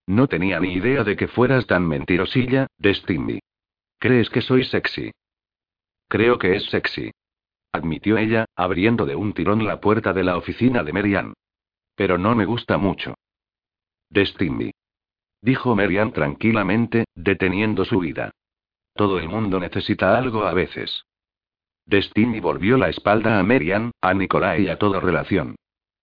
[0.07, 3.39] No tenía ni idea de que fueras tan mentirosilla, Destiny.
[3.99, 5.11] ¿Crees que soy sexy?
[6.07, 7.11] Creo que es sexy.
[7.73, 11.33] Admitió ella, abriendo de un tirón la puerta de la oficina de Merian.
[11.95, 13.15] Pero no me gusta mucho.
[14.09, 14.71] Destiny.
[15.41, 18.31] Dijo Merian tranquilamente, deteniendo su vida.
[18.93, 21.03] Todo el mundo necesita algo a veces.
[21.85, 25.55] Destiny volvió la espalda a Merian, a Nicolai y a toda relación.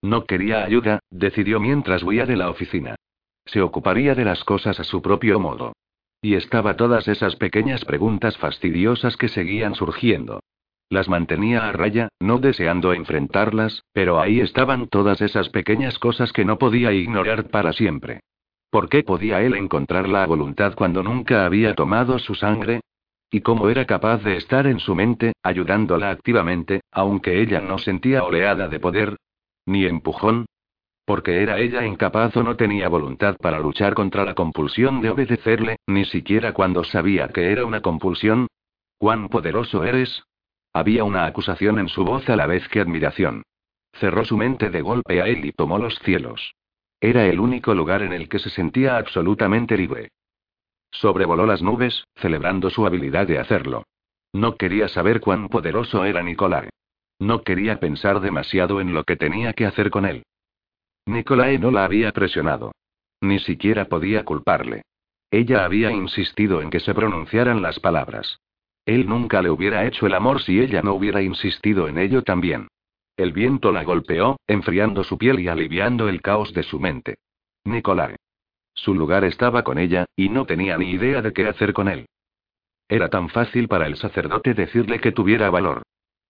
[0.03, 2.97] No quería ayuda, decidió mientras huía de la oficina.
[3.45, 5.73] Se ocuparía de las cosas a su propio modo.
[6.23, 10.41] Y estaba todas esas pequeñas preguntas fastidiosas que seguían surgiendo.
[10.89, 16.45] Las mantenía a raya, no deseando enfrentarlas, pero ahí estaban todas esas pequeñas cosas que
[16.45, 18.21] no podía ignorar para siempre.
[18.71, 22.81] ¿Por qué podía él encontrar la voluntad cuando nunca había tomado su sangre?
[23.31, 28.25] ¿Y cómo era capaz de estar en su mente, ayudándola activamente, aunque ella no sentía
[28.25, 29.17] oleada de poder?
[29.67, 30.47] Ni empujón.
[31.05, 35.77] Porque era ella incapaz o no tenía voluntad para luchar contra la compulsión de obedecerle,
[35.87, 38.47] ni siquiera cuando sabía que era una compulsión.
[38.97, 40.23] ¿Cuán poderoso eres?
[40.73, 43.43] Había una acusación en su voz a la vez que admiración.
[43.93, 46.55] Cerró su mente de golpe a él y tomó los cielos.
[47.01, 50.09] Era el único lugar en el que se sentía absolutamente libre.
[50.91, 53.85] Sobrevoló las nubes, celebrando su habilidad de hacerlo.
[54.33, 56.71] No quería saber cuán poderoso era Nicolai.
[57.19, 60.25] No quería pensar demasiado en lo que tenía que hacer con él.
[61.07, 62.73] Nicolai no la había presionado.
[63.21, 64.83] Ni siquiera podía culparle.
[65.31, 68.39] Ella había insistido en que se pronunciaran las palabras.
[68.87, 72.69] Él nunca le hubiera hecho el amor si ella no hubiera insistido en ello también.
[73.17, 77.17] El viento la golpeó, enfriando su piel y aliviando el caos de su mente.
[77.65, 78.17] Nicolai.
[78.75, 82.07] Su lugar estaba con ella, y no tenía ni idea de qué hacer con él.
[82.89, 85.83] Era tan fácil para el sacerdote decirle que tuviera valor.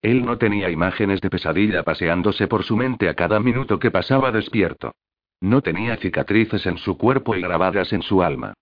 [0.04, 4.30] Él no tenía imágenes de pesadilla paseándose por su mente a cada minuto que pasaba
[4.30, 4.92] despierto.
[5.40, 8.52] No tenía cicatrices en su cuerpo y grabadas en su alma.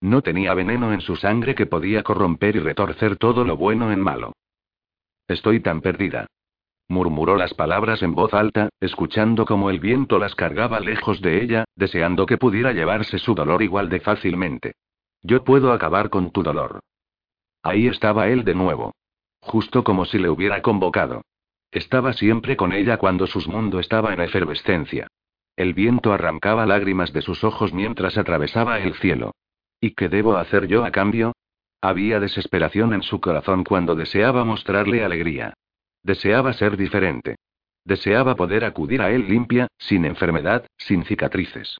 [0.00, 3.98] No tenía veneno en su sangre que podía corromper y retorcer todo lo bueno en
[3.98, 4.32] malo.
[5.26, 6.28] Estoy tan perdida.
[6.86, 11.64] Murmuró las palabras en voz alta, escuchando cómo el viento las cargaba lejos de ella,
[11.74, 14.74] deseando que pudiera llevarse su dolor igual de fácilmente.
[15.20, 16.78] Yo puedo acabar con tu dolor.
[17.64, 18.92] Ahí estaba él de nuevo.
[19.42, 21.22] Justo como si le hubiera convocado.
[21.70, 25.08] Estaba siempre con ella cuando su mundo estaba en efervescencia.
[25.56, 29.32] El viento arrancaba lágrimas de sus ojos mientras atravesaba el cielo.
[29.80, 31.32] ¿Y qué debo hacer yo a cambio?
[31.80, 35.54] Había desesperación en su corazón cuando deseaba mostrarle alegría.
[36.02, 37.36] Deseaba ser diferente.
[37.84, 41.78] Deseaba poder acudir a él limpia, sin enfermedad, sin cicatrices.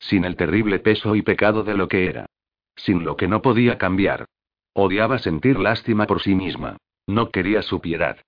[0.00, 2.26] Sin el terrible peso y pecado de lo que era.
[2.74, 4.26] Sin lo que no podía cambiar.
[4.72, 6.76] Odiaba sentir lástima por sí misma.
[7.06, 8.18] No quería su piedad.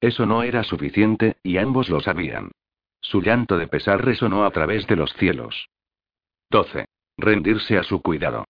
[0.00, 2.50] Eso no era suficiente, y ambos lo sabían.
[3.00, 5.68] Su llanto de pesar resonó a través de los cielos.
[6.50, 6.86] 12.
[7.16, 8.44] Rendirse a su cuidado.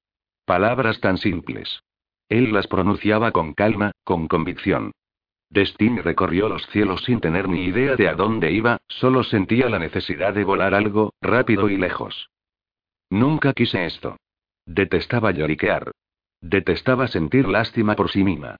[0.45, 1.83] Palabras tan simples.
[2.29, 4.93] Él las pronunciaba con calma, con convicción.
[5.51, 9.81] Destiny recorrió los cielos sin tener ni idea de a dónde iba, solo sentía la
[9.81, 12.31] necesidad de volar algo, rápido y lejos.
[13.11, 14.17] Nunca quise esto.
[14.65, 15.91] Detestaba lloriquear.
[16.41, 18.57] Detestaba sentir lástima por sí misma.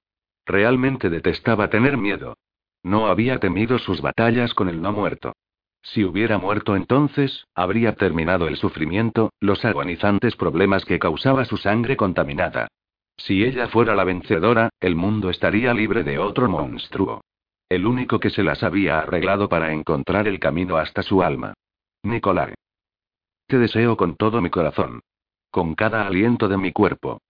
[0.47, 2.37] Realmente detestaba tener miedo.
[2.83, 5.35] No había temido sus batallas con el no muerto.
[5.83, 11.97] Si hubiera muerto entonces, habría terminado el sufrimiento, los agonizantes problemas que causaba su sangre
[11.97, 12.69] contaminada.
[13.17, 17.23] Si ella fuera la vencedora, el mundo estaría libre de otro monstruo.
[17.69, 21.55] El único que se las había arreglado para encontrar el camino hasta su alma.
[22.03, 22.55] Nicolai.
[23.47, 25.01] Te deseo con todo mi corazón.
[25.51, 27.21] Con cada aliento de mi cuerpo.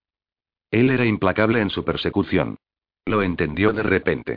[0.70, 2.56] Él era implacable en su persecución.
[3.10, 4.36] Lo entendió de repente.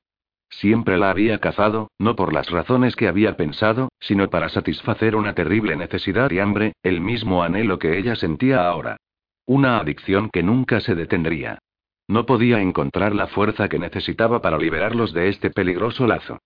[0.50, 5.36] Siempre la había cazado, no por las razones que había pensado, sino para satisfacer una
[5.36, 8.98] terrible necesidad y hambre, el mismo anhelo que ella sentía ahora.
[9.45, 11.60] Una adicción que nunca se detendría.
[12.08, 16.40] No podía encontrar la fuerza que necesitaba para liberarlos de este peligroso lazo.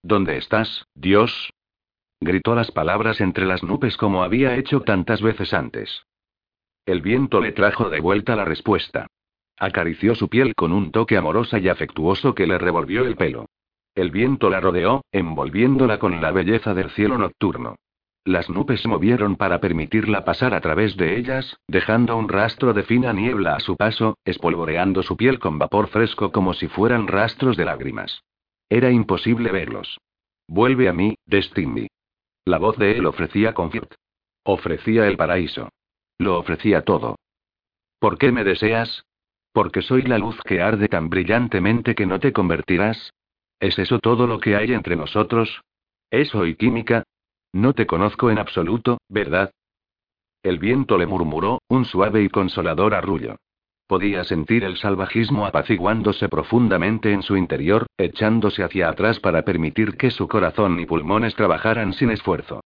[0.00, 1.50] ¿Dónde estás, Dios?
[2.20, 6.04] Gritó las palabras entre las nubes como había hecho tantas veces antes.
[6.86, 9.08] El viento le trajo de vuelta la respuesta.
[9.62, 13.46] Acarició su piel con un toque amoroso y afectuoso que le revolvió el pelo.
[13.94, 17.76] El viento la rodeó, envolviéndola con la belleza del cielo nocturno.
[18.24, 22.82] Las nubes se movieron para permitirla pasar a través de ellas, dejando un rastro de
[22.82, 27.56] fina niebla a su paso, espolvoreando su piel con vapor fresco como si fueran rastros
[27.56, 28.24] de lágrimas.
[28.68, 30.00] Era imposible verlos.
[30.48, 31.86] Vuelve a mí, Destiny.
[32.44, 33.94] La voz de él ofrecía confort.
[34.42, 35.68] Ofrecía el paraíso.
[36.18, 37.14] Lo ofrecía todo.
[38.00, 39.04] ¿Por qué me deseas?
[39.52, 43.12] Porque soy la luz que arde tan brillantemente que no te convertirás.
[43.60, 45.62] ¿Es eso todo lo que hay entre nosotros?
[46.10, 47.04] ¿Eso y química?
[47.52, 49.52] No te conozco en absoluto, ¿verdad?
[50.42, 53.36] El viento le murmuró, un suave y consolador arrullo.
[53.86, 60.10] Podía sentir el salvajismo apaciguándose profundamente en su interior, echándose hacia atrás para permitir que
[60.10, 62.62] su corazón y pulmones trabajaran sin esfuerzo.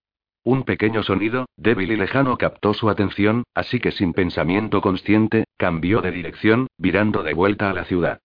[0.47, 6.01] Un pequeño sonido, débil y lejano, captó su atención, así que sin pensamiento consciente, cambió
[6.03, 8.21] de dirección, virando de vuelta a la ciudad.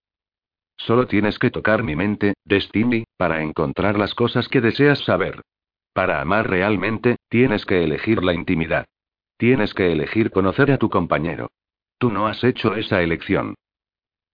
[0.78, 5.42] Solo tienes que tocar mi mente, Destiny, para encontrar las cosas que deseas saber.
[5.94, 8.86] Para amar realmente, tienes que elegir la intimidad.
[9.38, 11.50] Tienes que elegir conocer a tu compañero.
[11.98, 13.56] Tú no has hecho esa elección.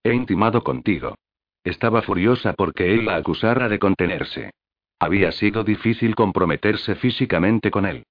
[0.04, 1.16] He intimado contigo.
[1.64, 4.52] Estaba furiosa porque él la acusara de contenerse.
[5.00, 8.04] Había sido difícil comprometerse físicamente con él.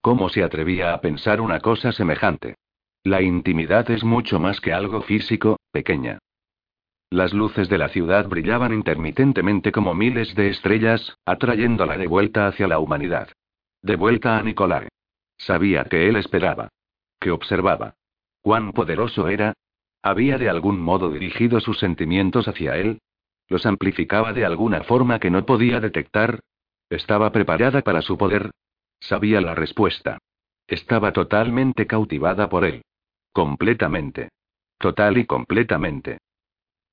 [0.00, 2.56] ¿Cómo se atrevía a pensar una cosa semejante?
[3.02, 6.18] La intimidad es mucho más que algo físico, pequeña.
[7.10, 12.66] Las luces de la ciudad brillaban intermitentemente como miles de estrellas, atrayéndola de vuelta hacia
[12.66, 13.28] la humanidad.
[13.82, 14.88] De vuelta a Nicolai.
[15.36, 16.68] Sabía que él esperaba.
[17.20, 17.94] Que observaba.
[18.42, 19.54] ¿Cuán poderoso era?
[20.02, 23.00] ¿Había de algún modo dirigido sus sentimientos hacia él?
[23.48, 26.40] ¿Los amplificaba de alguna forma que no podía detectar?
[26.88, 28.50] ¿Estaba preparada para su poder?
[29.00, 30.18] Sabía la respuesta.
[30.66, 32.82] Estaba totalmente cautivada por él.
[33.32, 34.30] Completamente.
[34.78, 36.18] Total y completamente.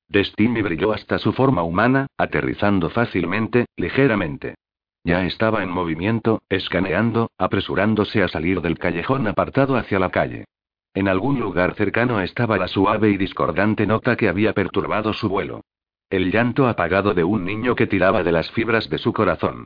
[0.08, 4.56] Destiny brilló hasta su forma humana, aterrizando fácilmente, ligeramente.
[5.04, 10.46] Ya estaba en movimiento, escaneando, apresurándose a salir del callejón apartado hacia la calle.
[10.94, 15.62] En algún lugar cercano estaba la suave y discordante nota que había perturbado su vuelo.
[16.12, 19.64] El llanto apagado de un niño que tiraba de las fibras de su corazón.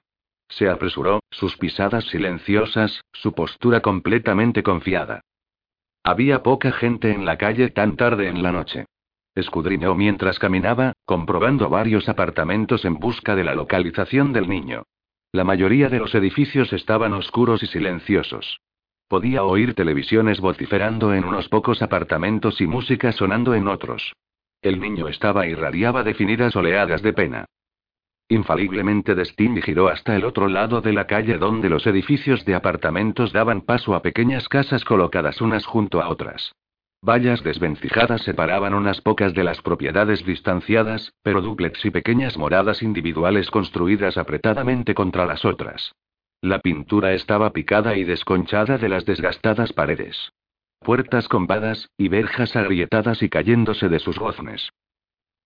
[0.48, 5.22] Se apresuró, sus pisadas silenciosas, su postura completamente confiada.
[6.04, 8.86] Había poca gente en la calle tan tarde en la noche.
[9.34, 14.84] Escudriñó mientras caminaba, comprobando varios apartamentos en busca de la localización del niño.
[15.32, 18.60] La mayoría de los edificios estaban oscuros y silenciosos.
[19.08, 24.14] Podía oír televisiones vociferando en unos pocos apartamentos y música sonando en otros.
[24.66, 27.46] El niño estaba irradiaba definidas oleadas de pena.
[28.28, 33.32] Infaliblemente Destiny giró hasta el otro lado de la calle donde los edificios de apartamentos
[33.32, 36.52] daban paso a pequeñas casas colocadas unas junto a otras.
[37.08, 43.52] Vallas desvencijadas separaban unas pocas de las propiedades distanciadas, pero dúplex y pequeñas moradas individuales
[43.52, 45.92] construidas apretadamente contra las otras.
[46.42, 50.32] La pintura estaba picada y desconchada de las desgastadas paredes
[50.86, 54.70] puertas combadas, y verjas agrietadas y cayéndose de sus goznes.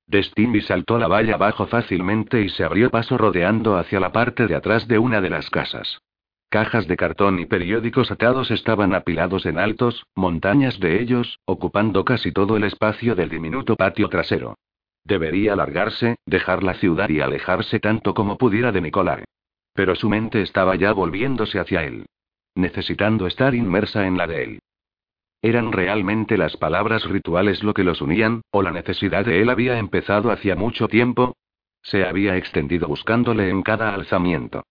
[0.05, 4.55] Destiny saltó la valla abajo fácilmente y se abrió paso rodeando hacia la parte de
[4.55, 6.01] atrás de una de las casas.
[6.49, 12.31] Cajas de cartón y periódicos atados estaban apilados en altos, montañas de ellos, ocupando casi
[12.31, 14.55] todo el espacio del diminuto patio trasero.
[15.03, 19.23] Debería largarse, dejar la ciudad y alejarse tanto como pudiera de Nicolai.
[19.73, 22.07] Pero su mente estaba ya volviéndose hacia él.
[22.55, 24.59] Necesitando estar inmersa en la de él.
[25.41, 29.79] ¿Eran realmente las palabras rituales lo que los unían, o la necesidad de él había
[29.79, 31.37] empezado hacía mucho tiempo?
[31.81, 34.63] Se había extendido buscándole en cada alzamiento.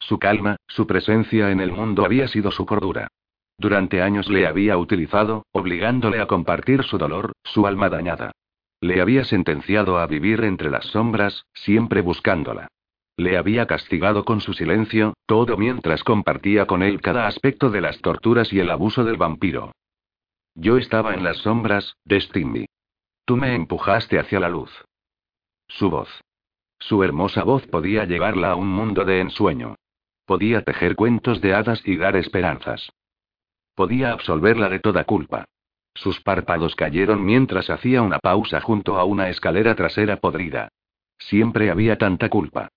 [0.00, 3.08] Su calma, su presencia en el mundo había sido su cordura.
[3.56, 8.32] Durante años le había utilizado, obligándole a compartir su dolor, su alma dañada.
[8.80, 12.68] Le había sentenciado a vivir entre las sombras, siempre buscándola.
[13.16, 18.00] Le había castigado con su silencio, todo mientras compartía con él cada aspecto de las
[18.00, 19.72] torturas y el abuso del vampiro.
[20.58, 22.64] Yo estaba en las sombras, Destiny.
[23.26, 24.70] Tú me empujaste hacia la luz.
[25.68, 26.08] Su voz.
[26.78, 29.76] Su hermosa voz podía llevarla a un mundo de ensueño.
[30.24, 32.90] Podía tejer cuentos de hadas y dar esperanzas.
[33.74, 35.44] Podía absolverla de toda culpa.
[35.94, 40.68] Sus párpados cayeron mientras hacía una pausa junto a una escalera trasera podrida.
[41.18, 42.68] Siempre había tanta culpa.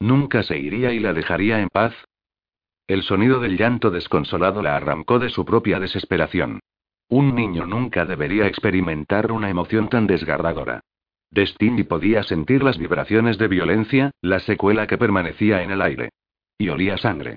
[0.00, 1.94] Nunca se iría y la dejaría en paz.
[2.88, 6.60] El sonido del llanto desconsolado la arrancó de su propia desesperación.
[7.08, 10.80] Un niño nunca debería experimentar una emoción tan desgarradora.
[11.30, 16.10] Destiny podía sentir las vibraciones de violencia, la secuela que permanecía en el aire.
[16.58, 17.36] Y olía sangre.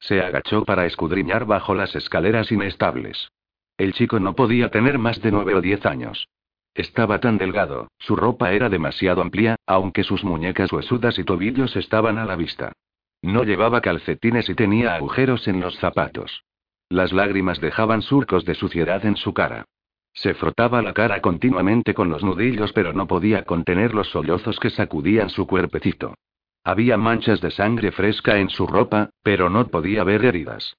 [0.00, 3.28] Se agachó para escudriñar bajo las escaleras inestables.
[3.76, 6.28] El chico no podía tener más de nueve o diez años.
[6.74, 12.18] Estaba tan delgado, su ropa era demasiado amplia, aunque sus muñecas huesudas y tobillos estaban
[12.18, 12.72] a la vista.
[13.20, 16.44] No llevaba calcetines y tenía agujeros en los zapatos.
[16.92, 19.64] Las lágrimas dejaban surcos de suciedad en su cara.
[20.12, 24.68] Se frotaba la cara continuamente con los nudillos, pero no podía contener los sollozos que
[24.68, 26.16] sacudían su cuerpecito.
[26.62, 30.76] Había manchas de sangre fresca en su ropa, pero no podía ver heridas.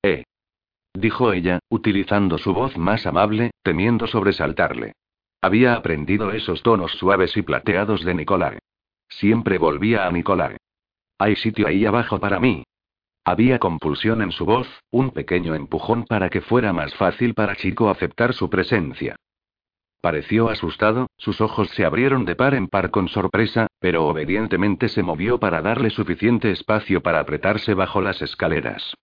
[0.00, 0.22] Eh.
[0.94, 4.92] Dijo ella, utilizando su voz más amable, temiendo sobresaltarle.
[5.42, 8.58] Había aprendido esos tonos suaves y plateados de Nicolai.
[9.08, 10.56] Siempre volvía a Nicolai.
[11.18, 12.62] Hay sitio ahí abajo para mí.
[13.28, 17.90] Había compulsión en su voz, un pequeño empujón para que fuera más fácil para Chico
[17.90, 19.16] aceptar su presencia.
[20.00, 25.02] Pareció asustado, sus ojos se abrieron de par en par con sorpresa, pero obedientemente se
[25.02, 28.94] movió para darle suficiente espacio para apretarse bajo las escaleras.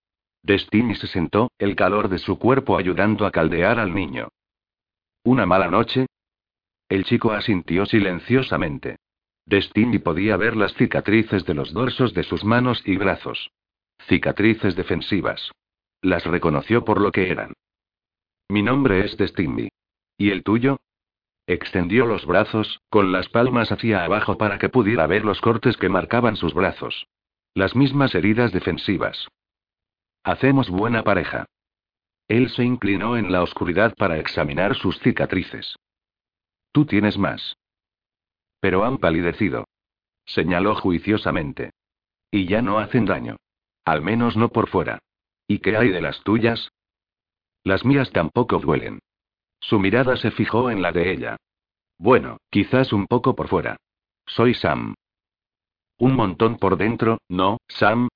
[0.42, 4.28] Destiny se sentó, el calor de su cuerpo ayudando a caldear al niño.
[5.22, 6.06] ¿Una mala noche?
[6.88, 8.96] El chico asintió silenciosamente.
[9.44, 13.50] Destiny podía ver las cicatrices de los dorsos de sus manos y brazos.
[14.08, 15.50] Cicatrices defensivas.
[16.02, 17.54] Las reconoció por lo que eran.
[18.50, 19.70] Mi nombre es Destiny.
[20.18, 20.78] ¿Y el tuyo?
[21.46, 25.88] Extendió los brazos, con las palmas hacia abajo para que pudiera ver los cortes que
[25.88, 27.06] marcaban sus brazos.
[27.54, 29.28] Las mismas heridas defensivas.
[30.22, 31.46] Hacemos buena pareja.
[32.28, 35.76] Él se inclinó en la oscuridad para examinar sus cicatrices.
[36.72, 37.56] Tú tienes más.
[38.60, 39.64] Pero han palidecido.
[40.26, 41.70] Señaló juiciosamente.
[42.30, 43.36] Y ya no hacen daño.
[43.84, 44.98] Al menos no por fuera.
[45.46, 46.70] ¿Y qué hay de las tuyas?
[47.64, 49.00] Las mías tampoco duelen.
[49.60, 51.36] Su mirada se fijó en la de ella.
[51.98, 53.76] Bueno, quizás un poco por fuera.
[54.26, 54.94] Soy Sam.
[55.98, 58.08] Un montón por dentro, ¿no, Sam?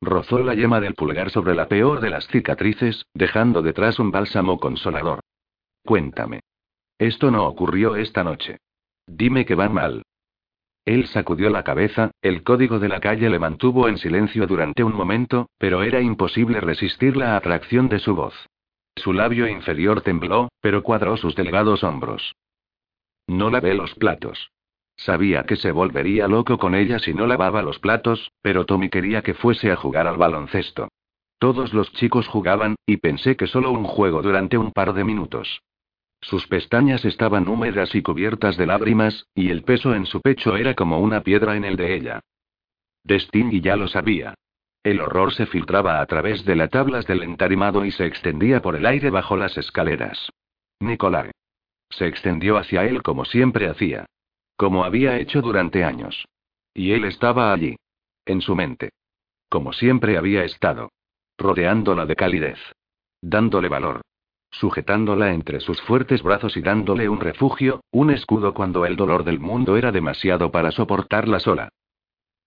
[0.00, 4.58] Rozó la yema del pulgar sobre la peor de las cicatrices, dejando detrás un bálsamo
[4.60, 5.20] consolador.
[5.84, 6.40] Cuéntame.
[6.98, 8.58] Esto no ocurrió esta noche.
[9.06, 10.02] Dime que van mal.
[10.86, 14.94] Él sacudió la cabeza, el código de la calle le mantuvo en silencio durante un
[14.94, 18.34] momento, pero era imposible resistir la atracción de su voz.
[18.94, 22.36] Su labio inferior tembló, pero cuadró sus delgados hombros.
[23.26, 24.52] No lavé los platos.
[24.96, 29.22] Sabía que se volvería loco con ella si no lavaba los platos, pero Tommy quería
[29.22, 30.88] que fuese a jugar al baloncesto.
[31.40, 35.60] Todos los chicos jugaban, y pensé que solo un juego durante un par de minutos.
[36.26, 40.74] Sus pestañas estaban húmedas y cubiertas de lágrimas, y el peso en su pecho era
[40.74, 42.20] como una piedra en el de ella.
[43.04, 44.34] Destiny ya lo sabía.
[44.82, 48.74] El horror se filtraba a través de las tablas del entarimado y se extendía por
[48.74, 50.28] el aire bajo las escaleras.
[50.80, 51.30] Nicolai.
[51.90, 54.06] Se extendió hacia él como siempre hacía.
[54.56, 56.26] Como había hecho durante años.
[56.74, 57.76] Y él estaba allí.
[58.24, 58.90] En su mente.
[59.48, 60.90] Como siempre había estado.
[61.38, 62.58] Rodeándola de calidez.
[63.22, 64.02] Dándole valor
[64.58, 69.38] sujetándola entre sus fuertes brazos y dándole un refugio, un escudo cuando el dolor del
[69.38, 71.68] mundo era demasiado para soportarla sola.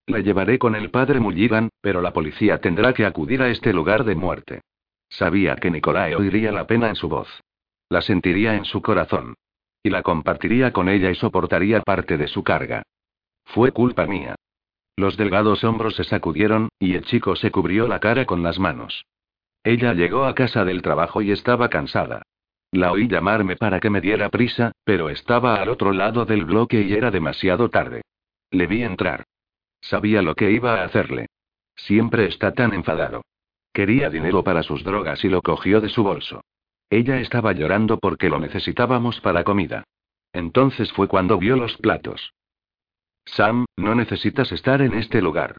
[0.06, 4.04] La llevaré con el padre Mulligan, pero la policía tendrá que acudir a este lugar
[4.04, 4.60] de muerte.
[5.08, 7.28] Sabía que Nicolae oiría la pena en su voz.
[7.88, 9.34] La sentiría en su corazón.
[9.82, 12.82] Y la compartiría con ella y soportaría parte de su carga.
[13.44, 14.34] Fue culpa mía.
[14.96, 19.04] Los delgados hombros se sacudieron, y el chico se cubrió la cara con las manos.
[19.62, 22.22] Ella llegó a casa del trabajo y estaba cansada.
[22.72, 26.80] La oí llamarme para que me diera prisa, pero estaba al otro lado del bloque
[26.82, 28.02] y era demasiado tarde.
[28.50, 29.24] Le vi entrar.
[29.80, 31.26] Sabía lo que iba a hacerle.
[31.76, 33.22] Siempre está tan enfadado.
[33.72, 36.42] Quería dinero para sus drogas y lo cogió de su bolso.
[36.90, 39.84] Ella estaba llorando porque lo necesitábamos para comida.
[40.32, 42.32] Entonces fue cuando vio los platos.
[43.24, 45.56] Sam, no necesitas estar en este lugar.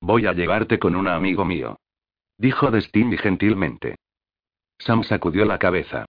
[0.00, 1.78] Voy a llevarte con un amigo mío.
[2.44, 3.96] Dijo Destiny gentilmente.
[4.76, 6.04] Sam sacudió la cabeza.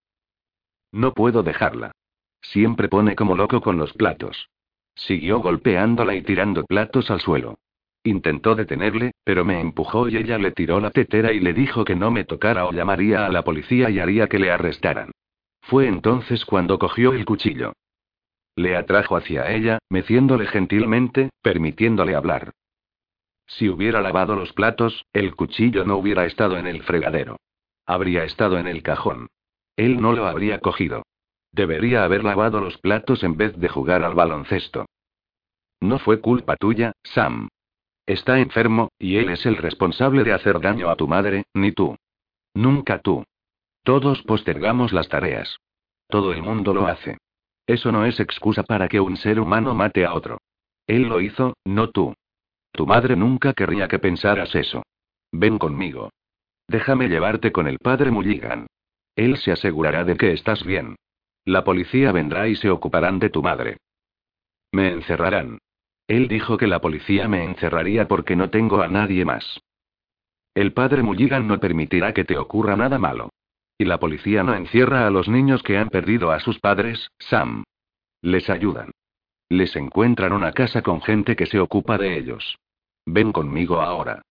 [0.91, 1.93] No puedo dejarla.
[2.41, 4.49] Siempre pone como loco con los platos.
[4.95, 7.57] Siguió golpeándola y tirando platos al suelo.
[8.03, 11.95] Intentó detenerle, pero me empujó y ella le tiró la tetera y le dijo que
[11.95, 15.11] no me tocara o llamaría a la policía y haría que le arrestaran.
[15.61, 17.71] Fue entonces cuando cogió el cuchillo.
[18.57, 22.51] Le atrajo hacia ella, meciéndole gentilmente, permitiéndole hablar.
[23.47, 27.37] Si hubiera lavado los platos, el cuchillo no hubiera estado en el fregadero.
[27.85, 29.27] Habría estado en el cajón.
[29.75, 31.03] Él no lo habría cogido.
[31.51, 34.85] Debería haber lavado los platos en vez de jugar al baloncesto.
[35.79, 37.49] No fue culpa tuya, Sam.
[38.05, 41.95] Está enfermo, y él es el responsable de hacer daño a tu madre, ni tú.
[42.53, 43.23] Nunca tú.
[43.83, 45.57] Todos postergamos las tareas.
[46.07, 47.17] Todo el mundo lo hace.
[47.67, 50.39] Eso no es excusa para que un ser humano mate a otro.
[50.87, 52.13] Él lo hizo, no tú.
[52.75, 54.83] Tu madre nunca querría que pensaras eso.
[55.31, 56.09] Ven conmigo.
[56.67, 58.67] Déjame llevarte con el padre Mulligan.
[59.15, 60.97] Él se asegurará de que estás bien.
[61.45, 63.77] La policía vendrá y se ocuparán de tu madre.
[64.73, 65.59] Me encerrarán.
[66.07, 69.61] Él dijo que la policía me encerraría porque no tengo a nadie más.
[70.53, 73.29] El padre Mulligan no permitirá que te ocurra nada malo.
[73.77, 77.63] Y la policía no encierra a los niños que han perdido a sus padres, Sam.
[78.21, 78.91] Les ayudan.
[79.47, 82.57] Les encuentran una casa con gente que se ocupa de ellos.
[83.05, 84.21] Ven conmigo ahora.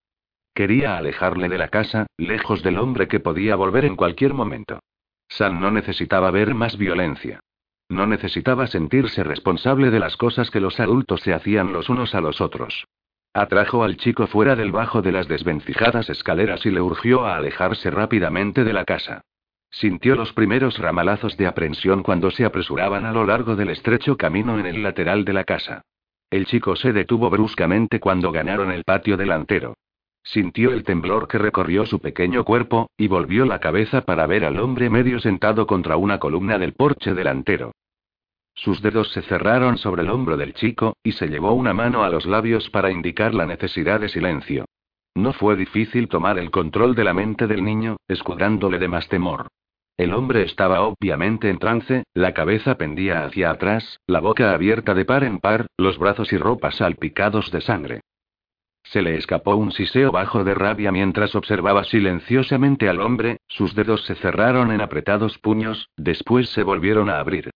[0.55, 4.81] Quería alejarle de la casa, lejos del hombre que podía volver en cualquier momento.
[5.29, 7.41] Sam no necesitaba ver más violencia.
[7.89, 12.21] No necesitaba sentirse responsable de las cosas que los adultos se hacían los unos a
[12.21, 12.87] los otros.
[13.33, 17.91] Atrajo al chico fuera del bajo de las desvencijadas escaleras y le urgió a alejarse
[17.91, 19.23] rápidamente de la casa.
[19.71, 24.59] Sintió los primeros ramalazos de aprensión cuando se apresuraban a lo largo del estrecho camino
[24.61, 25.83] en el lateral de la casa.
[26.35, 29.77] El chico se detuvo bruscamente cuando ganaron el patio delantero.
[30.25, 34.59] Sintió el temblor que recorrió su pequeño cuerpo, y volvió la cabeza para ver al
[34.59, 37.71] hombre medio sentado contra una columna del porche delantero.
[38.53, 42.11] Sus dedos se cerraron sobre el hombro del chico, y se llevó una mano a
[42.11, 44.65] los labios para indicar la necesidad de silencio.
[45.15, 49.47] No fue difícil tomar el control de la mente del niño, escudándole de más temor.
[49.97, 55.05] El hombre estaba obviamente en trance, la cabeza pendía hacia atrás, la boca abierta de
[55.05, 58.01] par en par, los brazos y ropas salpicados de sangre.
[58.83, 64.05] Se le escapó un siseo bajo de rabia mientras observaba silenciosamente al hombre, sus dedos
[64.05, 67.51] se cerraron en apretados puños, después se volvieron a abrir.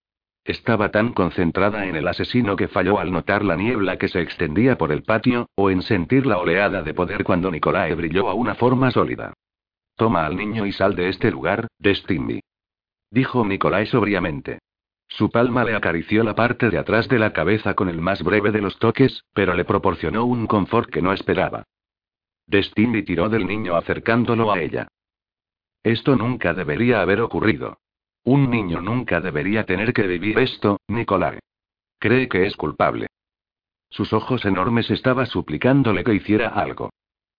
[0.45, 4.77] Estaba tan concentrada en el asesino que falló al notar la niebla que se extendía
[4.77, 8.55] por el patio, o en sentir la oleada de poder cuando Nicolae brilló a una
[8.55, 9.33] forma sólida.
[9.99, 12.39] Toma al niño y sal de este lugar, Destiny.
[13.11, 14.59] Dijo Nicolai sobriamente.
[15.09, 18.51] Su palma le acarició la parte de atrás de la cabeza con el más breve
[18.51, 21.65] de los toques, pero le proporcionó un confort que no esperaba.
[22.47, 24.87] Destiny tiró del niño acercándolo a ella.
[25.83, 27.79] Esto nunca debería haber ocurrido.
[28.23, 31.39] Un niño nunca debería tener que vivir esto, Nicolai.
[31.99, 33.07] Cree que es culpable.
[33.89, 36.89] Sus ojos enormes estaban suplicándole que hiciera algo.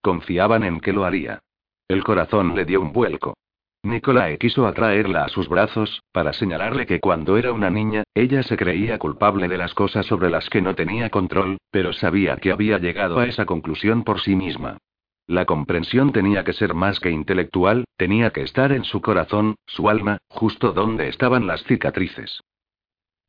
[0.02, 1.40] Confiaban en que lo haría.
[1.90, 3.34] El corazón le dio un vuelco.
[3.82, 8.56] Nicolae quiso atraerla a sus brazos, para señalarle que cuando era una niña, ella se
[8.56, 12.78] creía culpable de las cosas sobre las que no tenía control, pero sabía que había
[12.78, 14.78] llegado a esa conclusión por sí misma.
[15.26, 19.90] La comprensión tenía que ser más que intelectual, tenía que estar en su corazón, su
[19.90, 22.40] alma, justo donde estaban las cicatrices.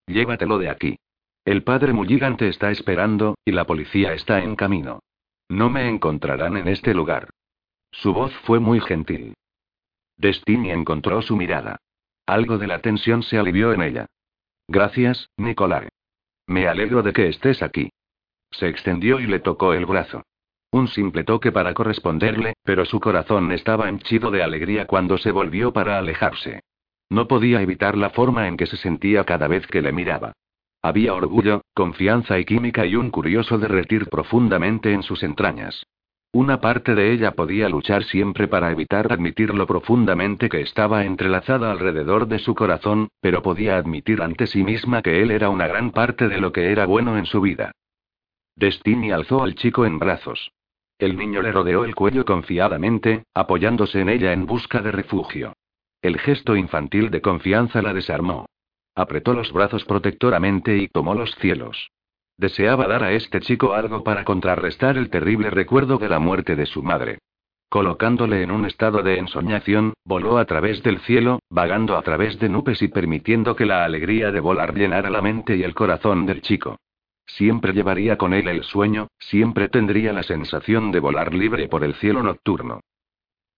[0.05, 0.99] Llévatelo de aquí.
[1.45, 4.99] El padre Mulligan te está esperando, y la policía está en camino.
[5.49, 7.29] No me encontrarán en este lugar.
[7.91, 9.33] Su voz fue muy gentil.
[10.17, 11.77] Destiny encontró su mirada.
[12.25, 14.05] Algo de la tensión se alivió en ella.
[14.67, 15.87] Gracias, Nicolai.
[16.47, 17.89] Me alegro de que estés aquí.
[18.51, 20.23] Se extendió y le tocó el brazo.
[20.71, 25.73] Un simple toque para corresponderle, pero su corazón estaba henchido de alegría cuando se volvió
[25.73, 26.61] para alejarse.
[27.09, 30.31] No podía evitar la forma en que se sentía cada vez que le miraba.
[30.81, 35.85] Había orgullo, confianza y química y un curioso derretir profundamente en sus entrañas.
[36.33, 41.71] Una parte de ella podía luchar siempre para evitar admitir lo profundamente que estaba entrelazada
[41.71, 45.91] alrededor de su corazón, pero podía admitir ante sí misma que él era una gran
[45.91, 47.73] parte de lo que era bueno en su vida.
[48.55, 50.53] Destiny alzó al chico en brazos.
[50.97, 55.53] El niño le rodeó el cuello confiadamente, apoyándose en ella en busca de refugio.
[56.01, 58.45] El gesto infantil de confianza la desarmó.
[58.95, 61.91] Apretó los brazos protectoramente y tomó los cielos.
[62.37, 66.65] Deseaba dar a este chico algo para contrarrestar el terrible recuerdo de la muerte de
[66.65, 67.19] su madre.
[67.69, 72.49] Colocándole en un estado de ensoñación, voló a través del cielo, vagando a través de
[72.49, 76.41] nubes y permitiendo que la alegría de volar llenara la mente y el corazón del
[76.41, 76.77] chico.
[77.25, 81.93] Siempre llevaría con él el sueño, siempre tendría la sensación de volar libre por el
[81.95, 82.81] cielo nocturno.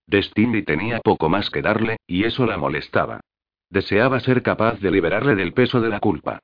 [0.06, 3.20] Destiny tenía poco más que darle, y eso la molestaba.
[3.68, 6.38] Deseaba ser capaz de liberarle del peso de la culpa.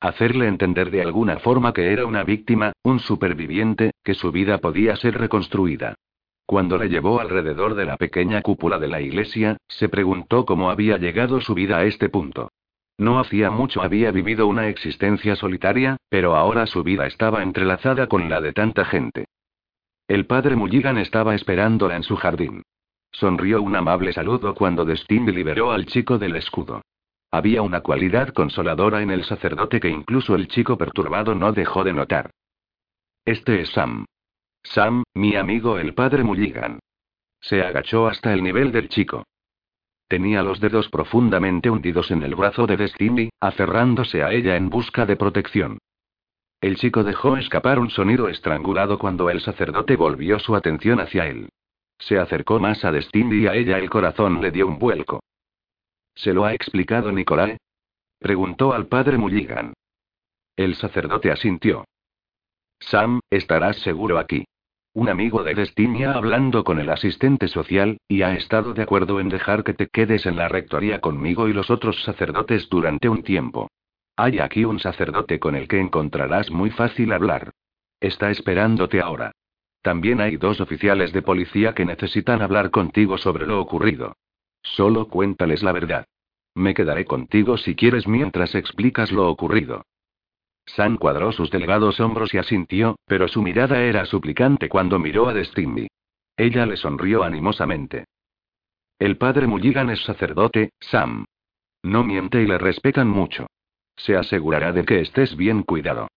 [0.00, 4.94] Hacerle entender de alguna forma que era una víctima, un superviviente, que su vida podía
[4.96, 5.94] ser reconstruida.
[6.44, 10.96] Cuando le llevó alrededor de la pequeña cúpula de la iglesia, se preguntó cómo había
[10.96, 12.50] llegado su vida a este punto.
[12.98, 18.28] No hacía mucho había vivido una existencia solitaria, pero ahora su vida estaba entrelazada con
[18.28, 19.26] la de tanta gente.
[20.08, 22.62] El padre Mulligan estaba esperándola en su jardín.
[23.10, 26.82] Sonrió un amable saludo cuando Destiny liberó al chico del escudo.
[27.30, 31.92] Había una cualidad consoladora en el sacerdote que incluso el chico perturbado no dejó de
[31.92, 32.30] notar.
[33.24, 34.04] Este es Sam.
[34.62, 36.78] Sam, mi amigo el padre Mulligan.
[37.40, 39.24] Se agachó hasta el nivel del chico.
[40.08, 45.04] Tenía los dedos profundamente hundidos en el brazo de Destiny, aferrándose a ella en busca
[45.04, 45.78] de protección.
[46.60, 51.48] El chico dejó escapar un sonido estrangulado cuando el sacerdote volvió su atención hacia él.
[51.98, 55.20] Se acercó más a Destiny y a ella el corazón le dio un vuelco.
[56.16, 57.58] ¿Se lo ha explicado Nicolae?
[58.18, 59.74] Preguntó al padre Mulligan.
[60.56, 61.84] El sacerdote asintió.
[62.80, 64.44] Sam, estarás seguro aquí.
[64.94, 69.28] Un amigo de Destinia hablando con el asistente social, y ha estado de acuerdo en
[69.28, 73.68] dejar que te quedes en la rectoría conmigo y los otros sacerdotes durante un tiempo.
[74.16, 77.50] Hay aquí un sacerdote con el que encontrarás muy fácil hablar.
[78.00, 79.32] Está esperándote ahora.
[79.82, 84.14] También hay dos oficiales de policía que necesitan hablar contigo sobre lo ocurrido.
[84.74, 86.06] Solo cuéntales la verdad.
[86.54, 89.84] Me quedaré contigo si quieres mientras explicas lo ocurrido.
[90.66, 95.34] Sam cuadró sus delgados hombros y asintió, pero su mirada era suplicante cuando miró a
[95.34, 95.86] Destiny.
[96.36, 98.06] Ella le sonrió animosamente.
[98.98, 101.26] El padre Mulligan es sacerdote, Sam.
[101.82, 103.46] No miente y le respetan mucho.
[103.94, 106.08] Se asegurará de que estés bien cuidado.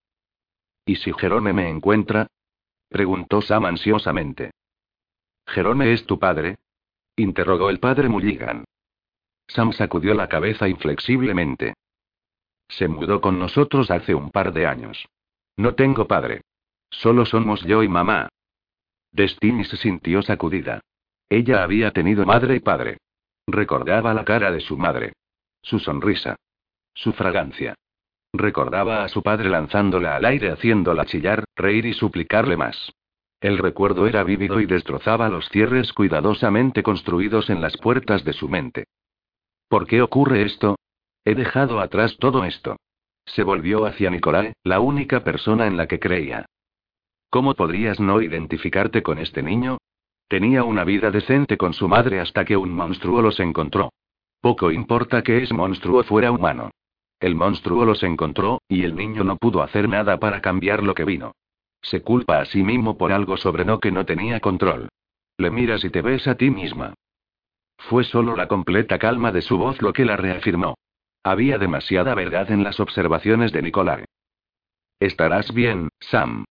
[0.86, 2.28] ¿Y si Jerome me encuentra?
[2.90, 4.52] preguntó Sam ansiosamente.
[5.46, 6.58] ¿Jerome es tu padre?
[7.20, 8.66] Interrogó el padre Mulligan.
[9.48, 11.74] Sam sacudió la cabeza inflexiblemente.
[12.68, 15.08] Se mudó con nosotros hace un par de años.
[15.58, 16.42] No tengo padre.
[16.90, 18.30] Solo somos yo y mamá.
[19.12, 20.82] Destiny se sintió sacudida.
[21.30, 22.98] Ella había tenido madre y padre.
[23.48, 25.14] Recordaba la cara de su madre.
[25.62, 26.36] Su sonrisa.
[26.94, 27.76] Su fragancia.
[28.34, 32.92] Recordaba a su padre lanzándola al aire haciéndola chillar, reír y suplicarle más.
[33.42, 38.50] El recuerdo era vívido y destrozaba los cierres cuidadosamente construidos en las puertas de su
[38.50, 38.86] mente.
[39.70, 40.76] ¿Por qué ocurre esto?
[41.24, 42.78] He dejado atrás todo esto.
[43.26, 46.46] Se volvió hacia Nicolae, la única persona en la que creía.
[47.30, 49.78] ¿Cómo podrías no identificarte con este niño?
[50.28, 53.92] Tenía una vida decente con su madre hasta que un monstruo los encontró.
[54.42, 56.72] Poco importa que ese monstruo fuera humano.
[57.20, 61.06] El monstruo los encontró, y el niño no pudo hacer nada para cambiar lo que
[61.06, 61.34] vino.
[61.82, 64.90] Se culpa a sí mismo por algo sobre lo que no tenía control.
[65.38, 66.94] Le miras y te ves a ti misma.
[67.78, 70.76] Fue solo la completa calma de su voz lo que la reafirmó.
[71.24, 74.06] Había demasiada verdad en las observaciones de Nicolai.
[75.00, 76.46] Estarás bien, Sam.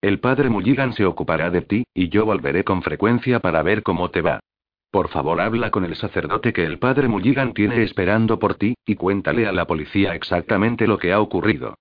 [0.00, 4.10] El padre Mulligan se ocupará de ti, y yo volveré con frecuencia para ver cómo
[4.10, 4.38] te va.
[4.90, 8.94] Por favor, habla con el sacerdote que el padre Mulligan tiene esperando por ti, y
[8.94, 11.74] cuéntale a la policía exactamente lo que ha ocurrido.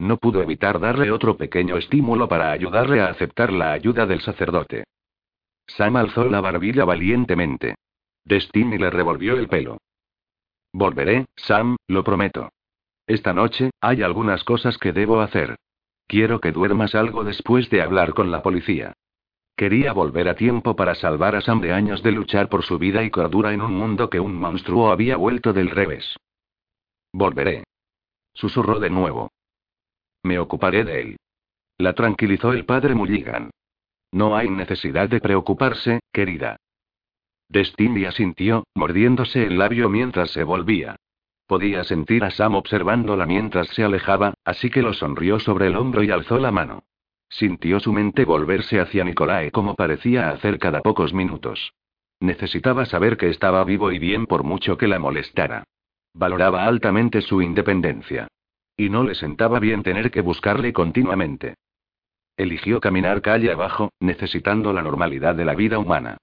[0.00, 4.84] No pudo evitar darle otro pequeño estímulo para ayudarle a aceptar la ayuda del sacerdote.
[5.66, 7.74] Sam alzó la barbilla valientemente.
[8.24, 9.76] Destiny le revolvió el pelo.
[10.72, 12.48] Volveré, Sam, lo prometo.
[13.06, 15.56] Esta noche, hay algunas cosas que debo hacer.
[16.06, 18.94] Quiero que duermas algo después de hablar con la policía.
[19.54, 23.04] Quería volver a tiempo para salvar a Sam de años de luchar por su vida
[23.04, 26.16] y cordura en un mundo que un monstruo había vuelto del revés.
[27.12, 27.64] Volveré.
[28.32, 29.30] Susurró de nuevo.
[30.22, 31.16] Me ocuparé de él.
[31.78, 33.50] La tranquilizó el padre Mulligan.
[34.12, 36.56] No hay necesidad de preocuparse, querida.
[37.48, 40.96] Destiny asintió, mordiéndose el labio mientras se volvía.
[41.46, 46.04] Podía sentir a Sam observándola mientras se alejaba, así que lo sonrió sobre el hombro
[46.04, 46.84] y alzó la mano.
[47.28, 51.72] Sintió su mente volverse hacia Nicolae como parecía hacer cada pocos minutos.
[52.20, 55.64] Necesitaba saber que estaba vivo y bien por mucho que la molestara.
[56.14, 58.28] Valoraba altamente su independencia.
[58.80, 61.56] Y no le sentaba bien tener que buscarle continuamente.
[62.34, 66.16] Eligió caminar calle abajo, necesitando la normalidad de la vida humana.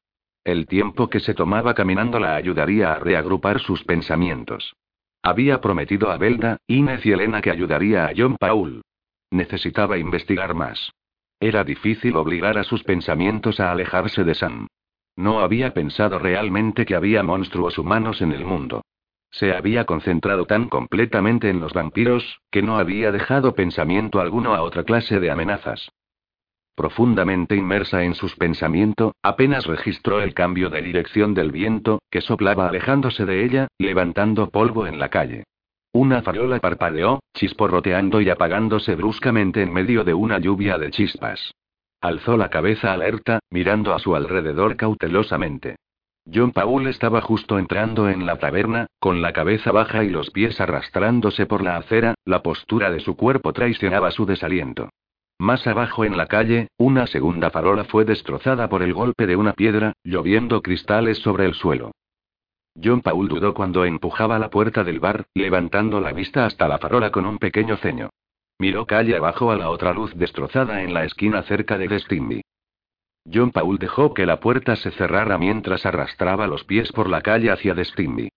[0.43, 4.75] El tiempo que se tomaba caminando la ayudaría a reagrupar sus pensamientos.
[5.21, 8.81] Había prometido a Belda, Inés y Elena que ayudaría a John Paul.
[9.29, 10.91] Necesitaba investigar más.
[11.39, 14.65] Era difícil obligar a sus pensamientos a alejarse de Sam.
[15.15, 18.81] No había pensado realmente que había monstruos humanos en el mundo.
[19.31, 24.61] Se había concentrado tan completamente en los vampiros, que no había dejado pensamiento alguno a
[24.61, 25.89] otra clase de amenazas.
[26.75, 32.69] Profundamente inmersa en sus pensamientos, apenas registró el cambio de dirección del viento, que soplaba
[32.69, 35.43] alejándose de ella, levantando polvo en la calle.
[35.91, 41.51] Una farola parpadeó, chisporroteando y apagándose bruscamente en medio de una lluvia de chispas.
[41.99, 45.77] Alzó la cabeza alerta, mirando a su alrededor cautelosamente.
[46.33, 50.59] John Paul estaba justo entrando en la taberna, con la cabeza baja y los pies
[50.59, 54.89] arrastrándose por la acera, la postura de su cuerpo traicionaba su desaliento.
[55.39, 59.53] Más abajo en la calle, una segunda farola fue destrozada por el golpe de una
[59.53, 61.91] piedra, lloviendo cristales sobre el suelo.
[62.83, 67.11] John Paul dudó cuando empujaba la puerta del bar, levantando la vista hasta la farola
[67.11, 68.09] con un pequeño ceño.
[68.59, 72.41] Miró calle abajo a la otra luz destrozada en la esquina cerca de Destiny.
[73.31, 77.51] John Paul dejó que la puerta se cerrara mientras arrastraba los pies por la calle
[77.51, 78.29] hacia Destiny.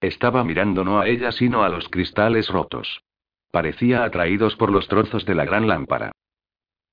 [0.00, 3.02] Estaba mirando no a ella sino a los cristales rotos.
[3.50, 6.12] Parecía atraídos por los trozos de la gran lámpara.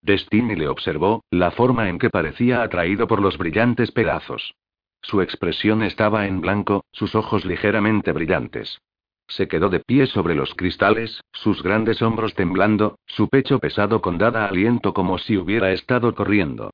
[0.01, 4.53] Destiny le observó, la forma en que parecía atraído por los brillantes pedazos.
[5.01, 8.79] Su expresión estaba en blanco, sus ojos ligeramente brillantes.
[9.27, 14.17] Se quedó de pie sobre los cristales, sus grandes hombros temblando, su pecho pesado con
[14.17, 16.71] dada aliento como si hubiera estado corriendo.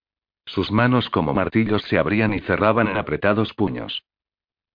[0.49, 4.03] Sus manos como martillos se abrían y cerraban en apretados puños.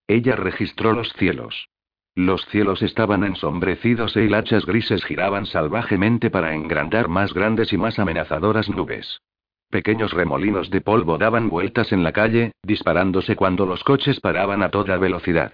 [0.07, 1.69] Ella registró los cielos.
[2.15, 7.99] Los cielos estaban ensombrecidos e hilachas grises giraban salvajemente para engrandar más grandes y más
[7.99, 9.21] amenazadoras nubes.
[9.69, 14.71] Pequeños remolinos de polvo daban vueltas en la calle, disparándose cuando los coches paraban a
[14.71, 15.53] toda velocidad.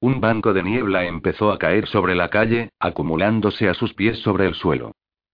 [0.00, 4.46] Un banco de niebla empezó a caer sobre la calle, acumulándose a sus pies sobre
[4.46, 4.92] el suelo.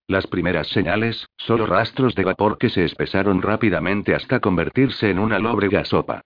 [0.09, 5.39] Las primeras señales, solo rastros de vapor que se espesaron rápidamente hasta convertirse en una
[5.39, 6.22] lóbrega sopa.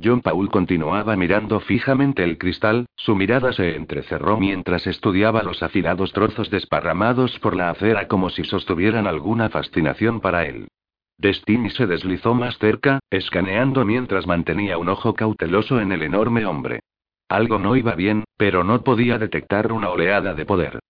[0.00, 6.12] John Paul continuaba mirando fijamente el cristal, su mirada se entrecerró mientras estudiaba los afilados
[6.12, 10.68] trozos desparramados por la acera como si sostuvieran alguna fascinación para él.
[11.16, 16.80] Destiny se deslizó más cerca, escaneando mientras mantenía un ojo cauteloso en el enorme hombre.
[17.30, 20.80] Algo no iba bien, pero no podía detectar una oleada de poder.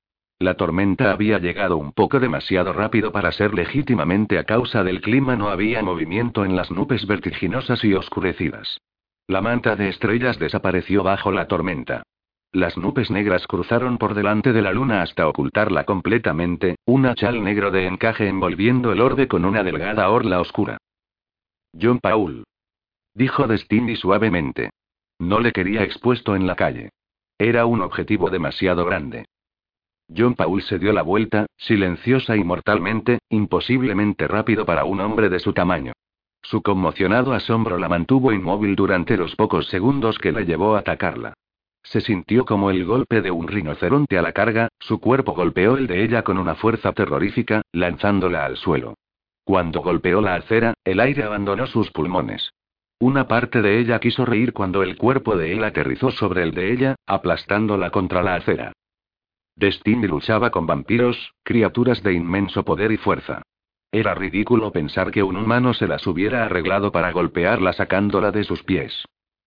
[0.42, 5.36] La tormenta había llegado un poco demasiado rápido para ser legítimamente a causa del clima,
[5.36, 8.80] no había movimiento en las nubes vertiginosas y oscurecidas.
[9.28, 12.02] La manta de estrellas desapareció bajo la tormenta.
[12.50, 17.70] Las nubes negras cruzaron por delante de la luna hasta ocultarla completamente, una chal negro
[17.70, 20.76] de encaje envolviendo el orbe con una delgada orla oscura.
[21.80, 22.42] John Paul.
[23.14, 24.70] Dijo Destiny suavemente.
[25.20, 26.90] No le quería expuesto en la calle.
[27.38, 29.26] Era un objetivo demasiado grande.
[30.16, 35.40] John Paul se dio la vuelta, silenciosa y mortalmente, imposiblemente rápido para un hombre de
[35.40, 35.92] su tamaño.
[36.42, 41.34] Su conmocionado asombro la mantuvo inmóvil durante los pocos segundos que le llevó a atacarla.
[41.84, 45.86] Se sintió como el golpe de un rinoceronte a la carga, su cuerpo golpeó el
[45.86, 48.94] de ella con una fuerza terrorífica, lanzándola al suelo.
[49.44, 52.50] Cuando golpeó la acera, el aire abandonó sus pulmones.
[53.00, 56.72] Una parte de ella quiso reír cuando el cuerpo de él aterrizó sobre el de
[56.72, 58.72] ella, aplastándola contra la acera.
[59.56, 63.42] Destiny luchaba con vampiros, criaturas de inmenso poder y fuerza.
[63.90, 68.62] Era ridículo pensar que un humano se las hubiera arreglado para golpearla sacándola de sus
[68.62, 69.04] pies.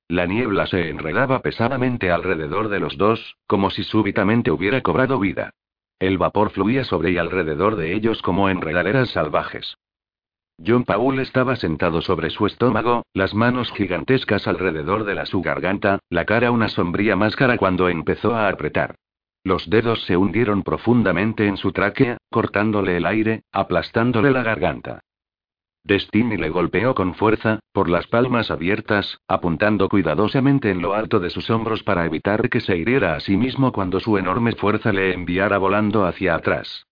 [0.08, 5.50] La niebla se enredaba pesadamente alrededor de los dos, como si súbitamente hubiera cobrado vida.
[5.98, 9.78] El vapor fluía sobre y alrededor de ellos como enredaderas salvajes.
[10.64, 16.00] John Paul estaba sentado sobre su estómago, las manos gigantescas alrededor de la su garganta,
[16.10, 18.96] la cara una sombría máscara cuando empezó a apretar.
[19.46, 25.02] Los dedos se hundieron profundamente en su tráquea, cortándole el aire, aplastándole la garganta.
[25.84, 31.30] Destiny le golpeó con fuerza, por las palmas abiertas, apuntando cuidadosamente en lo alto de
[31.30, 35.14] sus hombros para evitar que se hiriera a sí mismo cuando su enorme fuerza le
[35.14, 36.88] enviara volando hacia atrás.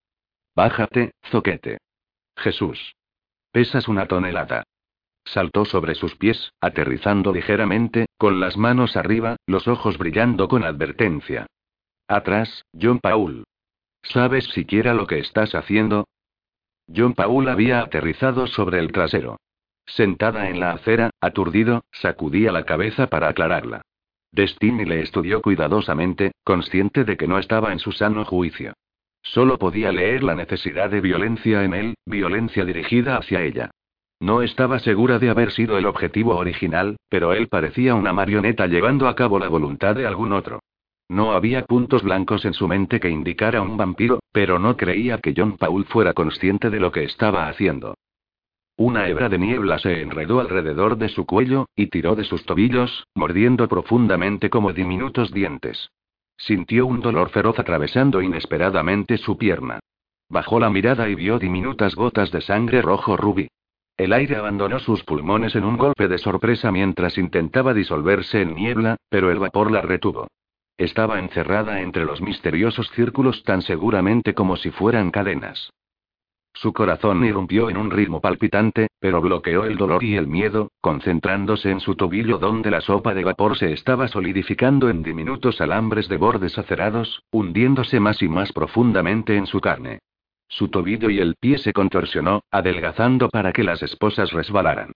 [0.55, 1.79] Bájate, zoquete.
[2.37, 2.93] Jesús.
[3.51, 4.61] Pesas una tonelada.
[5.25, 11.47] Saltó sobre sus pies, aterrizando ligeramente, con las manos arriba, los ojos brillando con advertencia.
[12.07, 13.43] Atrás, John Paul.
[14.03, 16.05] ¿Sabes siquiera lo que estás haciendo?
[16.93, 19.37] John Paul había aterrizado sobre el trasero.
[19.85, 23.81] Sentada en la acera, aturdido, sacudía la cabeza para aclararla.
[24.31, 28.73] Destiny le estudió cuidadosamente, consciente de que no estaba en su sano juicio.
[29.21, 33.71] Solo podía leer la necesidad de violencia en él, violencia dirigida hacia ella.
[34.19, 39.07] No estaba segura de haber sido el objetivo original, pero él parecía una marioneta llevando
[39.07, 40.59] a cabo la voluntad de algún otro.
[41.09, 45.33] No había puntos blancos en su mente que indicara un vampiro, pero no creía que
[45.35, 47.95] John Paul fuera consciente de lo que estaba haciendo.
[48.75, 53.05] Una hebra de niebla se enredó alrededor de su cuello, y tiró de sus tobillos,
[53.13, 55.91] mordiendo profundamente como diminutos dientes.
[56.37, 59.79] Sintió un dolor feroz atravesando inesperadamente su pierna.
[60.29, 63.47] Bajó la mirada y vio diminutas gotas de sangre rojo rubí.
[63.95, 68.97] El aire abandonó sus pulmones en un golpe de sorpresa mientras intentaba disolverse en niebla,
[69.09, 70.27] pero el vapor la retuvo.
[70.77, 75.71] Estaba encerrada entre los misteriosos círculos tan seguramente como si fueran cadenas.
[76.55, 81.71] Su corazón irrumpió en un ritmo palpitante, pero bloqueó el dolor y el miedo, concentrándose
[81.71, 86.17] en su tobillo donde la sopa de vapor se estaba solidificando en diminutos alambres de
[86.17, 89.99] bordes acerados, hundiéndose más y más profundamente en su carne.
[90.47, 94.91] Su tobillo y el pie se contorsionó, adelgazando para que las esposas resbalaran.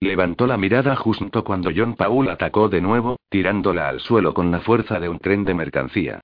[0.00, 4.60] Levantó la mirada justo cuando John Paul atacó de nuevo, tirándola al suelo con la
[4.60, 6.20] fuerza de un tren de mercancía.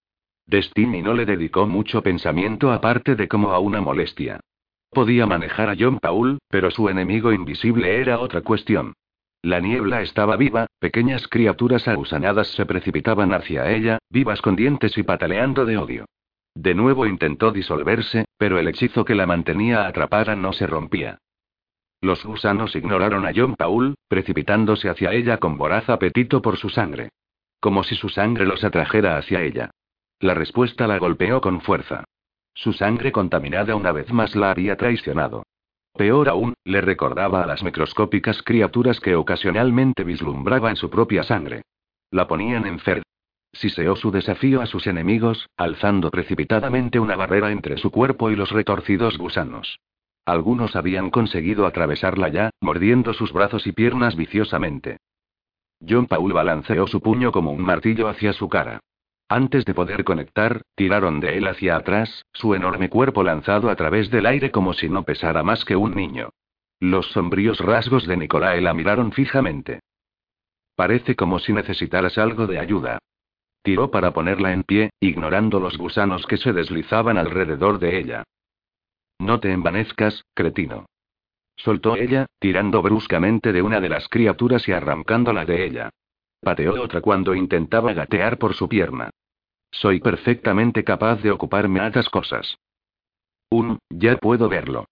[0.47, 4.41] Destiny no le dedicó mucho pensamiento aparte de como a una molestia.
[4.91, 8.95] Podía manejar a John Paul, pero su enemigo invisible era otra cuestión.
[9.43, 15.03] La niebla estaba viva, pequeñas criaturas agusanadas se precipitaban hacia ella, vivas con dientes y
[15.03, 16.05] pataleando de odio.
[16.55, 21.19] De nuevo intentó disolverse, pero el hechizo que la mantenía atrapada no se rompía.
[22.05, 27.09] Los gusanos ignoraron a John Paul, precipitándose hacia ella con voraz apetito por su sangre.
[27.61, 29.71] Como si su sangre los atrajera hacia ella.
[30.21, 32.05] La respuesta la golpeó con fuerza.
[32.53, 35.45] Su sangre contaminada una vez más la había traicionado.
[35.95, 41.63] Peor aún, le recordaba a las microscópicas criaturas que ocasionalmente vislumbraba en su propia sangre.
[42.11, 43.05] La ponían enferma.
[43.55, 48.51] Siseó su desafío a sus enemigos, alzando precipitadamente una barrera entre su cuerpo y los
[48.51, 49.79] retorcidos gusanos.
[50.27, 54.99] Algunos habían conseguido atravesarla ya, mordiendo sus brazos y piernas viciosamente.
[55.87, 58.81] John Paul balanceó su puño como un martillo hacia su cara.
[59.29, 64.11] Antes de poder conectar, tiraron de él hacia atrás, su enorme cuerpo lanzado a través
[64.11, 66.31] del aire como si no pesara más que un niño.
[66.81, 69.81] Los sombríos rasgos de Nicolae la miraron fijamente.
[70.77, 72.99] Parece como si necesitaras algo de ayuda.
[73.63, 78.25] Tiró para ponerla en pie, ignorando los gusanos que se deslizaban alrededor de ella.
[79.19, 80.87] No te envanezcas, cretino.
[81.57, 85.91] Soltó ella, tirando bruscamente de una de las criaturas y arrancándola de ella.
[86.41, 89.11] Pateó otra cuando intentaba gatear por su pierna.
[89.71, 92.59] Soy perfectamente capaz de ocuparme a estas cosas.
[93.51, 94.87] Un, ya puedo verlo.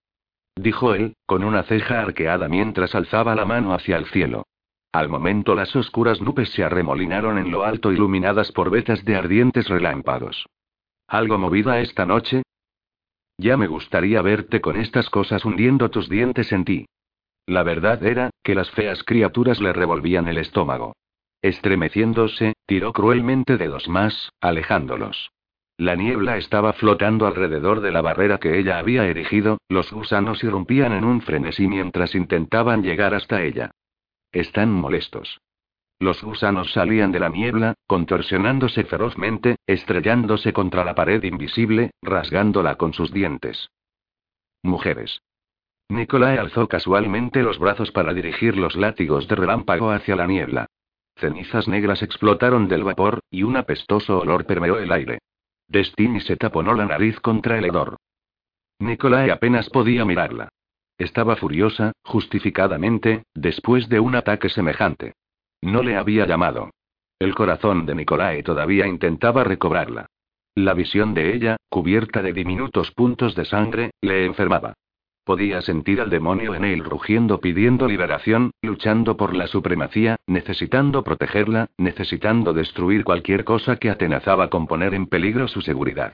[0.55, 4.45] Dijo él, con una ceja arqueada mientras alzaba la mano hacia el cielo.
[4.91, 9.67] Al momento las oscuras nubes se arremolinaron en lo alto iluminadas por vetas de ardientes
[9.67, 10.45] relámpagos.
[11.07, 12.43] ¿Algo movida esta noche?
[13.37, 16.85] Ya me gustaría verte con estas cosas hundiendo tus dientes en ti.
[17.45, 20.93] La verdad era, que las feas criaturas le revolvían el estómago.
[21.41, 25.31] Estremeciéndose, tiró cruelmente dedos más, alejándolos.
[25.77, 30.93] La niebla estaba flotando alrededor de la barrera que ella había erigido, los gusanos irrumpían
[30.93, 33.71] en un frenesí mientras intentaban llegar hasta ella.
[34.31, 35.41] Están molestos.
[35.99, 42.93] Los gusanos salían de la niebla, contorsionándose ferozmente, estrellándose contra la pared invisible, rasgándola con
[42.93, 43.69] sus dientes.
[44.63, 45.21] Mujeres.
[45.89, 50.65] Nicolai alzó casualmente los brazos para dirigir los látigos de relámpago hacia la niebla.
[51.15, 55.19] Cenizas negras explotaron del vapor, y un apestoso olor permeó el aire.
[55.67, 57.97] Destiny se taponó la nariz contra el hedor.
[58.79, 60.49] Nicolai apenas podía mirarla.
[60.97, 65.13] Estaba furiosa, justificadamente, después de un ataque semejante.
[65.63, 66.71] No le había llamado.
[67.19, 70.07] El corazón de Nicolai todavía intentaba recobrarla.
[70.55, 74.73] La visión de ella, cubierta de diminutos puntos de sangre, le enfermaba.
[75.23, 81.69] Podía sentir al demonio en él rugiendo pidiendo liberación, luchando por la supremacía, necesitando protegerla,
[81.77, 86.11] necesitando destruir cualquier cosa que atenazaba con poner en peligro su seguridad.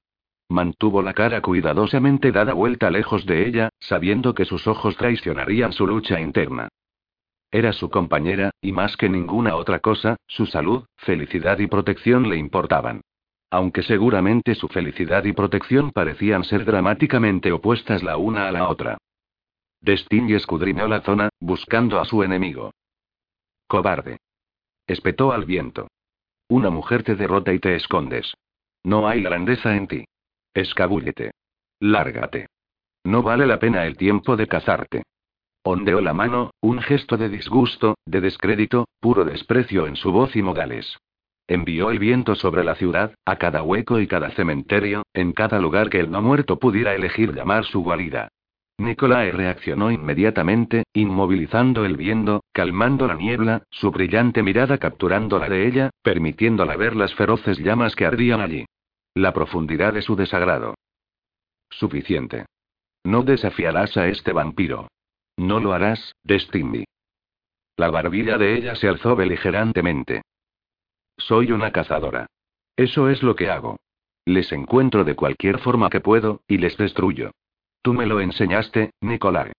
[0.47, 5.87] Mantuvo la cara cuidadosamente dada vuelta lejos de ella, sabiendo que sus ojos traicionarían su
[5.87, 6.69] lucha interna.
[7.51, 12.37] Era su compañera, y más que ninguna otra cosa, su salud, felicidad y protección le
[12.37, 13.01] importaban.
[13.49, 18.97] Aunque seguramente su felicidad y protección parecían ser dramáticamente opuestas la una a la otra.
[19.81, 22.71] Destiny escudriñó la zona, buscando a su enemigo.
[23.67, 24.17] Cobarde.
[24.85, 25.87] Espetó al viento.
[26.49, 28.33] Una mujer te derrota y te escondes.
[28.83, 30.05] No hay grandeza en ti.
[30.53, 31.31] Escabúllete.
[31.79, 32.47] Lárgate.
[33.03, 35.03] No vale la pena el tiempo de cazarte.
[35.63, 40.41] Ondeó la mano, un gesto de disgusto, de descrédito, puro desprecio en su voz y
[40.41, 40.97] modales.
[41.47, 45.89] Envió el viento sobre la ciudad, a cada hueco y cada cementerio, en cada lugar
[45.89, 48.29] que el no muerto pudiera elegir llamar su guarida.
[48.77, 55.89] Nicolae reaccionó inmediatamente, inmovilizando el viento, calmando la niebla, su brillante mirada capturándola de ella,
[56.01, 58.65] permitiéndola ver las feroces llamas que ardían allí.
[59.15, 60.75] La profundidad de su desagrado.
[61.69, 62.45] Suficiente.
[63.03, 64.87] No desafiarás a este vampiro.
[65.39, 66.83] No lo harás, Destiny.
[67.77, 70.21] La barbilla de ella se alzó beligerantemente.
[71.17, 72.27] Soy una cazadora.
[72.75, 73.77] Eso es lo que hago.
[74.25, 77.31] Les encuentro de cualquier forma que puedo, y les destruyo.
[77.81, 79.53] Tú me lo enseñaste, Nicolai.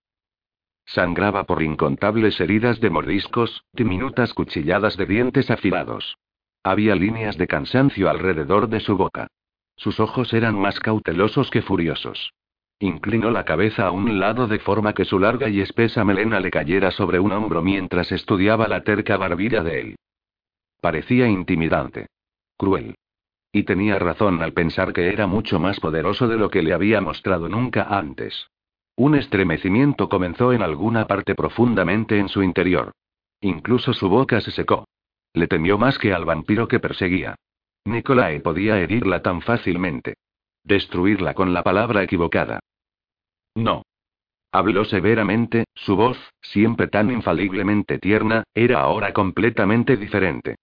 [0.84, 6.18] Sangraba por incontables heridas de mordiscos, diminutas cuchilladas de dientes afilados.
[6.62, 9.28] Había líneas de cansancio alrededor de su boca.
[9.76, 12.34] Sus ojos eran más cautelosos que furiosos.
[12.82, 16.50] Inclinó la cabeza a un lado de forma que su larga y espesa melena le
[16.50, 19.96] cayera sobre un hombro mientras estudiaba la terca barbilla de él.
[20.80, 22.06] Parecía intimidante.
[22.56, 22.94] Cruel.
[23.52, 27.02] Y tenía razón al pensar que era mucho más poderoso de lo que le había
[27.02, 28.48] mostrado nunca antes.
[28.96, 32.92] Un estremecimiento comenzó en alguna parte profundamente en su interior.
[33.42, 34.86] Incluso su boca se secó.
[35.34, 37.34] Le temió más que al vampiro que perseguía.
[37.84, 40.14] Nicolae podía herirla tan fácilmente.
[40.64, 42.60] Destruirla con la palabra equivocada.
[43.60, 43.82] No.
[44.52, 50.56] Habló severamente, su voz, siempre tan infaliblemente tierna, era ahora completamente diferente.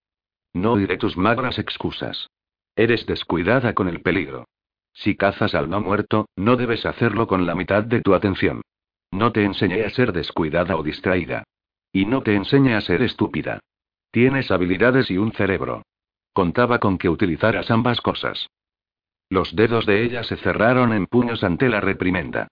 [0.54, 2.30] No oiré tus magras excusas.
[2.76, 4.46] Eres descuidada con el peligro.
[4.94, 8.62] Si cazas al no muerto, no debes hacerlo con la mitad de tu atención.
[9.12, 11.44] No te enseñé a ser descuidada o distraída.
[11.94, 13.60] Y no te enseñé a ser estúpida.
[14.12, 15.84] Tienes habilidades y un cerebro.
[16.34, 18.50] Contaba con que utilizaras ambas cosas.
[19.30, 22.48] Los dedos de ella se cerraron en puños ante la reprimenda.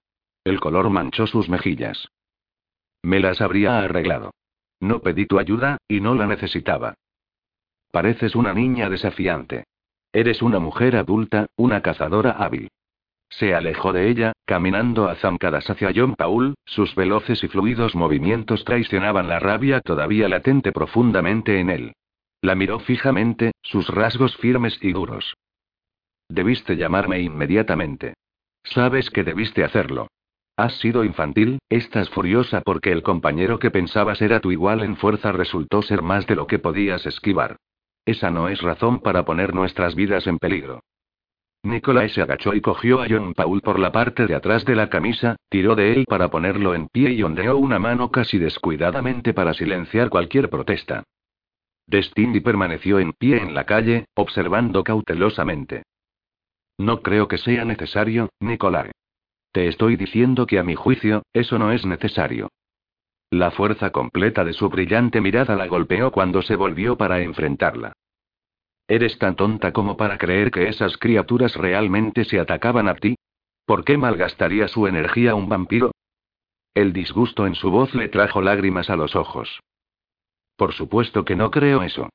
[0.45, 2.07] El color manchó sus mejillas.
[3.01, 4.31] Me las habría arreglado.
[4.79, 6.93] No pedí tu ayuda, y no la necesitaba.
[7.91, 9.63] Pareces una niña desafiante.
[10.13, 12.69] Eres una mujer adulta, una cazadora hábil.
[13.29, 18.63] Se alejó de ella, caminando a zancadas hacia John Paul, sus veloces y fluidos movimientos
[18.65, 21.93] traicionaban la rabia todavía latente profundamente en él.
[22.41, 25.33] La miró fijamente, sus rasgos firmes y duros.
[26.29, 28.13] Debiste llamarme inmediatamente.
[28.63, 30.07] Sabes que debiste hacerlo.
[30.57, 35.33] Has sido infantil, estás furiosa porque el compañero que pensabas era tu igual en fuerza
[35.33, 37.57] resultó ser más de lo que podías esquivar.
[38.05, 40.81] Esa no es razón para poner nuestras vidas en peligro.
[41.63, 44.89] Nicolás se agachó y cogió a John Paul por la parte de atrás de la
[44.89, 49.53] camisa, tiró de él para ponerlo en pie y ondeó una mano casi descuidadamente para
[49.55, 51.03] silenciar cualquier protesta.
[51.87, 55.83] Destiny permaneció en pie en la calle, observando cautelosamente.
[56.77, 58.91] No creo que sea necesario, Nicolás.
[59.55, 62.49] Te estoy diciendo que a mi juicio, eso no es necesario.
[63.31, 67.93] La fuerza completa de su brillante mirada la golpeó cuando se volvió para enfrentarla.
[68.85, 73.15] ¿Eres tan tonta como para creer que esas criaturas realmente se atacaban a ti?
[73.65, 75.91] ¿Por qué malgastaría su energía un vampiro?
[76.73, 79.61] El disgusto en su voz le trajo lágrimas a los ojos.
[80.57, 82.09] Por supuesto que no creo eso.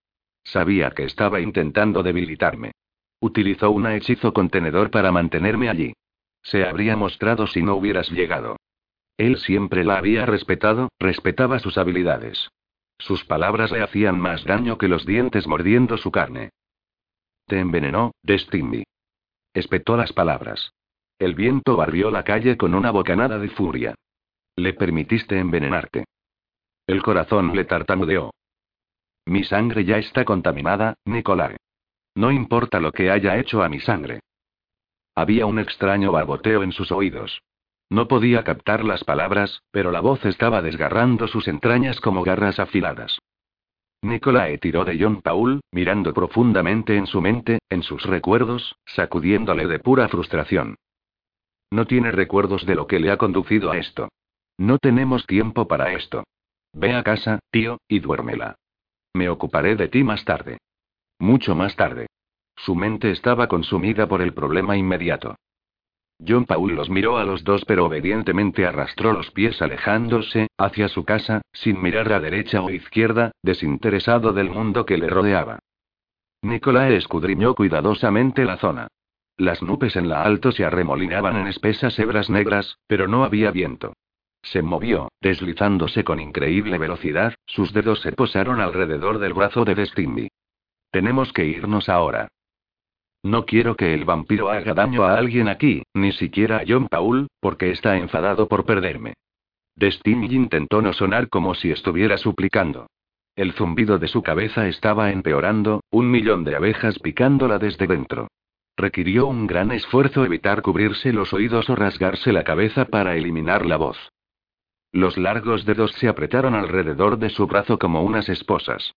[0.45, 2.73] Sabía que estaba intentando debilitarme.
[3.19, 5.95] Utilizó un hechizo contenedor para mantenerme allí.
[6.43, 8.57] Se habría mostrado si no hubieras llegado.
[9.17, 12.49] Él siempre la había respetado, respetaba sus habilidades.
[12.99, 16.51] Sus palabras le hacían más daño que los dientes mordiendo su carne.
[17.47, 18.85] Te envenenó, Destiny.
[19.55, 20.73] Espetó las palabras.
[21.19, 23.95] El viento barrió la calle con una bocanada de furia.
[24.57, 26.05] Le permitiste envenenarte.
[26.87, 28.31] El corazón le tartamudeó.
[29.27, 31.57] Mi sangre ya está contaminada, Nicolás.
[32.15, 34.21] No importa lo que haya hecho a mi sangre.
[35.15, 37.43] Había un extraño barboteo en sus oídos.
[37.91, 43.19] No podía captar las palabras, pero la voz estaba desgarrando sus entrañas como garras afiladas.
[44.03, 49.79] Nicolae tiró de John Paul, mirando profundamente en su mente, en sus recuerdos, sacudiéndole de
[49.79, 50.77] pura frustración.
[51.71, 54.09] No tiene recuerdos de lo que le ha conducido a esto.
[54.57, 56.25] No tenemos tiempo para esto.
[56.73, 58.57] Ve a casa, tío, y duérmela.
[59.15, 60.59] Me ocuparé de ti más tarde.
[61.19, 62.07] Mucho más tarde.
[62.71, 65.35] Su mente estaba consumida por el problema inmediato.
[66.25, 71.05] John Paul los miró a los dos pero obedientemente arrastró los pies alejándose, hacia su
[71.05, 75.59] casa, sin mirar a derecha o izquierda, desinteresado del mundo que le rodeaba.
[76.43, 78.87] Nicolae escudriñó cuidadosamente la zona.
[79.37, 83.95] Las nubes en la alto se arremolinaban en espesas hebras negras, pero no había viento.
[84.43, 90.29] Se movió, deslizándose con increíble velocidad, sus dedos se posaron alrededor del brazo de Destiny.
[90.93, 92.29] Tenemos que irnos ahora.
[93.23, 97.29] No quiero que el vampiro haga daño a alguien aquí, ni siquiera a John Paul,
[97.41, 99.15] porque está enfadado por perderme.
[99.77, 102.87] Destiny intentó no sonar como si estuviera suplicando.
[103.37, 108.29] El zumbido de su cabeza estaba empeorando, un millón de abejas picándola desde dentro.
[108.77, 113.77] Requirió un gran esfuerzo evitar cubrirse los oídos o rasgarse la cabeza para eliminar la
[113.77, 113.99] voz.
[114.93, 118.95] Los largos dedos se apretaron alrededor de su brazo como unas esposas.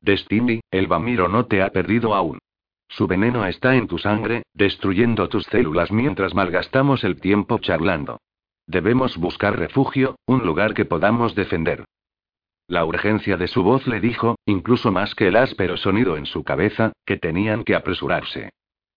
[0.00, 2.38] Destiny, el vampiro no te ha perdido aún.
[2.88, 8.20] Su veneno está en tu sangre, destruyendo tus células mientras malgastamos el tiempo charlando.
[8.66, 11.84] Debemos buscar refugio, un lugar que podamos defender.
[12.66, 16.44] La urgencia de su voz le dijo, incluso más que el áspero sonido en su
[16.44, 18.50] cabeza, que tenían que apresurarse.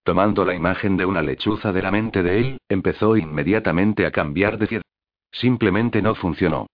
[0.03, 4.57] Tomando la imagen de una lechuza de la mente de él, empezó inmediatamente a cambiar
[4.57, 4.83] de ciudad.
[5.31, 6.67] Simplemente no funcionó.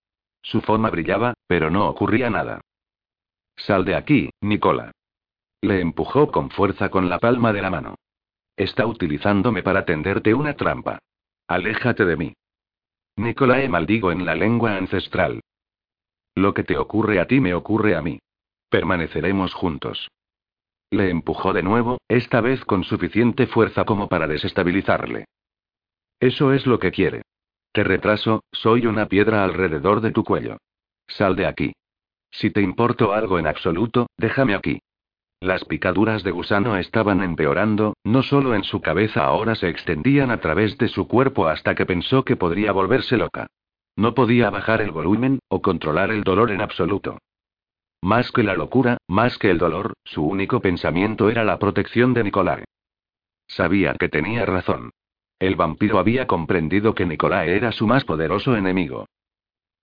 [0.44, 2.62] Su forma brillaba, pero no ocurría nada.
[3.56, 4.92] Sal de aquí, Nicola.
[5.64, 7.96] Le empujó con fuerza con la palma de la mano.
[8.58, 11.00] Está utilizándome para tenderte una trampa.
[11.48, 12.34] Aléjate de mí.
[13.16, 15.40] Nicolae maldigo en la lengua ancestral.
[16.36, 18.20] Lo que te ocurre a ti me ocurre a mí.
[18.68, 20.10] Permaneceremos juntos.
[20.92, 25.28] Le empujó de nuevo, esta vez con suficiente fuerza como para desestabilizarle.
[26.20, 27.22] Eso es lo que quiere.
[27.72, 30.58] Te retraso, soy una piedra alrededor de tu cuello.
[31.08, 31.72] Sal de aquí.
[32.32, 34.82] Si te importo algo en absoluto, déjame aquí.
[35.44, 40.40] Las picaduras de gusano estaban empeorando, no solo en su cabeza ahora se extendían a
[40.40, 43.48] través de su cuerpo hasta que pensó que podría volverse loca.
[43.98, 47.18] No podía bajar el volumen, o controlar el dolor en absoluto.
[48.02, 52.24] Más que la locura, más que el dolor, su único pensamiento era la protección de
[52.24, 52.64] Nicolás.
[53.46, 54.92] Sabía que tenía razón.
[55.40, 59.08] El vampiro había comprendido que Nicolás era su más poderoso enemigo.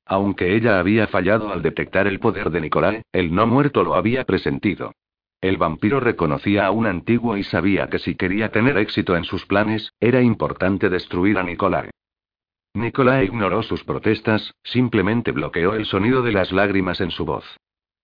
[0.06, 4.24] Aunque ella había fallado al detectar el poder de Nicolás, el no muerto lo había
[4.24, 4.94] presentido.
[5.40, 9.46] El vampiro reconocía a un antiguo y sabía que si quería tener éxito en sus
[9.46, 11.88] planes, era importante destruir a Nicolás.
[12.74, 17.44] Nicolás ignoró sus protestas, simplemente bloqueó el sonido de las lágrimas en su voz.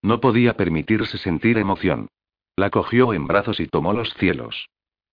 [0.02, 2.08] No podía permitirse sentir emoción.
[2.56, 4.68] La cogió en brazos y tomó los cielos.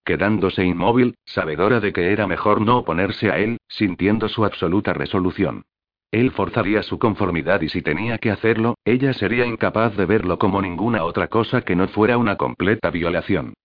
[0.05, 5.63] Quedándose inmóvil, sabedora de que era mejor no oponerse a él, sintiendo su absoluta resolución.
[6.14, 10.61] Él forzaría su conformidad y si tenía que hacerlo, ella sería incapaz de verlo como
[10.61, 13.56] ninguna otra cosa que no fuera una completa violación.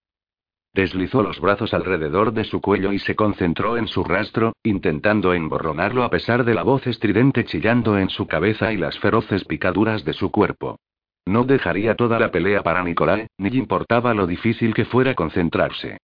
[0.72, 6.04] Deslizó los brazos alrededor de su cuello y se concentró en su rastro, intentando emborronarlo
[6.04, 10.14] a pesar de la voz estridente chillando en su cabeza y las feroces picaduras de
[10.14, 10.78] su cuerpo.
[11.26, 15.98] No dejaría toda la pelea para Nicolás, ni importaba lo difícil que fuera concentrarse.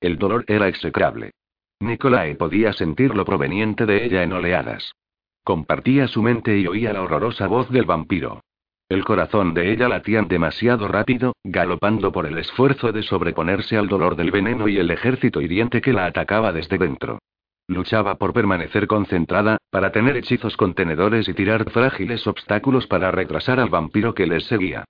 [0.00, 1.32] El dolor era execrable.
[1.80, 4.94] Nicolae podía sentirlo proveniente de ella en oleadas.
[5.48, 8.42] Compartía su mente y oía la horrorosa voz del vampiro.
[8.86, 14.14] El corazón de ella latía demasiado rápido, galopando por el esfuerzo de sobreponerse al dolor
[14.14, 17.20] del veneno y el ejército hiriente que la atacaba desde dentro.
[17.66, 23.70] Luchaba por permanecer concentrada, para tener hechizos contenedores y tirar frágiles obstáculos para retrasar al
[23.70, 24.84] vampiro que les seguía.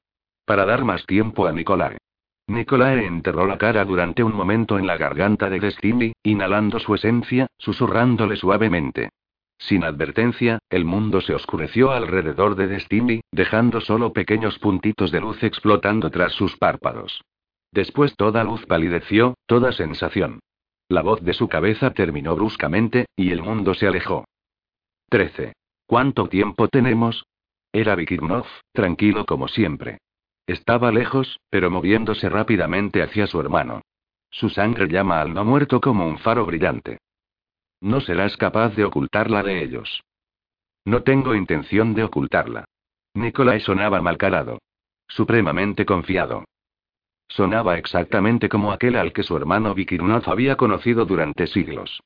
[0.45, 1.99] Para dar más tiempo a Nicolae.
[2.49, 7.47] Nicolae enterró la cara durante un momento en la garganta de Destiny, inhalando su esencia,
[7.59, 9.11] susurrándole suavemente.
[9.59, 15.43] Sin advertencia, el mundo se oscureció alrededor de Destiny, dejando solo pequeños puntitos de luz
[15.43, 17.23] explotando tras sus párpados.
[17.73, 20.41] Después toda luz palideció, toda sensación.
[20.89, 24.25] La voz de su cabeza terminó bruscamente, y el mundo se alejó.
[25.11, 25.53] 13.
[25.87, 27.25] ¿Cuánto tiempo tenemos?
[27.73, 29.99] Era Vikirnov, tranquilo como siempre.
[30.47, 33.83] Estaba lejos, pero moviéndose rápidamente hacia su hermano.
[34.31, 36.99] Su sangre llama al no muerto como un faro brillante.
[37.81, 40.03] No serás capaz de ocultarla de ellos.
[40.85, 42.65] No tengo intención de ocultarla.
[43.15, 44.59] Nicolai sonaba malcarado.
[45.07, 46.45] Supremamente confiado.
[47.29, 52.01] Sonaba exactamente como aquel al que su hermano Vikirnov había conocido durante siglos.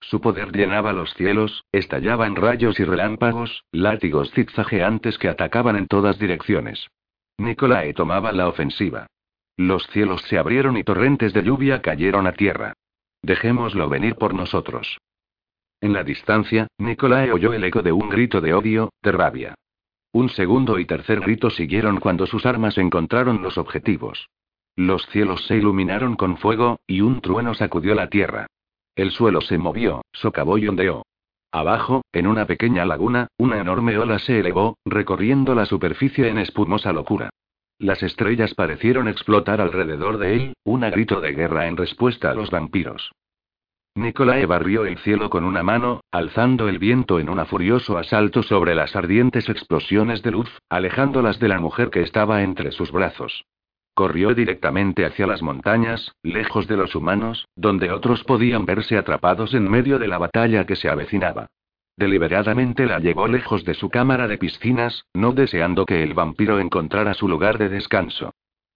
[0.00, 5.88] Su poder llenaba los cielos, estallaba en rayos y relámpagos, látigos zigzagueantes que atacaban en
[5.88, 6.86] todas direcciones.
[7.38, 9.06] Nicolae tomaba la ofensiva.
[9.56, 12.74] Los cielos se abrieron y torrentes de lluvia cayeron a tierra.
[13.22, 14.98] Dejémoslo venir por nosotros.
[15.80, 19.54] En la distancia, Nicolae oyó el eco de un grito de odio, de rabia.
[20.12, 24.28] Un segundo y tercer grito siguieron cuando sus armas encontraron los objetivos.
[24.74, 28.46] Los cielos se iluminaron con fuego, y un trueno sacudió la tierra.
[28.96, 31.02] El suelo se movió, socavó y ondeó.
[31.52, 36.92] Abajo, en una pequeña laguna, una enorme ola se elevó, recorriendo la superficie en espumosa
[36.92, 37.30] locura.
[37.78, 42.50] Las estrellas parecieron explotar alrededor de él, un grito de guerra en respuesta a los
[42.50, 43.12] vampiros.
[43.94, 48.74] Nicolae barrió el cielo con una mano, alzando el viento en un furioso asalto sobre
[48.74, 53.44] las ardientes explosiones de luz, alejándolas de la mujer que estaba entre sus brazos.
[53.94, 59.68] Corrió directamente hacia las montañas, lejos de los humanos, donde otros podían verse atrapados en
[59.68, 61.48] medio de la batalla que se avecinaba.
[61.96, 67.12] Deliberadamente la llevó lejos de su cámara de piscinas, no deseando que el vampiro encontrara
[67.14, 68.30] su lugar de descanso.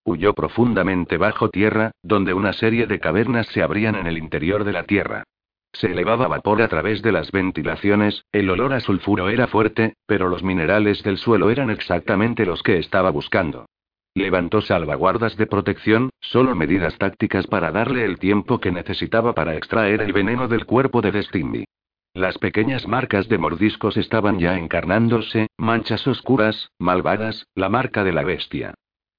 [0.05, 4.73] Huyó profundamente bajo tierra, donde una serie de cavernas se abrían en el interior de
[4.73, 5.25] la tierra.
[5.73, 10.29] Se elevaba vapor a través de las ventilaciones, el olor a sulfuro era fuerte, pero
[10.29, 13.67] los minerales del suelo eran exactamente los que estaba buscando.
[14.15, 20.03] Levantó salvaguardas de protección, solo medidas tácticas para darle el tiempo que necesitaba para extraer
[20.03, 21.65] el veneno del cuerpo de Destiny.
[22.13, 28.23] Las pequeñas marcas de mordiscos estaban ya encarnándose, manchas oscuras, malvadas, la marca de la
[28.23, 28.75] bestia.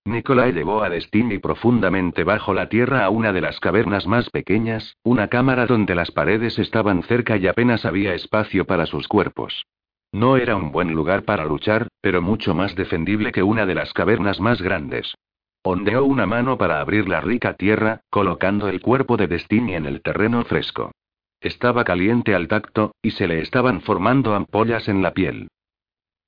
[0.06, 4.98] Nicolai llevó a Destiny profundamente bajo la tierra a una de las cavernas más pequeñas,
[5.04, 9.66] una cámara donde las paredes estaban cerca y apenas había espacio para sus cuerpos.
[10.12, 13.94] No era un buen lugar para luchar, pero mucho más defendible que una de las
[13.94, 15.16] cavernas más grandes.
[15.64, 20.02] Ondeó una mano para abrir la rica tierra, colocando el cuerpo de Destiny en el
[20.02, 20.92] terreno fresco.
[21.40, 25.48] Estaba caliente al tacto, y se le estaban formando ampollas en la piel.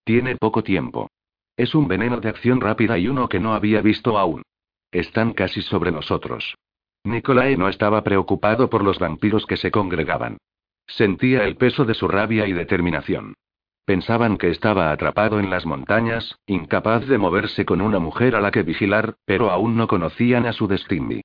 [0.06, 1.10] Tiene poco tiempo.
[1.58, 4.44] Es un veneno de acción rápida y uno que no había visto aún.
[4.92, 6.56] están casi sobre nosotros.
[7.04, 10.38] Nicolae no estaba preocupado por los vampiros que se congregaban.
[10.88, 13.34] Sentía el peso de su rabia y determinación.
[13.86, 18.52] Pensaban que estaba atrapado en las montañas, incapaz de moverse con una mujer a la
[18.52, 21.22] que vigilar, pero aún no conocían a su destino.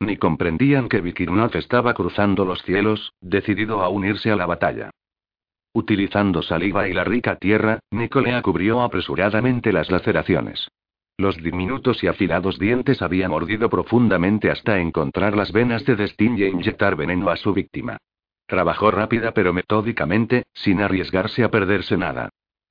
[0.00, 4.90] Ni comprendían que Vikirnov estaba cruzando los cielos, decidido a unirse a la batalla.
[5.76, 10.68] Utilizando saliva y la rica tierra, Nicolea cubrió apresuradamente las laceraciones.
[11.18, 16.44] Los diminutos y afilados dientes habían mordido profundamente hasta encontrar las venas de Destin y
[16.44, 17.96] inyectar veneno a su víctima.
[18.46, 22.28] Trabajó rápida pero metódicamente, sin arriesgarse a perderse nada.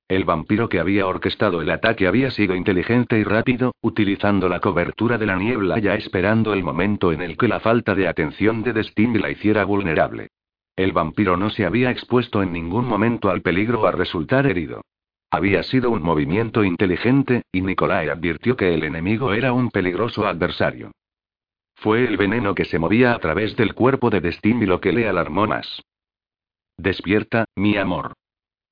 [0.08, 5.18] El vampiro que había orquestado el ataque había sido inteligente y rápido, utilizando la cobertura
[5.18, 8.72] de la niebla ya esperando el momento en el que la falta de atención de
[8.72, 10.28] Destin la hiciera vulnerable.
[10.76, 14.82] El vampiro no se había expuesto en ningún momento al peligro a resultar herido.
[15.30, 20.92] Había sido un movimiento inteligente, y Nicolai advirtió que el enemigo era un peligroso adversario.
[21.76, 25.08] Fue el veneno que se movía a través del cuerpo de Destin lo que le
[25.08, 25.82] alarmó más.
[26.76, 28.14] Despierta, mi amor.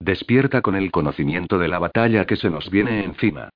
[0.01, 3.51] Despierta con el conocimiento de la batalla que se nos viene encima.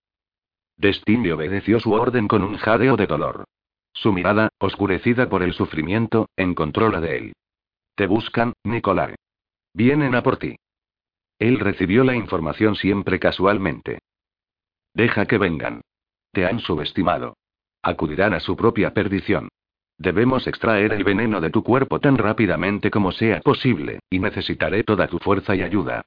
[0.76, 3.44] Destin obedeció su orden con un jadeo de dolor.
[3.92, 7.32] Su mirada, oscurecida por el sufrimiento, encontró la de él.
[7.96, 9.14] Te buscan, Nicolai.
[9.72, 10.56] Vienen a por ti.
[11.38, 14.00] Él recibió la información siempre casualmente.
[14.92, 15.80] Deja que vengan.
[16.30, 17.36] Te han subestimado.
[17.82, 19.48] Acudirán a su propia perdición.
[19.96, 25.08] Debemos extraer el veneno de tu cuerpo tan rápidamente como sea posible, y necesitaré toda
[25.08, 26.04] tu fuerza y ayuda.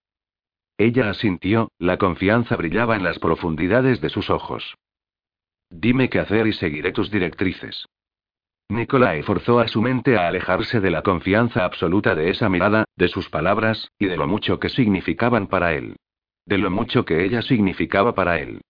[0.77, 4.75] Ella asintió, la confianza brillaba en las profundidades de sus ojos.
[5.71, 7.87] Dime qué hacer y seguiré tus directrices.
[8.69, 13.07] Nicolai forzó a su mente a alejarse de la confianza absoluta de esa mirada, de
[13.07, 15.95] sus palabras, y de lo mucho que significaban para él.
[16.45, 18.61] De lo mucho que ella significaba para él.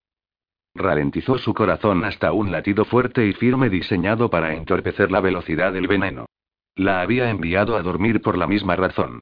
[0.73, 5.87] Ralentizó su corazón hasta un latido fuerte y firme diseñado para entorpecer la velocidad del
[5.87, 6.25] veneno.
[6.75, 9.19] La había enviado a dormir por la misma razón.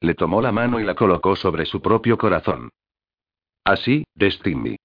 [0.00, 2.70] Le tomó la mano y la colocó sobre su propio corazón.
[3.64, 4.76] Así, Destiny.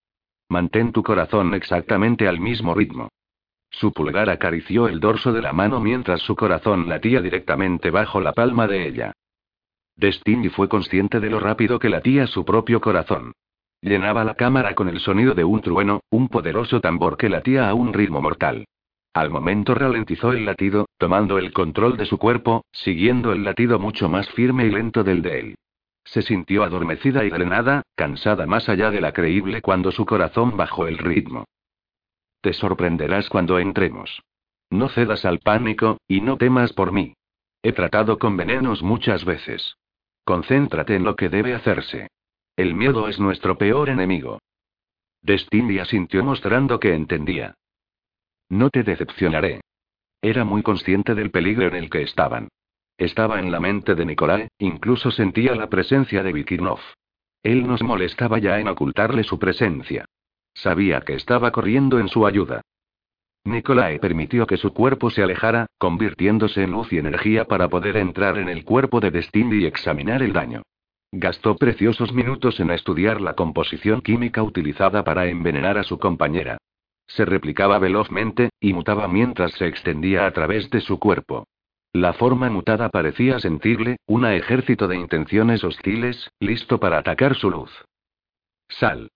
[0.50, 3.10] Mantén tu corazón exactamente al mismo ritmo.
[3.80, 8.32] Su pulgar acarició el dorso de la mano mientras su corazón latía directamente bajo la
[8.32, 9.12] palma de ella.
[9.98, 13.34] Destiny fue consciente de lo rápido que latía su propio corazón.
[13.82, 17.74] Llenaba la cámara con el sonido de un trueno, un poderoso tambor que latía a
[17.74, 18.64] un ritmo mortal.
[19.14, 24.08] Al momento ralentizó el latido, tomando el control de su cuerpo, siguiendo el latido mucho
[24.08, 25.56] más firme y lento del de él.
[26.06, 30.88] Se sintió adormecida y drenada, cansada más allá de la creíble cuando su corazón bajó
[30.88, 31.44] el ritmo.
[32.46, 34.22] Te sorprenderás cuando entremos.
[34.70, 37.16] No cedas al pánico, y no temas por mí.
[37.64, 39.78] He tratado con venenos muchas veces.
[40.24, 42.08] Concéntrate en lo que debe hacerse.
[42.56, 44.38] El miedo es nuestro peor enemigo.
[45.24, 47.56] Destiny asintió mostrando que entendía.
[48.48, 49.62] No te decepcionaré.
[50.22, 52.50] Era muy consciente del peligro en el que estaban.
[52.96, 56.82] Estaba en la mente de Nikolai, incluso sentía la presencia de Vikirnov.
[57.42, 60.06] Él nos molestaba ya en ocultarle su presencia.
[60.56, 62.62] Sabía que estaba corriendo en su ayuda.
[63.44, 68.40] Nikolai permitió que su cuerpo se alejara, convirtiéndose en luz y energía para poder entrar
[68.40, 70.64] en el cuerpo de Destiny y examinar el daño.
[71.12, 76.58] Gastó preciosos minutos en estudiar la composición química utilizada para envenenar a su compañera.
[77.08, 81.46] Se replicaba velozmente, y mutaba mientras se extendía a través de su cuerpo.
[81.94, 87.72] La forma mutada parecía sentirle, un ejército de intenciones hostiles, listo para atacar su luz.
[88.68, 89.10] Sal.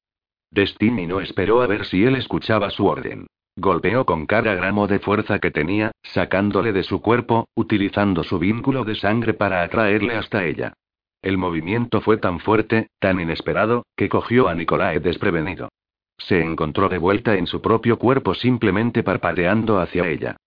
[0.52, 3.28] Destiny no esperó a ver si él escuchaba su orden.
[3.56, 8.86] Golpeó con cada gramo de fuerza que tenía, sacándole de su cuerpo, utilizando su vínculo
[8.86, 10.74] de sangre para atraerle hasta ella.
[11.22, 15.70] El movimiento fue tan fuerte, tan inesperado, que cogió a Nicolae desprevenido.
[16.18, 20.38] Se encontró de vuelta en su propio cuerpo simplemente parpadeando hacia ella.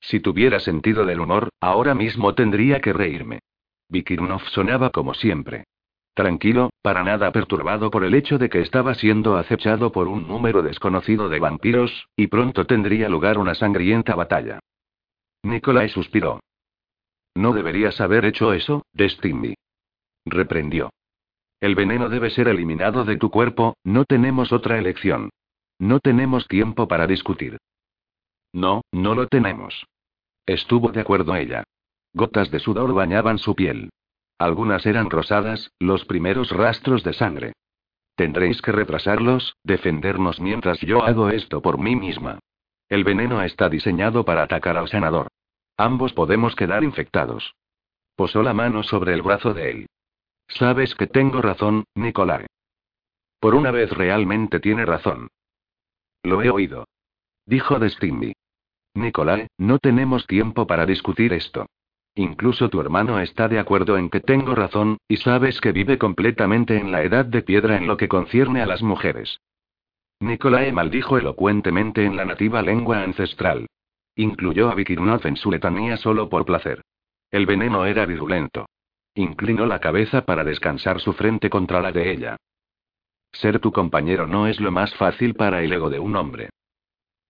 [0.00, 3.40] Si tuviera sentido del humor, ahora mismo tendría que reírme.
[3.88, 5.64] Vikirnov sonaba como siempre.
[6.20, 10.60] Tranquilo, para nada perturbado por el hecho de que estaba siendo acechado por un número
[10.60, 14.58] desconocido de vampiros, y pronto tendría lugar una sangrienta batalla.
[15.42, 16.40] Nicolai suspiró.
[17.34, 19.54] No deberías haber hecho eso, Destiny
[20.26, 20.90] reprendió.
[21.58, 25.30] El veneno debe ser eliminado de tu cuerpo, no tenemos otra elección.
[25.78, 27.56] No tenemos tiempo para discutir.
[28.52, 29.86] No, no lo tenemos.
[30.44, 31.64] Estuvo de acuerdo ella.
[32.12, 33.88] Gotas de sudor bañaban su piel.
[34.40, 37.52] Algunas eran rosadas, los primeros rastros de sangre.
[38.14, 42.38] Tendréis que retrasarlos, defendernos mientras yo hago esto por mí misma.
[42.88, 45.28] El veneno está diseñado para atacar al sanador.
[45.76, 47.54] Ambos podemos quedar infectados.
[48.16, 49.86] Posó la mano sobre el brazo de él.
[50.48, 52.46] Sabes que tengo razón, Nicolai.
[53.40, 55.28] Por una vez realmente tiene razón.
[56.22, 56.86] Lo he oído.
[57.44, 58.32] Dijo Destiny.
[58.94, 61.66] Nicolai, no tenemos tiempo para discutir esto.
[62.20, 66.76] Incluso tu hermano está de acuerdo en que tengo razón, y sabes que vive completamente
[66.76, 69.40] en la edad de piedra en lo que concierne a las mujeres.
[70.20, 73.68] Nicolae maldijo elocuentemente en la nativa lengua ancestral.
[74.16, 76.82] Incluyó a Vikirnov en su letanía solo por placer.
[77.30, 78.66] El veneno era virulento.
[79.14, 82.36] Inclinó la cabeza para descansar su frente contra la de ella.
[83.32, 86.50] Ser tu compañero no es lo más fácil para el ego de un hombre.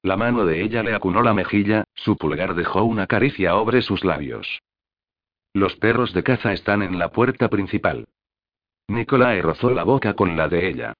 [0.02, 4.04] La mano de ella le acunó la mejilla, su pulgar dejó una caricia sobre sus
[4.04, 4.60] labios.
[5.52, 8.06] Los perros de caza están en la puerta principal.
[8.88, 10.94] Nicolae rozó la boca con la de ella.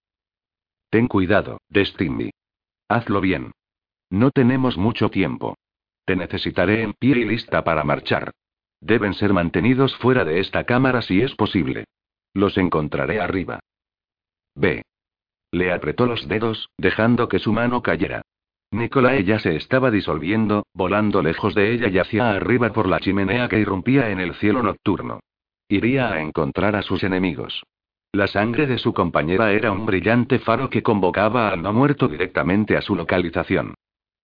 [0.91, 2.31] Ten cuidado, Destiny.
[2.89, 3.53] Hazlo bien.
[4.11, 5.57] No tenemos mucho tiempo.
[6.05, 8.33] Te necesitaré en pie y lista para marchar.
[8.81, 11.85] Deben ser mantenidos fuera de esta cámara si es posible.
[12.35, 13.61] Los encontraré arriba.
[14.55, 14.83] Ve.
[15.53, 18.23] Le apretó los dedos, dejando que su mano cayera.
[18.73, 23.49] Nicolae ya se estaba disolviendo, volando lejos de ella y hacia arriba por la chimenea
[23.49, 25.21] que irrumpía en el cielo nocturno.
[25.69, 27.65] Iría a encontrar a sus enemigos.
[28.13, 32.77] La sangre de su compañera era un brillante faro que convocaba al no muerto directamente
[32.77, 33.75] a su localización.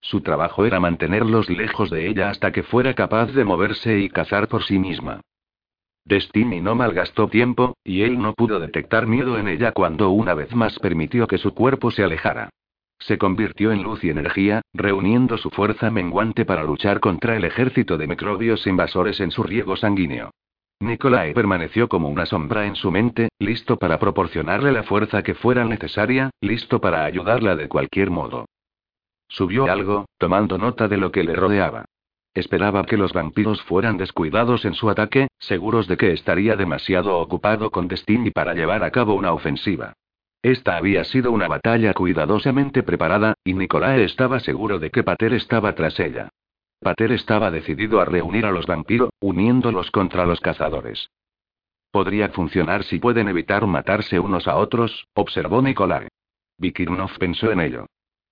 [0.01, 4.47] Su trabajo era mantenerlos lejos de ella hasta que fuera capaz de moverse y cazar
[4.47, 5.21] por sí misma.
[6.05, 10.55] Destiny no malgastó tiempo, y él no pudo detectar miedo en ella cuando una vez
[10.55, 12.49] más permitió que su cuerpo se alejara.
[12.99, 17.97] Se convirtió en luz y energía, reuniendo su fuerza menguante para luchar contra el ejército
[17.97, 20.31] de microbios invasores en su riego sanguíneo.
[20.79, 25.65] Nicolai permaneció como una sombra en su mente, listo para proporcionarle la fuerza que fuera
[25.65, 28.45] necesaria, listo para ayudarla de cualquier modo.
[29.27, 31.85] Subió algo, tomando nota de lo que le rodeaba.
[32.33, 37.71] Esperaba que los vampiros fueran descuidados en su ataque, seguros de que estaría demasiado ocupado
[37.71, 39.93] con Destiny para llevar a cabo una ofensiva.
[40.41, 45.73] Esta había sido una batalla cuidadosamente preparada, y Nicolae estaba seguro de que Pater estaba
[45.73, 46.29] tras ella.
[46.79, 51.09] Pater estaba decidido a reunir a los vampiros, uniéndolos contra los cazadores.
[51.91, 56.09] Podría funcionar si pueden evitar matarse unos a otros, observó Nicolae.
[56.59, 57.85] Vikirnov pensó en ello.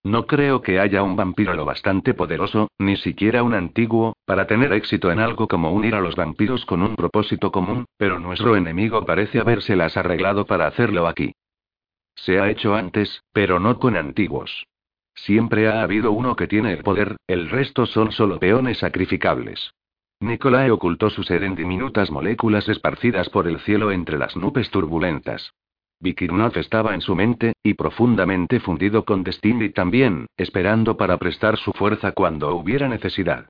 [0.03, 4.71] No creo que haya un vampiro lo bastante poderoso, ni siquiera un antiguo, para tener
[4.73, 9.03] éxito en algo como unir a los vampiros con un propósito común, pero nuestro enemigo
[9.03, 11.33] parece habérselas arreglado para hacerlo aquí.
[12.15, 14.65] Se ha hecho antes, pero no con antiguos.
[15.13, 19.73] Siempre ha habido uno que tiene el poder, el resto son solo peones sacrificables.
[20.19, 25.53] Nicolae ocultó su ser en diminutas moléculas esparcidas por el cielo entre las nubes turbulentas.
[25.99, 31.71] Vikirnov estaba en su mente, y profundamente fundido con Destiny también, esperando para prestar su
[31.71, 33.47] fuerza cuando hubiera necesidad.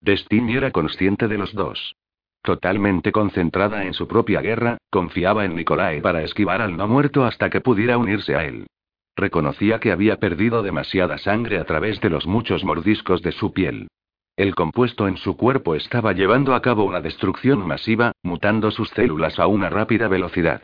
[0.00, 1.96] Destiny era consciente de los dos.
[2.44, 7.48] Totalmente concentrada en su propia guerra, confiaba en Nicolai para esquivar al no muerto hasta
[7.48, 8.66] que pudiera unirse a él.
[9.16, 13.88] Reconocía que había perdido demasiada sangre a través de los muchos mordiscos de su piel.
[14.36, 19.38] El compuesto en su cuerpo estaba llevando a cabo una destrucción masiva, mutando sus células
[19.38, 20.62] a una rápida velocidad.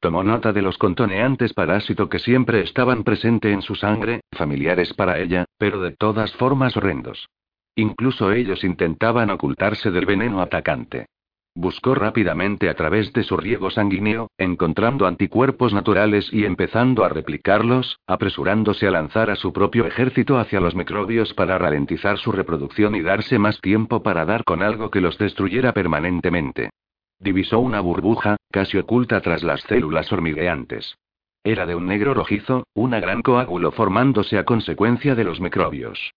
[0.00, 5.20] Tomó nota de los contoneantes parásitos que siempre estaban presentes en su sangre, familiares para
[5.20, 7.28] ella, pero de todas formas horrendos.
[7.76, 11.06] Incluso ellos intentaban ocultarse del veneno atacante.
[11.54, 17.98] Buscó rápidamente a través de su riego sanguíneo, encontrando anticuerpos naturales y empezando a replicarlos,
[18.06, 23.02] apresurándose a lanzar a su propio ejército hacia los microbios para ralentizar su reproducción y
[23.02, 26.70] darse más tiempo para dar con algo que los destruyera permanentemente.
[27.18, 30.96] Divisó una burbuja, casi oculta tras las células hormigueantes.
[31.42, 36.12] Era de un negro rojizo, una gran coágulo formándose a consecuencia de los microbios.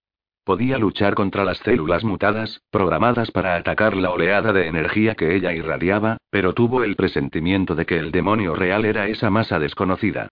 [0.46, 5.54] Podía luchar contra las células mutadas, programadas para atacar la oleada de energía que ella
[5.54, 10.28] irradiaba, pero tuvo el presentimiento de que el demonio real era esa masa desconocida.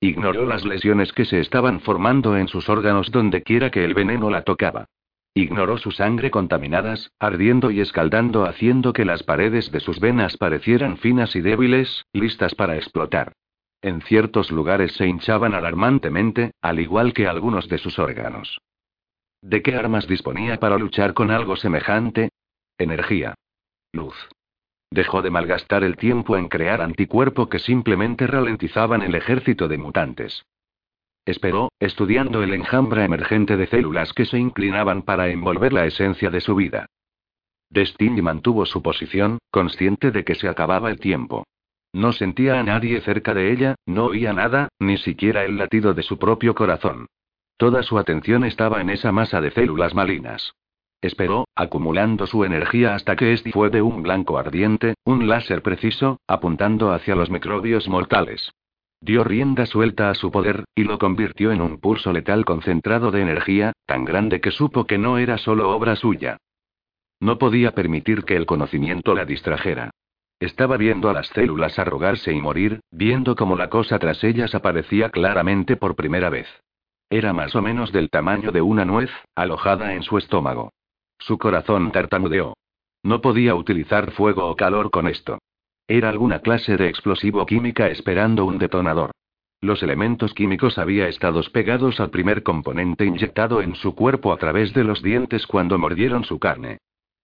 [0.00, 4.28] Ignoró las lesiones que se estaban formando en sus órganos donde quiera que el veneno
[4.28, 4.84] la tocaba.
[5.32, 10.98] Ignoró su sangre contaminadas, ardiendo y escaldando haciendo que las paredes de sus venas parecieran
[10.98, 13.32] finas y débiles, listas para explotar.
[13.80, 18.60] En ciertos lugares se hinchaban alarmantemente, al igual que algunos de sus órganos.
[19.42, 22.30] ¿De qué armas disponía para luchar con algo semejante?
[22.78, 23.34] Energía.
[23.92, 24.14] Luz.
[24.90, 30.44] Dejó de malgastar el tiempo en crear anticuerpo que simplemente ralentizaban el ejército de mutantes.
[31.24, 36.40] Esperó, estudiando el enjambre emergente de células que se inclinaban para envolver la esencia de
[36.40, 36.86] su vida.
[37.68, 41.44] Destiny mantuvo su posición, consciente de que se acababa el tiempo.
[41.92, 46.02] No sentía a nadie cerca de ella, no oía nada, ni siquiera el latido de
[46.02, 47.06] su propio corazón.
[47.62, 50.56] Toda su atención estaba en esa masa de células malinas.
[51.00, 56.18] Esperó, acumulando su energía hasta que este fue de un blanco ardiente, un láser preciso,
[56.26, 58.50] apuntando hacia los microbios mortales.
[59.00, 63.22] dio rienda suelta a su poder, y lo convirtió en un pulso letal concentrado de
[63.22, 66.38] energía, tan grande que supo que no era solo obra suya.
[67.20, 69.92] No podía permitir que el conocimiento la distrajera.
[70.40, 75.10] Estaba viendo a las células arrugarse y morir, viendo cómo la cosa tras ellas aparecía
[75.10, 76.48] claramente por primera vez.
[77.12, 80.72] Era más o menos del tamaño de una nuez, alojada en su estómago.
[81.18, 82.54] Su corazón tartamudeó.
[83.02, 85.36] No podía utilizar fuego o calor con esto.
[85.86, 89.10] Era alguna clase de explosivo química esperando un detonador.
[89.60, 94.72] Los elementos químicos habían estado pegados al primer componente inyectado en su cuerpo a través
[94.72, 96.78] de los dientes cuando mordieron su carne.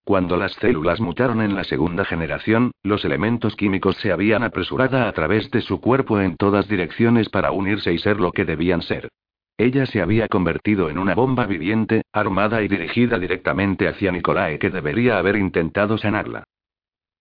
[0.05, 5.12] Cuando las células mutaron en la segunda generación, los elementos químicos se habían apresurado a
[5.12, 9.09] través de su cuerpo en todas direcciones para unirse y ser lo que debían ser.
[9.59, 14.70] Ella se había convertido en una bomba viviente, armada y dirigida directamente hacia Nicolae que
[14.70, 16.44] debería haber intentado sanarla.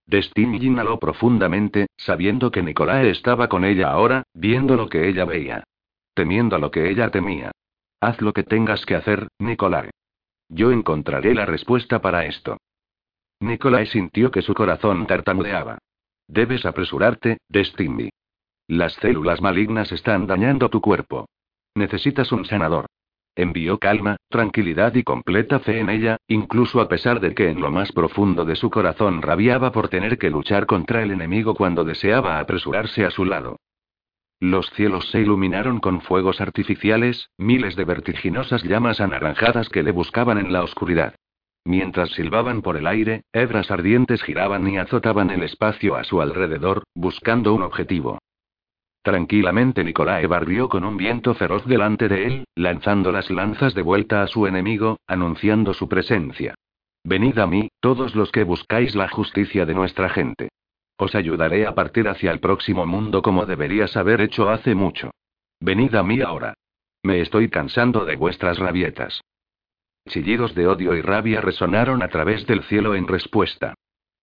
[0.05, 5.63] Destiny inhaló profundamente, sabiendo que Nicolae estaba con ella ahora, viendo lo que ella veía.
[6.13, 7.51] Temiendo lo que ella temía.
[7.99, 9.89] Haz lo que tengas que hacer, Nicolae.
[10.47, 12.57] Yo encontraré la respuesta para esto.
[13.39, 15.77] Nicolai sintió que su corazón tartamudeaba.
[16.27, 18.09] Debes apresurarte, Destiny.
[18.67, 21.27] Las células malignas están dañando tu cuerpo.
[21.77, 22.87] Necesitas un sanador.
[23.35, 27.69] Envió calma, tranquilidad y completa fe en ella, incluso a pesar de que en lo
[27.69, 32.39] más profundo de su corazón rabiaba por tener que luchar contra el enemigo cuando deseaba
[32.39, 33.57] apresurarse a su lado.
[34.39, 40.39] Los cielos se iluminaron con fuegos artificiales, miles de vertiginosas llamas anaranjadas que le buscaban
[40.39, 41.13] en la oscuridad.
[41.63, 46.85] Mientras silbaban por el aire, hebras ardientes giraban y azotaban el espacio a su alrededor,
[46.95, 48.17] buscando un objetivo.
[49.07, 54.21] Tranquilamente Nicolae barrió con un viento feroz delante de él, lanzando las lanzas de vuelta
[54.21, 56.55] a su enemigo, anunciando su presencia.
[57.05, 60.49] Venid a mí, todos los que buscáis la justicia de nuestra gente.
[60.97, 65.11] Os ayudaré a partir hacia el próximo mundo como deberías haber hecho hace mucho.
[65.61, 66.55] Venid a mí ahora.
[67.01, 69.21] Me estoy cansando de vuestras rabietas.
[70.09, 73.73] Chillidos de odio y rabia resonaron a través del cielo en respuesta.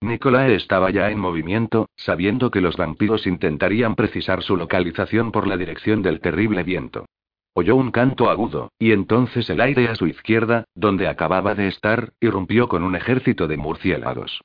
[0.00, 5.56] Nicolae estaba ya en movimiento, sabiendo que los vampiros intentarían precisar su localización por la
[5.56, 7.06] dirección del terrible viento.
[7.54, 12.12] Oyó un canto agudo, y entonces el aire a su izquierda, donde acababa de estar,
[12.20, 14.40] irrumpió con un ejército de murciélagos.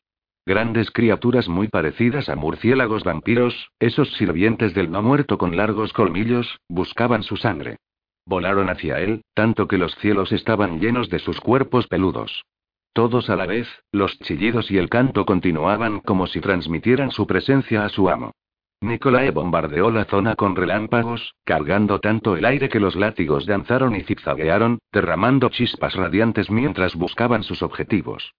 [0.46, 6.60] Grandes criaturas muy parecidas a murciélagos vampiros, esos sirvientes del no muerto con largos colmillos,
[6.70, 7.78] buscaban su sangre.
[8.26, 12.46] Volaron hacia él, tanto que los cielos estaban llenos de sus cuerpos peludos.
[12.94, 17.86] Todos a la vez, los chillidos y el canto continuaban como si transmitieran su presencia
[17.86, 18.34] a su amo.
[18.82, 24.04] Nicolae bombardeó la zona con relámpagos, cargando tanto el aire que los látigos danzaron y
[24.04, 28.34] zigzaguearon, derramando chispas radiantes mientras buscaban sus objetivos.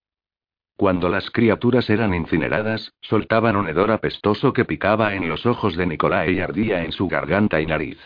[0.77, 5.85] Cuando las criaturas eran incineradas, soltaban un hedor apestoso que picaba en los ojos de
[5.85, 7.99] Nicolae y ardía en su garganta y nariz.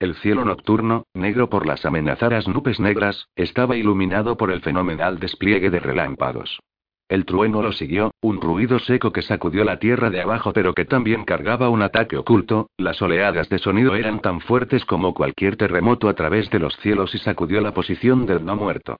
[0.00, 5.70] El cielo nocturno, negro por las amenazadas nubes negras, estaba iluminado por el fenomenal despliegue
[5.70, 6.60] de relámpagos.
[7.08, 10.84] El trueno lo siguió, un ruido seco que sacudió la tierra de abajo pero que
[10.84, 16.08] también cargaba un ataque oculto, las oleadas de sonido eran tan fuertes como cualquier terremoto
[16.08, 18.98] a través de los cielos y sacudió la posición del no muerto.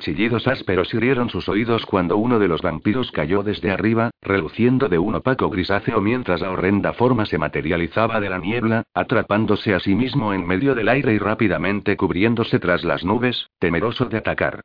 [0.00, 4.98] Chillidos ásperos hirieron sus oídos cuando uno de los vampiros cayó desde arriba, reluciendo de
[4.98, 9.94] un opaco grisáceo mientras la horrenda forma se materializaba de la niebla, atrapándose a sí
[9.94, 14.62] mismo en medio del aire y rápidamente cubriéndose tras las nubes, temeroso de atacar.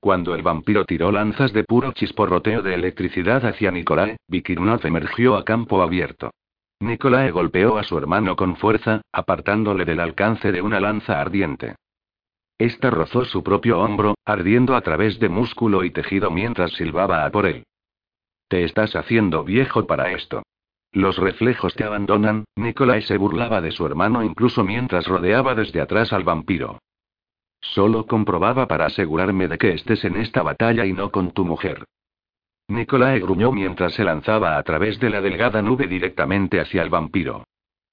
[0.00, 5.44] Cuando el vampiro tiró lanzas de puro chisporroteo de electricidad hacia Nicolae, Vikirnov emergió a
[5.44, 6.32] campo abierto.
[6.80, 11.76] Nicolae golpeó a su hermano con fuerza, apartándole del alcance de una lanza ardiente.
[12.62, 17.30] Esta rozó su propio hombro, ardiendo a través de músculo y tejido mientras silbaba a
[17.32, 17.64] por él.
[18.46, 20.44] Te estás haciendo viejo para esto.
[20.92, 26.12] Los reflejos te abandonan, Nicolai se burlaba de su hermano incluso mientras rodeaba desde atrás
[26.12, 26.78] al vampiro.
[27.60, 31.84] Solo comprobaba para asegurarme de que estés en esta batalla y no con tu mujer.
[32.68, 37.42] Nicolae gruñó mientras se lanzaba a través de la delgada nube directamente hacia el vampiro.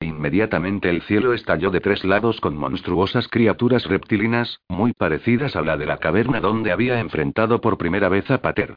[0.01, 5.75] Inmediatamente el cielo estalló de tres lados con monstruosas criaturas reptilinas, muy parecidas a la
[5.75, 8.75] de la caverna donde había enfrentado por primera vez a Pater.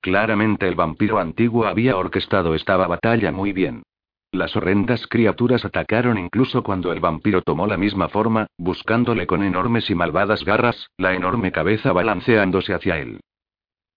[0.00, 3.84] Claramente el vampiro antiguo había orquestado esta batalla muy bien.
[4.32, 9.88] Las horrendas criaturas atacaron incluso cuando el vampiro tomó la misma forma, buscándole con enormes
[9.90, 13.20] y malvadas garras, la enorme cabeza balanceándose hacia él.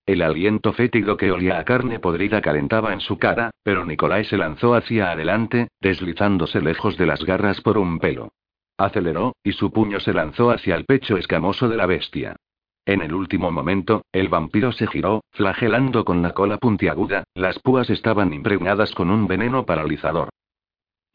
[0.08, 4.38] El aliento fétido que olía a carne podrida calentaba en su cara, pero Nicolai se
[4.38, 8.30] lanzó hacia adelante, deslizándose lejos de las garras por un pelo.
[8.78, 12.38] Aceleró, y su puño se lanzó hacia el pecho escamoso de la bestia.
[12.86, 17.90] En el último momento, el vampiro se giró, flagelando con la cola puntiaguda, las púas
[17.90, 20.30] estaban impregnadas con un veneno paralizador.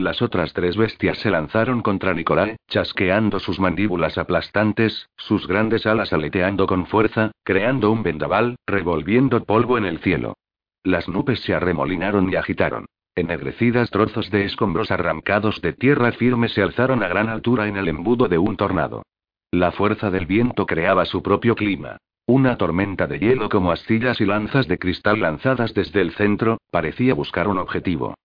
[0.02, 6.12] Las otras tres bestias se lanzaron contra Nicolae, chasqueando sus mandíbulas aplastantes, sus grandes alas
[6.12, 10.34] aleteando con fuerza, creando un vendaval, revolviendo polvo en el cielo.
[10.82, 12.86] Las nubes se arremolinaron y agitaron.
[13.14, 17.86] Ennegrecidas trozos de escombros arrancados de tierra firme se alzaron a gran altura en el
[17.86, 19.04] embudo de un tornado.
[19.52, 21.98] La fuerza del viento creaba su propio clima.
[22.26, 27.14] Una tormenta de hielo como astillas y lanzas de cristal lanzadas desde el centro, parecía
[27.14, 28.16] buscar un objetivo.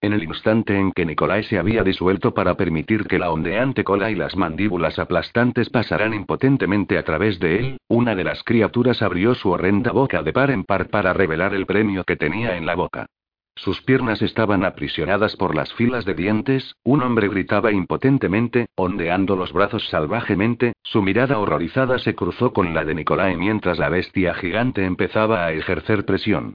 [0.00, 4.10] En el instante en que Nicolai se había disuelto para permitir que la ondeante cola
[4.10, 9.34] y las mandíbulas aplastantes pasaran impotentemente a través de él, una de las criaturas abrió
[9.34, 12.74] su horrenda boca de par en par para revelar el premio que tenía en la
[12.74, 13.06] boca.
[13.58, 19.54] Sus piernas estaban aprisionadas por las filas de dientes, un hombre gritaba impotentemente, ondeando los
[19.54, 24.84] brazos salvajemente, su mirada horrorizada se cruzó con la de Nicolai mientras la bestia gigante
[24.84, 26.52] empezaba a ejercer presión.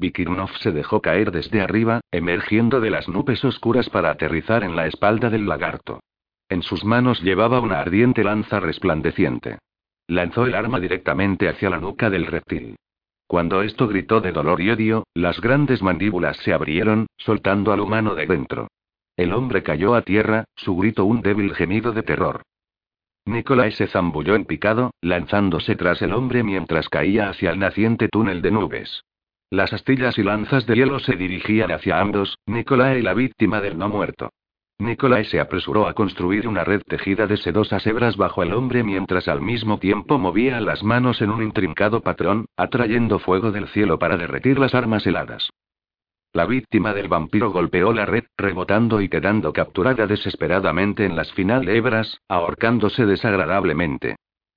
[0.00, 4.86] Vikirnov se dejó caer desde arriba, emergiendo de las nubes oscuras para aterrizar en la
[4.86, 6.00] espalda del lagarto.
[6.48, 9.58] En sus manos llevaba una ardiente lanza resplandeciente.
[10.08, 12.76] Lanzó el arma directamente hacia la nuca del reptil.
[13.26, 18.14] Cuando esto gritó de dolor y odio, las grandes mandíbulas se abrieron, soltando al humano
[18.14, 18.68] de dentro.
[19.16, 22.42] El hombre cayó a tierra, su grito un débil gemido de terror.
[23.26, 28.40] Nicolai se zambulló en picado, lanzándose tras el hombre mientras caía hacia el naciente túnel
[28.40, 29.04] de nubes.
[29.52, 33.76] Las astillas y lanzas de hielo se dirigían hacia ambos, Nicolai y la víctima del
[33.76, 34.30] no muerto.
[34.78, 39.26] Nicolai se apresuró a construir una red tejida de sedosas hebras bajo el hombre mientras
[39.26, 44.16] al mismo tiempo movía las manos en un intrincado patrón, atrayendo fuego del cielo para
[44.16, 45.50] derretir las armas heladas.
[46.32, 51.68] La víctima del vampiro golpeó la red, rebotando y quedando capturada desesperadamente en las final
[51.68, 54.14] hebras, ahorcándose desagradablemente.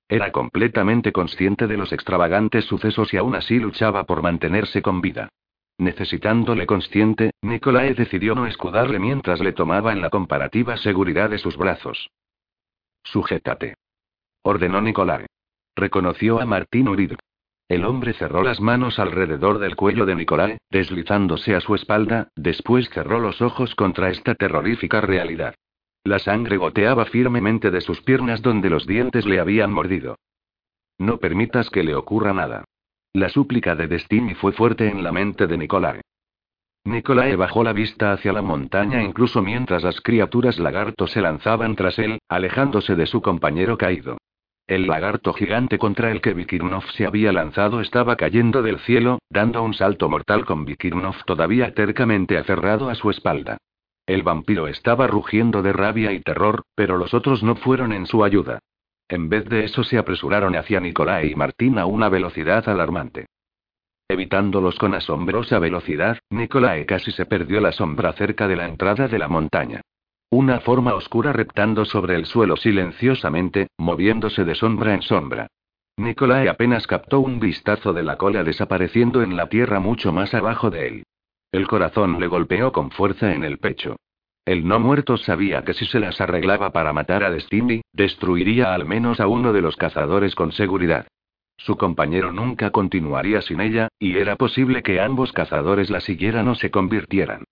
[0.08, 5.28] Era completamente consciente de los extravagantes sucesos y aún así luchaba por mantenerse con vida.
[5.78, 11.56] Necesitándole consciente, Nicolae decidió no escudarle mientras le tomaba en la comparativa seguridad de sus
[11.56, 12.10] brazos.
[13.02, 13.74] Sujétate.
[14.42, 15.26] Ordenó Nicolae.
[15.74, 17.14] Reconoció a Martín Urid.
[17.68, 22.88] El hombre cerró las manos alrededor del cuello de Nicolae, deslizándose a su espalda, después
[22.90, 25.54] cerró los ojos contra esta terrorífica realidad.
[26.04, 30.18] La sangre goteaba firmemente de sus piernas donde los dientes le habían mordido.
[30.98, 32.64] No permitas que le ocurra nada.
[33.14, 36.02] La súplica de Destiny fue fuerte en la mente de Nicolae.
[36.84, 41.98] Nicolae bajó la vista hacia la montaña incluso mientras las criaturas lagarto se lanzaban tras
[41.98, 44.18] él, alejándose de su compañero caído.
[44.66, 49.62] El lagarto gigante contra el que Vikirnov se había lanzado estaba cayendo del cielo, dando
[49.62, 53.56] un salto mortal con Vikirnov todavía tercamente aferrado a su espalda.
[54.06, 58.22] El vampiro estaba rugiendo de rabia y terror, pero los otros no fueron en su
[58.22, 58.58] ayuda.
[59.08, 63.26] En vez de eso se apresuraron hacia Nicolai y Martín a una velocidad alarmante.
[64.08, 69.18] Evitándolos con asombrosa velocidad, Nicolai casi se perdió la sombra cerca de la entrada de
[69.18, 69.80] la montaña.
[70.30, 75.46] Una forma oscura reptando sobre el suelo silenciosamente, moviéndose de sombra en sombra.
[75.96, 80.70] Nicolai apenas captó un vistazo de la cola desapareciendo en la tierra mucho más abajo
[80.70, 81.04] de él.
[81.54, 83.94] El corazón le golpeó con fuerza en el pecho.
[84.44, 88.86] El no muerto sabía que si se las arreglaba para matar a Destiny, destruiría al
[88.86, 91.06] menos a uno de los cazadores con seguridad.
[91.56, 96.56] Su compañero nunca continuaría sin ella, y era posible que ambos cazadores la siguieran o
[96.56, 97.44] se convirtieran.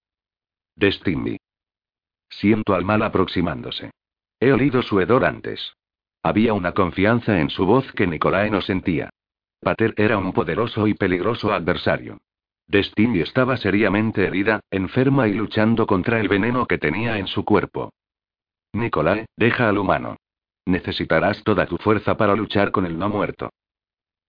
[0.75, 1.37] Destiny.
[2.29, 3.93] Siento al mal aproximándose.
[4.41, 5.75] He olido su hedor antes.
[6.25, 9.11] Había una confianza en su voz que Nicolae no sentía.
[9.61, 12.19] Pater era un poderoso y peligroso adversario.
[12.67, 17.93] Destiny estaba seriamente herida, enferma y luchando contra el veneno que tenía en su cuerpo.
[18.73, 20.17] Nicolae, deja al humano.
[20.65, 23.51] Necesitarás toda tu fuerza para luchar con el no muerto.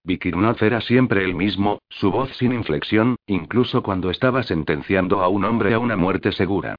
[0.04, 5.46] Vikirnoth era siempre el mismo, su voz sin inflexión, incluso cuando estaba sentenciando a un
[5.46, 6.76] hombre a una muerte segura.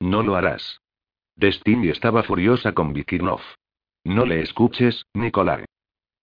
[0.00, 0.80] No lo harás.
[1.36, 3.40] Destiny estaba furiosa con Vikirnov.
[4.04, 5.64] No le escuches, Nicolae.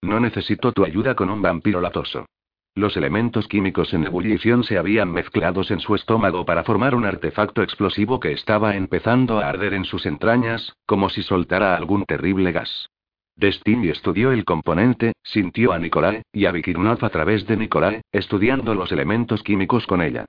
[0.02, 2.26] No necesito tu ayuda con un vampiro latoso.
[2.74, 7.62] Los elementos químicos en ebullición se habían mezclados en su estómago para formar un artefacto
[7.62, 12.88] explosivo que estaba empezando a arder en sus entrañas, como si soltara algún terrible gas.
[13.36, 18.74] Destiny estudió el componente, sintió a Nicolae, y a Vikirnov a través de Nicolae, estudiando
[18.74, 20.24] los elementos químicos con ella.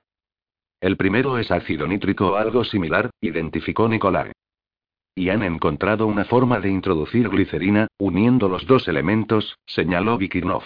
[0.82, 4.32] El primero es ácido nítrico o algo similar, identificó Nicolae.
[5.14, 10.64] Y han encontrado una forma de introducir glicerina, uniendo los dos elementos, señaló Vikirnov.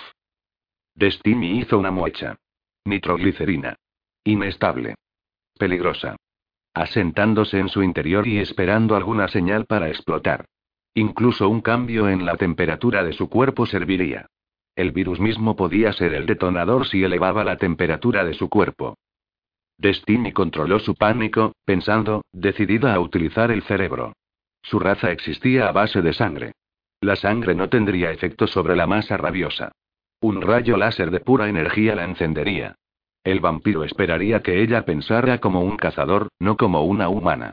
[0.99, 2.41] Destiny hizo una muecha.
[2.85, 3.77] Nitroglicerina.
[4.25, 4.97] Inestable.
[5.57, 6.17] Peligrosa.
[6.75, 10.47] Asentándose en su interior y esperando alguna señal para explotar.
[10.95, 14.27] Incluso un cambio en la temperatura de su cuerpo serviría.
[14.75, 18.99] El virus mismo podía ser el detonador si elevaba la temperatura de su cuerpo.
[19.77, 24.15] Destiny controló su pánico, pensando, decidida a utilizar el cerebro.
[24.63, 26.55] Su raza existía a base de sangre.
[27.01, 29.71] La sangre no tendría efecto sobre la masa rabiosa.
[30.21, 32.75] Un rayo láser de pura energía la encendería.
[33.23, 37.53] El vampiro esperaría que ella pensara como un cazador, no como una humana.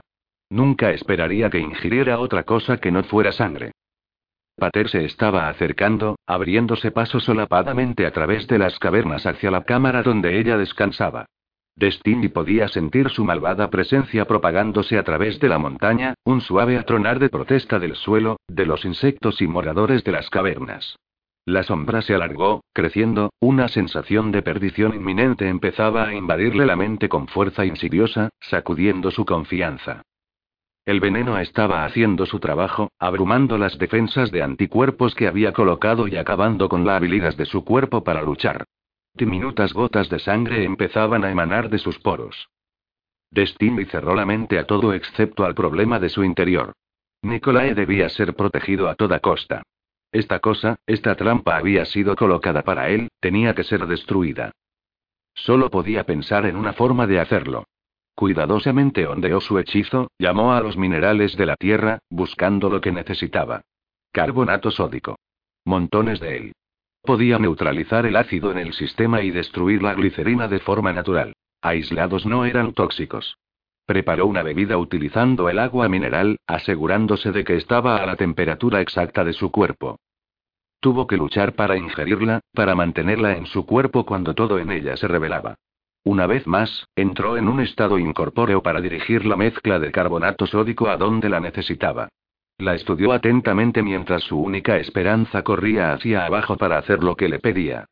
[0.50, 3.72] Nunca esperaría que ingiriera otra cosa que no fuera sangre.
[4.58, 10.02] Pater se estaba acercando, abriéndose paso solapadamente a través de las cavernas hacia la cámara
[10.02, 11.26] donde ella descansaba.
[11.76, 17.20] Destiny podía sentir su malvada presencia propagándose a través de la montaña, un suave atronar
[17.20, 20.96] de protesta del suelo, de los insectos y moradores de las cavernas.
[21.46, 27.08] La sombra se alargó, creciendo, una sensación de perdición inminente empezaba a invadirle la mente
[27.08, 30.02] con fuerza insidiosa, sacudiendo su confianza.
[30.86, 36.16] El veneno estaba haciendo su trabajo, abrumando las defensas de anticuerpos que había colocado y
[36.16, 38.66] acabando con la habilidad de su cuerpo para luchar.
[39.14, 42.50] Diminutas gotas de sangre empezaban a emanar de sus poros.
[43.30, 46.74] Destiny cerró la mente a todo excepto al problema de su interior.
[47.22, 49.64] Nicolae debía ser protegido a toda costa.
[50.12, 54.52] Esta cosa, esta trampa había sido colocada para él, tenía que ser destruida.
[55.34, 57.66] Solo podía pensar en una forma de hacerlo.
[58.16, 63.62] Cuidadosamente ondeó su hechizo, llamó a los minerales de la tierra, buscando lo que necesitaba.
[64.14, 65.18] Carbonato sódico.
[65.66, 66.54] Montones de él.
[67.02, 71.34] Podía neutralizar el ácido en el sistema y destruir la glicerina de forma natural.
[71.62, 73.38] Aislados no eran tóxicos.
[73.86, 79.24] Preparó una bebida utilizando el agua mineral, asegurándose de que estaba a la temperatura exacta
[79.24, 80.00] de su cuerpo.
[80.80, 85.08] Tuvo que luchar para ingerirla, para mantenerla en su cuerpo cuando todo en ella se
[85.08, 85.56] revelaba.
[86.04, 90.88] Una vez más, entró en un estado incorpóreo para dirigir la mezcla de carbonato sódico
[90.88, 92.10] a donde la necesitaba.
[92.58, 97.40] La estudió atentamente mientras su única esperanza corría hacia abajo para hacer lo que le
[97.40, 97.86] pedía.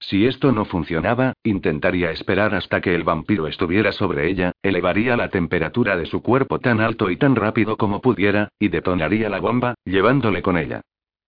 [0.00, 5.28] Si esto no funcionaba, intentaría esperar hasta que el vampiro estuviera sobre ella, elevaría la
[5.28, 9.74] temperatura de su cuerpo tan alto y tan rápido como pudiera, y detonaría la bomba,
[9.84, 10.80] llevándole con ella.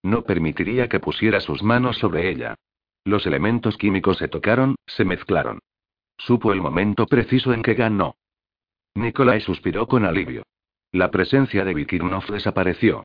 [0.03, 2.55] No permitiría que pusiera sus manos sobre ella.
[3.05, 5.59] Los elementos químicos se tocaron, se mezclaron.
[6.17, 8.17] Supo el momento preciso en que ganó.
[8.95, 10.45] Nikolai suspiró con alivio.
[10.93, 13.05] La presencia de Vikirnov desapareció.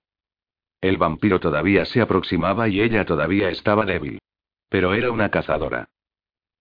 [0.81, 4.19] El vampiro todavía se aproximaba y ella todavía estaba débil.
[4.69, 5.89] Pero era una cazadora.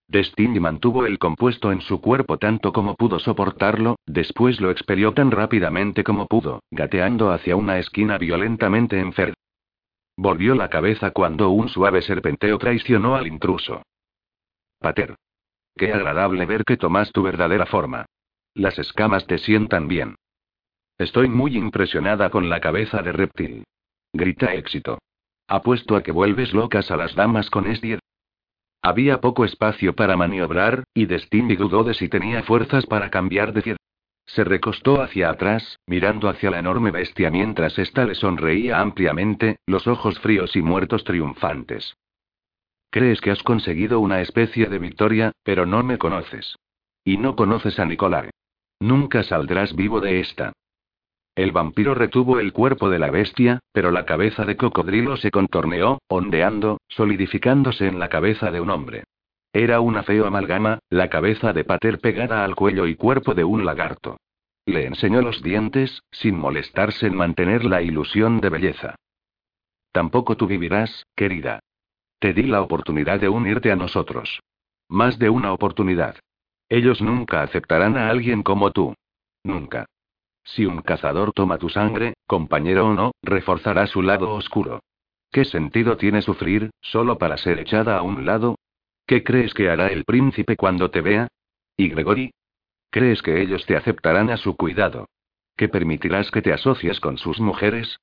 [0.09, 5.33] Destiny mantuvo el compuesto en su cuerpo tanto como pudo soportarlo, después lo expelió tan
[5.33, 9.35] rápidamente como pudo, gateando hacia una esquina violentamente enferma.
[10.17, 13.83] Volvió la cabeza cuando un suave serpenteo traicionó al intruso.
[14.79, 15.17] Pater.
[15.75, 18.07] Qué agradable ver que tomas tu verdadera forma.
[18.55, 20.15] Las escamas te sientan bien.
[20.97, 23.65] Estoy muy impresionada con la cabeza de reptil.
[24.15, 24.99] Grita éxito.
[25.49, 28.01] Apuesto a que vuelves locas a las damas con Esdier.
[28.83, 33.63] Había poco espacio para maniobrar, y Destiny dudó de si tenía fuerzas para cambiar de
[33.63, 33.77] pie.
[34.27, 39.87] Se recostó hacia atrás, mirando hacia la enorme bestia mientras ésta le sonreía ampliamente, los
[39.87, 41.97] ojos fríos y muertos triunfantes.
[42.91, 46.57] Crees que has conseguido una especie de victoria, pero no me conoces.
[47.05, 48.31] Y no conoces a Nicolai.
[48.81, 50.53] Nunca saldrás vivo de esta.
[51.37, 55.99] El vampiro retuvo el cuerpo de la bestia, pero la cabeza de cocodrilo se contorneó,
[56.09, 59.05] ondeando, solidificándose en la cabeza de un hombre.
[59.53, 63.67] Era una feo amalgama, la cabeza de Pater pegada al cuello y cuerpo de un
[63.67, 64.17] lagarto.
[64.65, 68.95] Le enseñó los dientes, sin molestarse en mantener la ilusión de belleza.
[69.93, 71.61] Tampoco tú vivirás, querida.
[72.19, 74.41] Te di la oportunidad de unirte a nosotros.
[74.89, 76.17] Más de una oportunidad.
[76.71, 78.95] Ellos nunca aceptarán a alguien como tú.
[79.45, 79.87] Nunca.
[80.47, 84.81] Si un cazador toma tu sangre, compañero o no, reforzará su lado oscuro.
[85.33, 88.57] ¿Qué sentido tiene sufrir, solo para ser echada a un lado?
[89.07, 91.29] ¿Qué crees que hará el príncipe cuando te vea?
[91.77, 92.33] ¿Y Gregory?
[92.91, 95.09] ¿Crees que ellos te aceptarán a su cuidado?
[95.57, 97.99] ¿Que permitirás que te asocies con sus mujeres?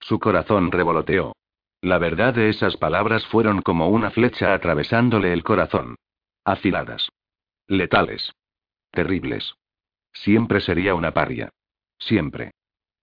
[0.00, 1.34] Su corazón revoloteó.
[1.80, 5.96] La verdad de esas palabras fueron como una flecha atravesándole el corazón.
[6.44, 7.08] Afiladas.
[7.66, 8.32] Letales.
[8.92, 9.54] Terribles.
[10.12, 11.50] Siempre sería una paria.
[11.98, 12.52] Siempre.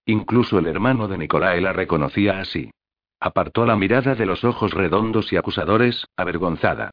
[0.06, 2.72] Incluso el hermano de Nicolai la reconocía así.
[3.20, 6.92] Apartó la mirada de los ojos redondos y acusadores, avergonzada.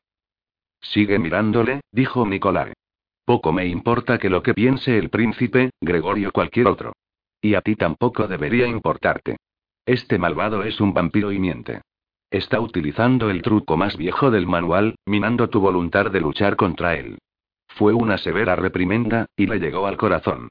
[0.81, 2.73] Sigue mirándole, dijo Nicolai.
[3.25, 6.93] Poco me importa que lo que piense el príncipe, Gregorio o cualquier otro.
[7.41, 9.37] Y a ti tampoco debería importarte.
[9.87, 11.83] Este malvado es un vampiro y miente.
[12.31, 17.19] Está utilizando el truco más viejo del manual, minando tu voluntad de luchar contra él.
[17.67, 20.49] Fue una severa reprimenda, y le llegó al corazón.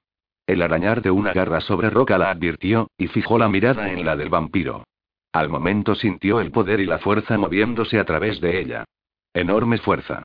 [0.49, 4.17] El arañar de una garra sobre roca la advirtió, y fijó la mirada en la
[4.17, 4.83] del vampiro.
[5.31, 8.83] Al momento sintió el poder y la fuerza moviéndose a través de ella.
[9.31, 10.23] Enorme fuerza.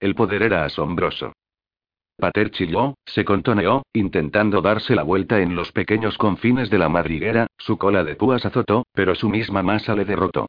[0.00, 1.34] El poder era asombroso.
[2.16, 7.46] Pater chilló, se contoneó, intentando darse la vuelta en los pequeños confines de la madriguera,
[7.58, 10.46] su cola de púas azotó, pero su misma masa le derrotó.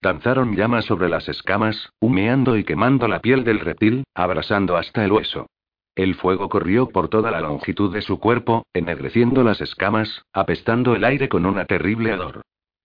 [0.00, 5.12] Danzaron llamas sobre las escamas, humeando y quemando la piel del reptil, abrasando hasta el
[5.12, 5.48] hueso.
[6.00, 11.04] El fuego corrió por toda la longitud de su cuerpo, ennegreciendo las escamas, apestando el
[11.04, 12.40] aire con una terrible hedor.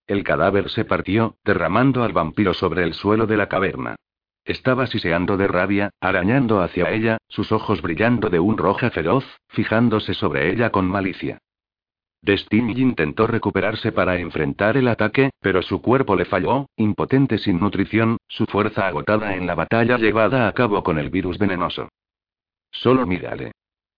[0.06, 3.96] El cadáver se partió, derramando al vampiro sobre el suelo de la caverna.
[4.44, 10.12] Estaba siseando de rabia, arañando hacia ella, sus ojos brillando de un roja feroz, fijándose
[10.12, 11.38] sobre ella con malicia.
[12.20, 18.18] Destiny intentó recuperarse para enfrentar el ataque, pero su cuerpo le falló, impotente sin nutrición,
[18.28, 21.88] su fuerza agotada en la batalla llevada a cabo con el virus venenoso.
[22.80, 23.52] Solo mírale.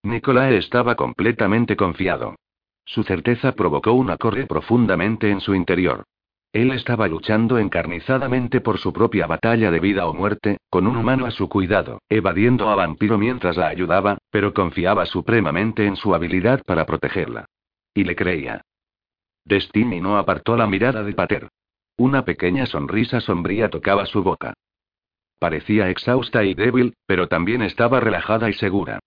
[0.04, 2.36] Nicolae estaba completamente confiado.
[2.84, 6.04] Su certeza provocó una corre profundamente en su interior.
[6.52, 11.26] Él estaba luchando encarnizadamente por su propia batalla de vida o muerte, con un humano
[11.26, 16.62] a su cuidado, evadiendo a Vampiro mientras la ayudaba, pero confiaba supremamente en su habilidad
[16.64, 17.44] para protegerla.
[17.92, 18.62] Y le creía.
[19.44, 21.48] Destiny no apartó la mirada de Pater.
[21.98, 24.54] Una pequeña sonrisa sombría tocaba su boca.
[25.38, 28.98] Parecía exhausta y débil, pero también estaba relajada y segura.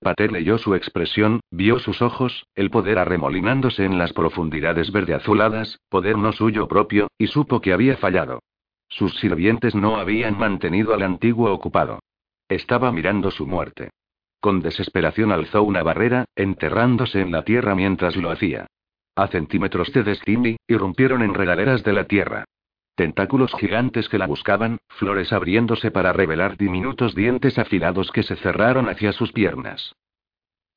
[0.00, 5.78] Pater leyó su expresión, vio sus ojos, el poder arremolinándose en las profundidades verde azuladas,
[5.88, 8.40] poder no suyo propio, y supo que había fallado.
[8.88, 12.00] Sus sirvientes no habían mantenido al antiguo ocupado.
[12.48, 13.90] Estaba mirando su muerte.
[14.40, 18.66] Con desesperación alzó una barrera, enterrándose en la tierra mientras lo hacía.
[19.16, 22.44] A centímetros de Destiny, irrumpieron en regaderas de la tierra.
[22.94, 28.88] Tentáculos gigantes que la buscaban, flores abriéndose para revelar diminutos dientes afilados que se cerraron
[28.88, 29.96] hacia sus piernas.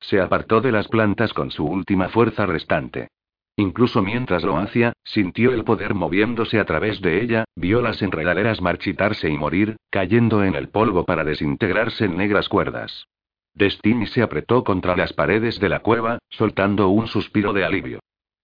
[0.00, 3.08] Se apartó de las plantas con su última fuerza restante.
[3.56, 8.60] Incluso mientras lo hacía, sintió el poder moviéndose a través de ella, vio las enredaderas
[8.60, 13.06] marchitarse y morir, cayendo en el polvo para desintegrarse en negras cuerdas.
[13.54, 17.98] Destiny se apretó contra las paredes de la cueva, soltando un suspiro de alivio.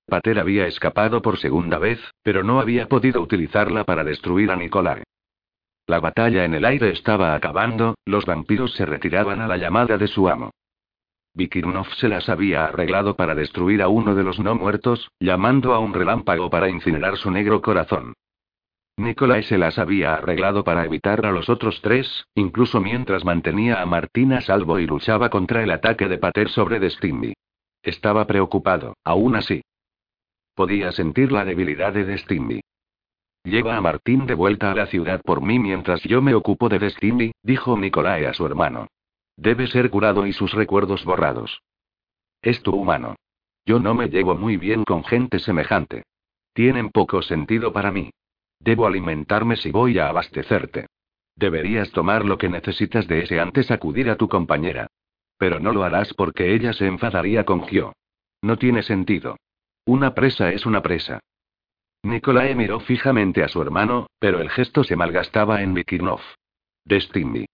[0.06, 5.02] Pater había escapado por segunda vez, pero no había podido utilizarla para destruir a Nicolai.
[5.86, 10.06] La batalla en el aire estaba acabando, los vampiros se retiraban a la llamada de
[10.06, 10.50] su amo.
[11.34, 15.80] Vikirnov se las había arreglado para destruir a uno de los no muertos, llamando a
[15.80, 18.14] un relámpago para incinerar su negro corazón.
[18.96, 23.86] Nicolai se las había arreglado para evitar a los otros tres, incluso mientras mantenía a
[23.86, 27.34] Martina salvo y luchaba contra el ataque de Pater sobre Destiny.
[27.82, 29.62] Estaba preocupado, aún así.
[30.54, 32.60] Podía sentir la debilidad de Destiny.
[33.42, 36.78] Lleva a Martín de vuelta a la ciudad por mí mientras yo me ocupo de
[36.78, 38.86] Destiny, dijo Nicolae a su hermano.
[39.36, 41.60] Debe ser curado y sus recuerdos borrados.
[42.40, 43.16] Es tu humano.
[43.66, 46.04] Yo no me llevo muy bien con gente semejante.
[46.52, 48.10] Tienen poco sentido para mí.
[48.60, 50.86] Debo alimentarme si voy a abastecerte.
[51.36, 54.86] Deberías tomar lo que necesitas de ese antes acudir a tu compañera.
[55.36, 57.92] Pero no lo harás porque ella se enfadaría con Gio.
[58.40, 59.36] No tiene sentido.
[59.86, 61.20] Una presa es una presa.
[62.04, 66.20] Nicolae miró fijamente a su hermano, pero el gesto se malgastaba en Mikirnov.
[66.86, 67.44] Destiny.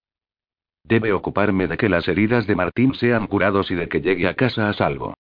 [0.84, 4.34] Debe ocuparme de que las heridas de Martín sean curados y de que llegue a
[4.34, 5.15] casa a salvo.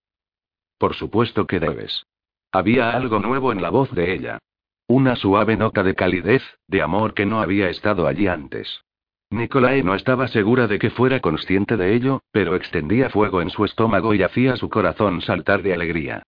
[0.78, 2.04] Por supuesto que debes.
[2.52, 4.38] Había algo nuevo en la voz de ella.
[4.86, 8.82] Una suave nota de calidez, de amor que no había estado allí antes.
[9.30, 13.64] Nicolae no estaba segura de que fuera consciente de ello, pero extendía fuego en su
[13.64, 16.22] estómago y hacía su corazón saltar de alegría.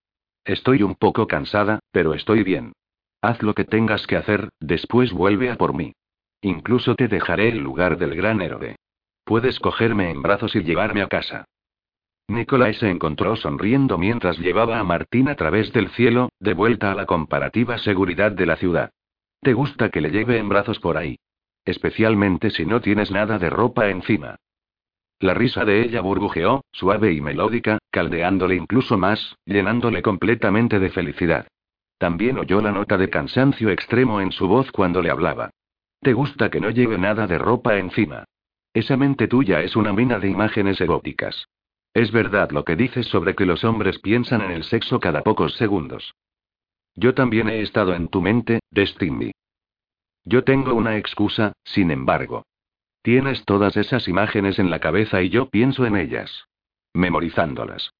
[0.45, 2.73] Estoy un poco cansada, pero estoy bien.
[3.21, 5.93] Haz lo que tengas que hacer, después vuelve a por mí.
[6.41, 8.77] Incluso te dejaré el lugar del gran héroe.
[9.25, 11.45] Puedes cogerme en brazos y llevarme a casa.
[12.29, 16.95] Nicolai se encontró sonriendo mientras llevaba a Martín a través del cielo, de vuelta a
[16.95, 18.91] la comparativa seguridad de la ciudad.
[19.41, 21.19] ¿Te gusta que le lleve en brazos por ahí?
[21.65, 24.37] Especialmente si no tienes nada de ropa encima.
[25.23, 31.47] La risa de ella burbujeó, suave y melódica, caldeándole incluso más, llenándole completamente de felicidad.
[31.97, 35.51] También oyó la nota de cansancio extremo en su voz cuando le hablaba.
[36.01, 38.25] ¿Te gusta que no lleve nada de ropa encima?
[38.75, 41.47] Esa mente tuya es una mina de imágenes eróticas.
[41.95, 45.55] Es verdad lo que dices sobre que los hombres piensan en el sexo cada pocos
[45.55, 46.17] segundos.
[46.97, 49.31] Yo también he estado en tu mente, Destiny.
[50.25, 52.43] Yo tengo una excusa, sin embargo.
[53.03, 56.47] Tienes todas esas imágenes en la cabeza y yo pienso en ellas.
[56.95, 57.93] Memorizándolas.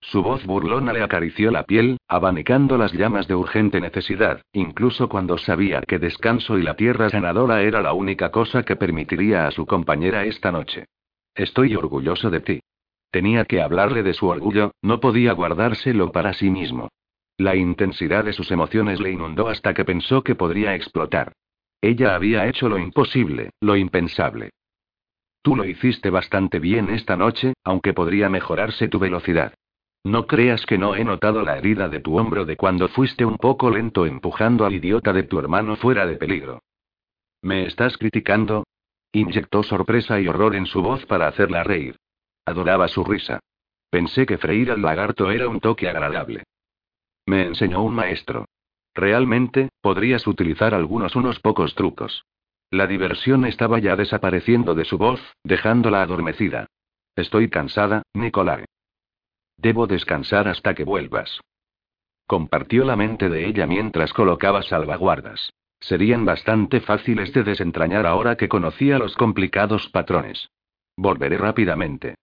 [0.00, 5.36] Su voz burlona le acarició la piel, abanicando las llamas de urgente necesidad, incluso cuando
[5.36, 9.66] sabía que descanso y la tierra sanadora era la única cosa que permitiría a su
[9.66, 10.86] compañera esta noche.
[11.34, 12.60] Estoy orgulloso de ti.
[13.10, 16.88] Tenía que hablarle de su orgullo, no podía guardárselo para sí mismo.
[17.36, 21.32] La intensidad de sus emociones le inundó hasta que pensó que podría explotar.
[21.80, 24.50] Ella había hecho lo imposible, lo impensable.
[25.42, 29.54] Tú lo hiciste bastante bien esta noche, aunque podría mejorarse tu velocidad.
[30.04, 33.36] No creas que no he notado la herida de tu hombro de cuando fuiste un
[33.36, 36.62] poco lento empujando al idiota de tu hermano fuera de peligro.
[37.42, 38.64] ¿Me estás criticando?
[39.12, 41.96] Inyectó sorpresa y horror en su voz para hacerla reír.
[42.44, 43.40] Adoraba su risa.
[43.90, 46.44] Pensé que freír al lagarto era un toque agradable.
[47.26, 48.46] Me enseñó un maestro.
[49.00, 52.26] Realmente, podrías utilizar algunos unos pocos trucos.
[52.70, 56.66] La diversión estaba ya desapareciendo de su voz, dejándola adormecida.
[57.16, 58.66] Estoy cansada, Nicolai.
[59.56, 61.40] Debo descansar hasta que vuelvas.
[62.26, 65.50] Compartió la mente de ella mientras colocaba salvaguardas.
[65.80, 70.50] Serían bastante fáciles de desentrañar ahora que conocía los complicados patrones.
[70.94, 72.16] Volveré rápidamente.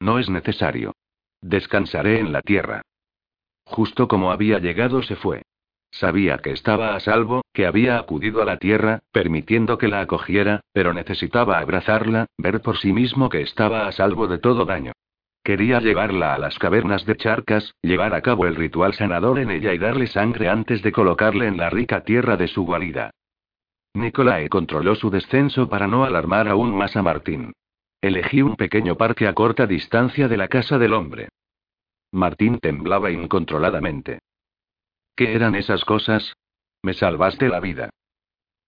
[0.00, 0.96] No es necesario.
[1.40, 2.82] Descansaré en la tierra.
[3.66, 5.44] Justo como había llegado se fue.
[5.92, 10.62] Sabía que estaba a salvo, que había acudido a la tierra, permitiendo que la acogiera,
[10.72, 14.92] pero necesitaba abrazarla, ver por sí mismo que estaba a salvo de todo daño.
[15.44, 19.74] Quería llevarla a las cavernas de Charcas, llevar a cabo el ritual sanador en ella
[19.74, 23.10] y darle sangre antes de colocarle en la rica tierra de su guarida.
[23.94, 27.52] Nicolae controló su descenso para no alarmar aún más a Martín.
[28.00, 31.28] Elegí un pequeño parque a corta distancia de la casa del hombre.
[32.12, 34.20] Martín temblaba incontroladamente.
[35.14, 36.34] ¿Qué eran esas cosas?
[36.82, 37.90] Me salvaste la vida.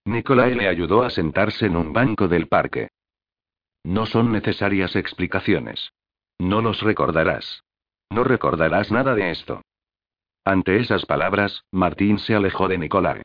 [0.05, 2.89] Nicolai le ayudó a sentarse en un banco del parque.
[3.83, 5.93] No son necesarias explicaciones.
[6.39, 7.63] No los recordarás.
[8.11, 9.63] No recordarás nada de esto.
[10.45, 13.23] Ante esas palabras, Martín se alejó de Nicolai.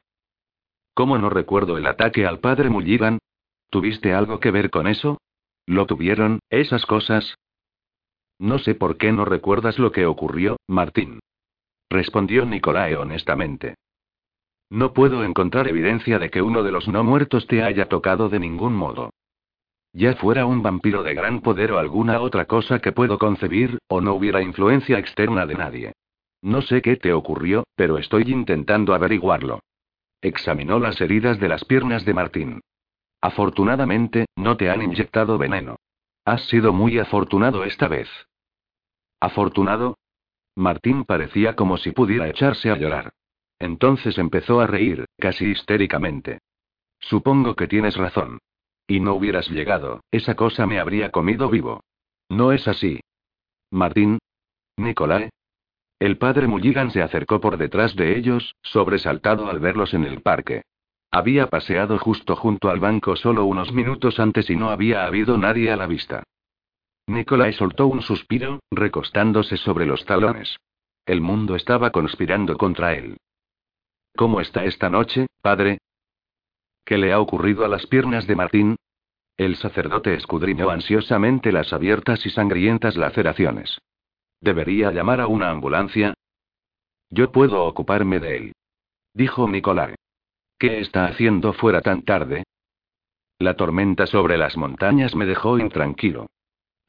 [0.94, 3.20] ¿Cómo no recuerdo el ataque al padre Mulligan?
[3.70, 5.18] ¿Tuviste algo que ver con eso?
[5.66, 7.36] ¿Lo tuvieron, esas cosas?
[8.40, 11.20] No sé por qué no recuerdas lo que ocurrió, Martín
[11.90, 13.76] respondió Nicolae honestamente.
[14.70, 18.40] No puedo encontrar evidencia de que uno de los no muertos te haya tocado de
[18.40, 19.12] ningún modo.
[19.94, 24.02] Ya fuera un vampiro de gran poder o alguna otra cosa que puedo concebir, o
[24.02, 25.94] no hubiera influencia externa de nadie.
[26.42, 29.60] No sé qué te ocurrió, pero estoy intentando averiguarlo.
[30.22, 32.62] Examinó las heridas de las piernas de Martín.
[33.22, 35.78] Afortunadamente, no te han inyectado veneno.
[36.24, 38.08] Has sido muy afortunado esta vez.
[39.20, 39.98] ¿Afortunado?
[40.60, 43.14] Martín parecía como si pudiera echarse a llorar.
[43.60, 46.40] Entonces empezó a reír, casi histéricamente.
[47.00, 48.40] Supongo que tienes razón.
[48.86, 51.86] Y no hubieras llegado, esa cosa me habría comido vivo.
[52.28, 53.00] No es así.
[53.72, 54.20] Martín.
[54.76, 55.30] Nicolai.
[55.98, 60.64] El padre Mulligan se acercó por detrás de ellos, sobresaltado al verlos en el parque.
[61.10, 65.72] Había paseado justo junto al banco solo unos minutos antes y no había habido nadie
[65.72, 66.24] a la vista.
[67.10, 70.58] Nicolai soltó un suspiro, recostándose sobre los talones.
[71.08, 73.18] El mundo estaba conspirando contra él.
[74.16, 75.80] ¿Cómo está esta noche, padre?
[76.86, 78.76] ¿Qué le ha ocurrido a las piernas de Martín?
[79.38, 83.80] El sacerdote escudriñó ansiosamente las abiertas y sangrientas laceraciones.
[84.40, 86.14] ¿Debería llamar a una ambulancia?
[87.10, 88.52] Yo puedo ocuparme de él.
[89.16, 89.96] Dijo Nicolai.
[90.60, 92.44] ¿Qué está haciendo fuera tan tarde?
[93.40, 96.28] La tormenta sobre las montañas me dejó intranquilo.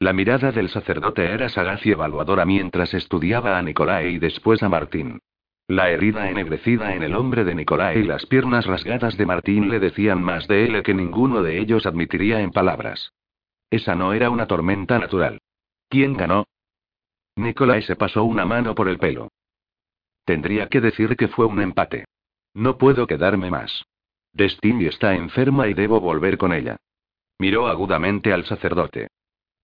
[0.01, 4.67] La mirada del sacerdote era sagaz y evaluadora mientras estudiaba a Nicolai y después a
[4.67, 5.19] Martín.
[5.67, 9.79] La herida ennegrecida en el hombre de Nicolai y las piernas rasgadas de Martín le
[9.79, 13.13] decían más de él que ninguno de ellos admitiría en palabras.
[13.69, 15.39] Esa no era una tormenta natural.
[15.87, 16.45] ¿Quién ganó?
[17.35, 19.27] Nicolai se pasó una mano por el pelo.
[20.25, 22.05] Tendría que decir que fue un empate.
[22.55, 23.85] No puedo quedarme más.
[24.33, 26.77] Destiny está enferma y debo volver con ella.
[27.37, 29.09] Miró agudamente al sacerdote.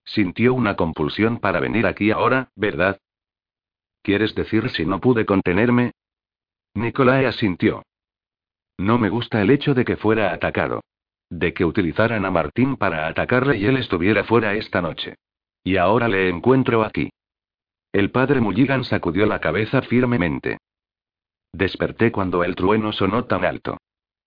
[0.08, 2.98] Sintió una compulsión para venir aquí ahora, ¿verdad?
[4.02, 5.92] ¿Quieres decir si no pude contenerme?
[6.76, 7.84] Nicolai asintió.
[8.78, 10.82] No me gusta el hecho de que fuera atacado.
[11.30, 15.16] De que utilizaran a Martín para atacarle y él estuviera fuera esta noche.
[15.62, 17.10] Y ahora le encuentro aquí.
[17.92, 20.60] El padre Mulligan sacudió la cabeza firmemente.
[21.52, 23.78] Desperté cuando el trueno sonó tan alto.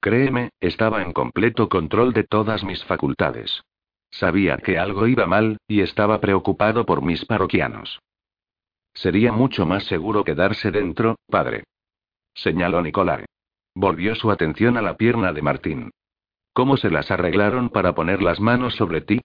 [0.00, 3.62] Créeme, estaba en completo control de todas mis facultades.
[4.11, 8.01] Sabía que algo iba mal, y estaba preocupado por mis parroquianos.
[8.93, 11.65] Sería mucho más seguro quedarse dentro, padre.
[12.35, 13.25] Señaló Nicolai.
[13.75, 15.91] Volvió su atención a la pierna de Martín.
[16.53, 19.21] ¿Cómo se las arreglaron para poner las manos sobre ti?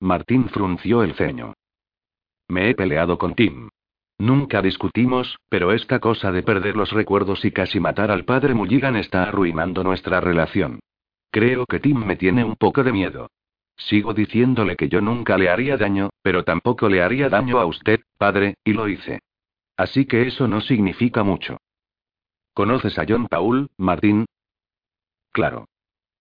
[0.00, 1.54] Martín frunció el ceño.
[2.48, 3.68] Me he peleado con Tim.
[4.18, 8.96] Nunca discutimos, pero esta cosa de perder los recuerdos y casi matar al padre Mulligan
[8.96, 10.80] está arruinando nuestra relación.
[11.30, 13.28] Creo que Tim me tiene un poco de miedo.
[13.76, 18.00] Sigo diciéndole que yo nunca le haría daño, pero tampoco le haría daño a usted,
[18.18, 19.20] padre, y lo hice.
[19.76, 21.58] Así que eso no significa mucho.
[22.54, 24.24] ¿Conoces a John Paul, Martín?
[25.30, 25.66] Claro.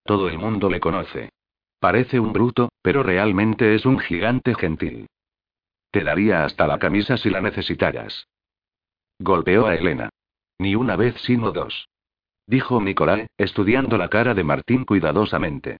[0.04, 1.30] Todo el mundo le conoce.
[1.80, 5.08] Parece un bruto, pero realmente es un gigante gentil.
[5.92, 8.28] Te daría hasta la camisa si la necesitaras.
[9.18, 10.10] Golpeó a Elena.
[10.60, 11.88] Ni una vez sino dos.
[12.48, 15.78] Dijo Nicolai, estudiando la cara de Martín cuidadosamente.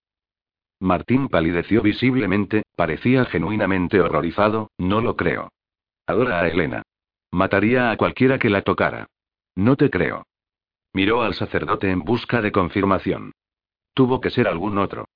[0.86, 5.52] Martín palideció visiblemente, parecía genuinamente horrorizado, no lo creo.
[6.06, 6.84] Adora a Elena.
[7.32, 9.08] Mataría a cualquiera que la tocara.
[9.56, 10.28] No te creo.
[10.94, 13.32] Miró al sacerdote en busca de confirmación.
[13.96, 15.08] Tuvo que ser algún otro.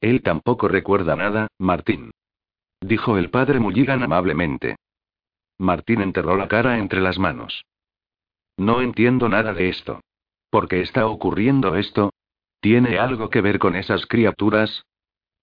[0.00, 2.12] Él tampoco recuerda nada, Martín.
[2.80, 4.76] Dijo el padre Mulligan amablemente.
[5.58, 7.64] Martín enterró la cara entre las manos.
[8.56, 10.00] No entiendo nada de esto.
[10.48, 12.12] ¿Por qué está ocurriendo esto?
[12.66, 14.86] ¿Tiene algo que ver con esas criaturas?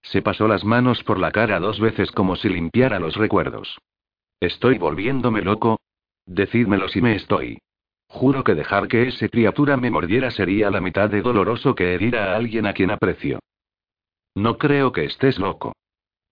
[0.02, 3.78] Se pasó las manos por la cara dos veces como si limpiara los recuerdos.
[4.40, 5.80] ¿Estoy volviéndome loco?
[6.26, 7.62] Decídmelo si me estoy.
[8.08, 12.14] Juro que dejar que esa criatura me mordiera sería la mitad de doloroso que herir
[12.14, 13.38] a alguien a quien aprecio.
[14.34, 15.72] No creo que estés loco.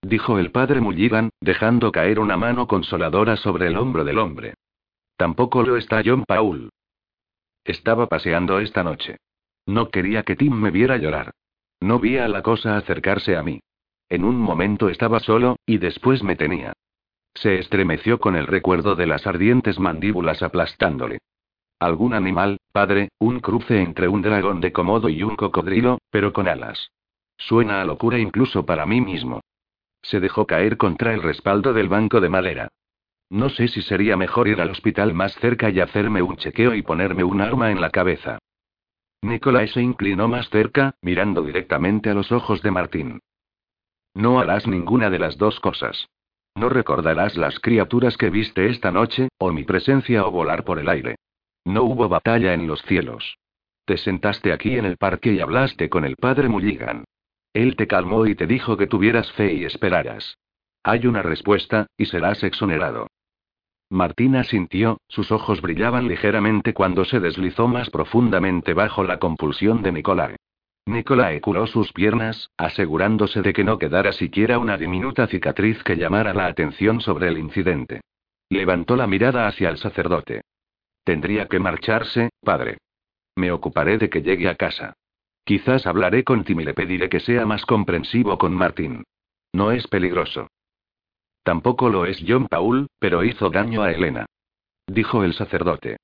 [0.02, 4.52] Dijo el padre Mulligan, dejando caer una mano consoladora sobre el hombro del hombre.
[5.16, 6.68] Tampoco lo está John Paul.
[7.64, 9.16] Estaba paseando esta noche.
[9.66, 11.32] No quería que Tim me viera llorar.
[11.80, 13.60] No vi a la cosa acercarse a mí.
[14.08, 16.72] En un momento estaba solo, y después me tenía.
[17.34, 21.18] Se estremeció con el recuerdo de las ardientes mandíbulas aplastándole.
[21.78, 26.46] Algún animal, padre, un cruce entre un dragón de comodo y un cocodrilo, pero con
[26.46, 26.90] alas.
[27.38, 29.40] Suena a locura incluso para mí mismo.
[30.02, 32.68] Se dejó caer contra el respaldo del banco de madera.
[33.30, 36.82] No sé si sería mejor ir al hospital más cerca y hacerme un chequeo y
[36.82, 38.38] ponerme un arma en la cabeza.
[39.22, 43.20] Nicolás se inclinó más cerca, mirando directamente a los ojos de Martín.
[44.14, 46.08] No harás ninguna de las dos cosas.
[46.54, 50.88] No recordarás las criaturas que viste esta noche, o mi presencia o volar por el
[50.88, 51.16] aire.
[51.64, 53.38] No hubo batalla en los cielos.
[53.84, 57.04] Te sentaste aquí en el parque y hablaste con el padre Mulligan.
[57.54, 60.36] Él te calmó y te dijo que tuvieras fe y esperaras.
[60.82, 63.06] Hay una respuesta, y serás exonerado.
[63.92, 69.92] Martina sintió, sus ojos brillaban ligeramente cuando se deslizó más profundamente bajo la compulsión de
[69.92, 70.36] Nicolai.
[70.86, 76.32] Nicolai curó sus piernas, asegurándose de que no quedara siquiera una diminuta cicatriz que llamara
[76.32, 78.00] la atención sobre el incidente.
[78.48, 80.40] Levantó la mirada hacia el sacerdote.
[81.04, 82.78] Tendría que marcharse, padre.
[83.36, 84.94] Me ocuparé de que llegue a casa.
[85.44, 89.04] Quizás hablaré con Tim y le pediré que sea más comprensivo con Martín.
[89.52, 90.48] No es peligroso.
[91.42, 94.26] Tampoco lo es John Paul, pero hizo daño a Elena.
[94.86, 95.96] Dijo el sacerdote.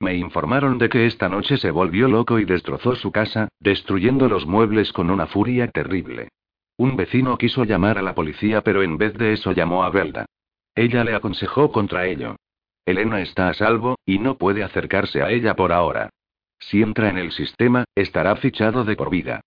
[0.00, 4.46] Me informaron de que esta noche se volvió loco y destrozó su casa, destruyendo los
[4.46, 6.28] muebles con una furia terrible.
[6.76, 10.26] Un vecino quiso llamar a la policía, pero en vez de eso llamó a Belda.
[10.74, 12.36] Ella le aconsejó contra ello.
[12.84, 16.10] Elena está a salvo, y no puede acercarse a ella por ahora.
[16.58, 19.40] Si entra en el sistema, estará fichado de por vida.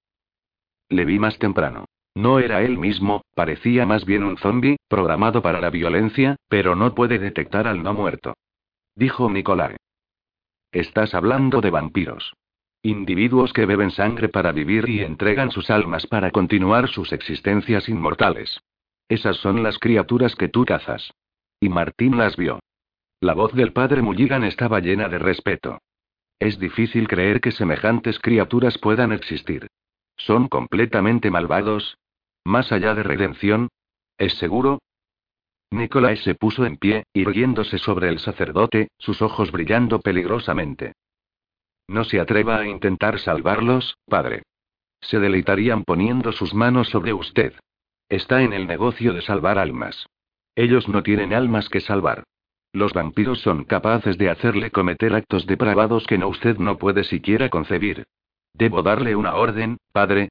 [0.90, 1.85] Le vi más temprano.
[2.18, 6.96] No era él mismo, parecía más bien un zombie, programado para la violencia, pero no
[6.96, 8.34] puede detectar al no muerto.
[8.96, 9.76] Dijo Nicolai.
[10.72, 12.34] Estás hablando de vampiros.
[12.82, 18.62] Individuos que beben sangre para vivir y entregan sus almas para continuar sus existencias inmortales.
[19.08, 21.12] Esas son las criaturas que tú cazas.
[21.60, 22.60] Y Martín las vio.
[23.20, 25.78] La voz del padre Mulligan estaba llena de respeto.
[26.40, 29.68] Es difícil creer que semejantes criaturas puedan existir.
[30.16, 31.96] ¿Son completamente malvados?
[32.48, 33.67] ¿Más allá de redención?
[34.17, 34.80] ¿Es seguro?
[35.69, 40.93] Nicolás se puso en pie, irguiéndose sobre el sacerdote, sus ojos brillando peligrosamente.
[41.90, 44.43] No se atreva a intentar salvarlos, padre.
[45.01, 47.51] Se deleitarían poniendo sus manos sobre usted.
[48.08, 50.08] Está en el negocio de salvar almas.
[50.56, 52.24] Ellos no tienen almas que salvar.
[52.72, 57.50] Los vampiros son capaces de hacerle cometer actos depravados que no usted no puede siquiera
[57.50, 58.06] concebir.
[58.53, 60.30] ¿Debo darle una orden, padre?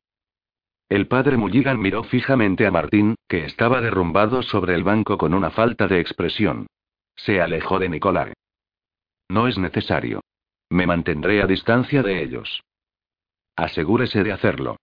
[0.88, 5.50] El padre Mulligan miró fijamente a Martín, que estaba derrumbado sobre el banco con una
[5.50, 6.68] falta de expresión.
[7.16, 8.32] Se alejó de Nicolai.
[9.28, 10.20] No es necesario.
[10.70, 12.62] Me mantendré a distancia de ellos.
[13.56, 14.76] Asegúrese de hacerlo.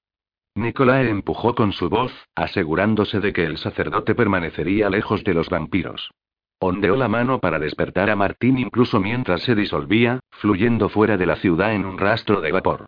[0.56, 6.11] Nicolai empujó con su voz, asegurándose de que el sacerdote permanecería lejos de los vampiros.
[6.59, 11.38] Ondeó la mano para despertar a Martín incluso mientras se disolvía, fluyendo fuera de la
[11.38, 12.85] ciudad en un rastro de vapor.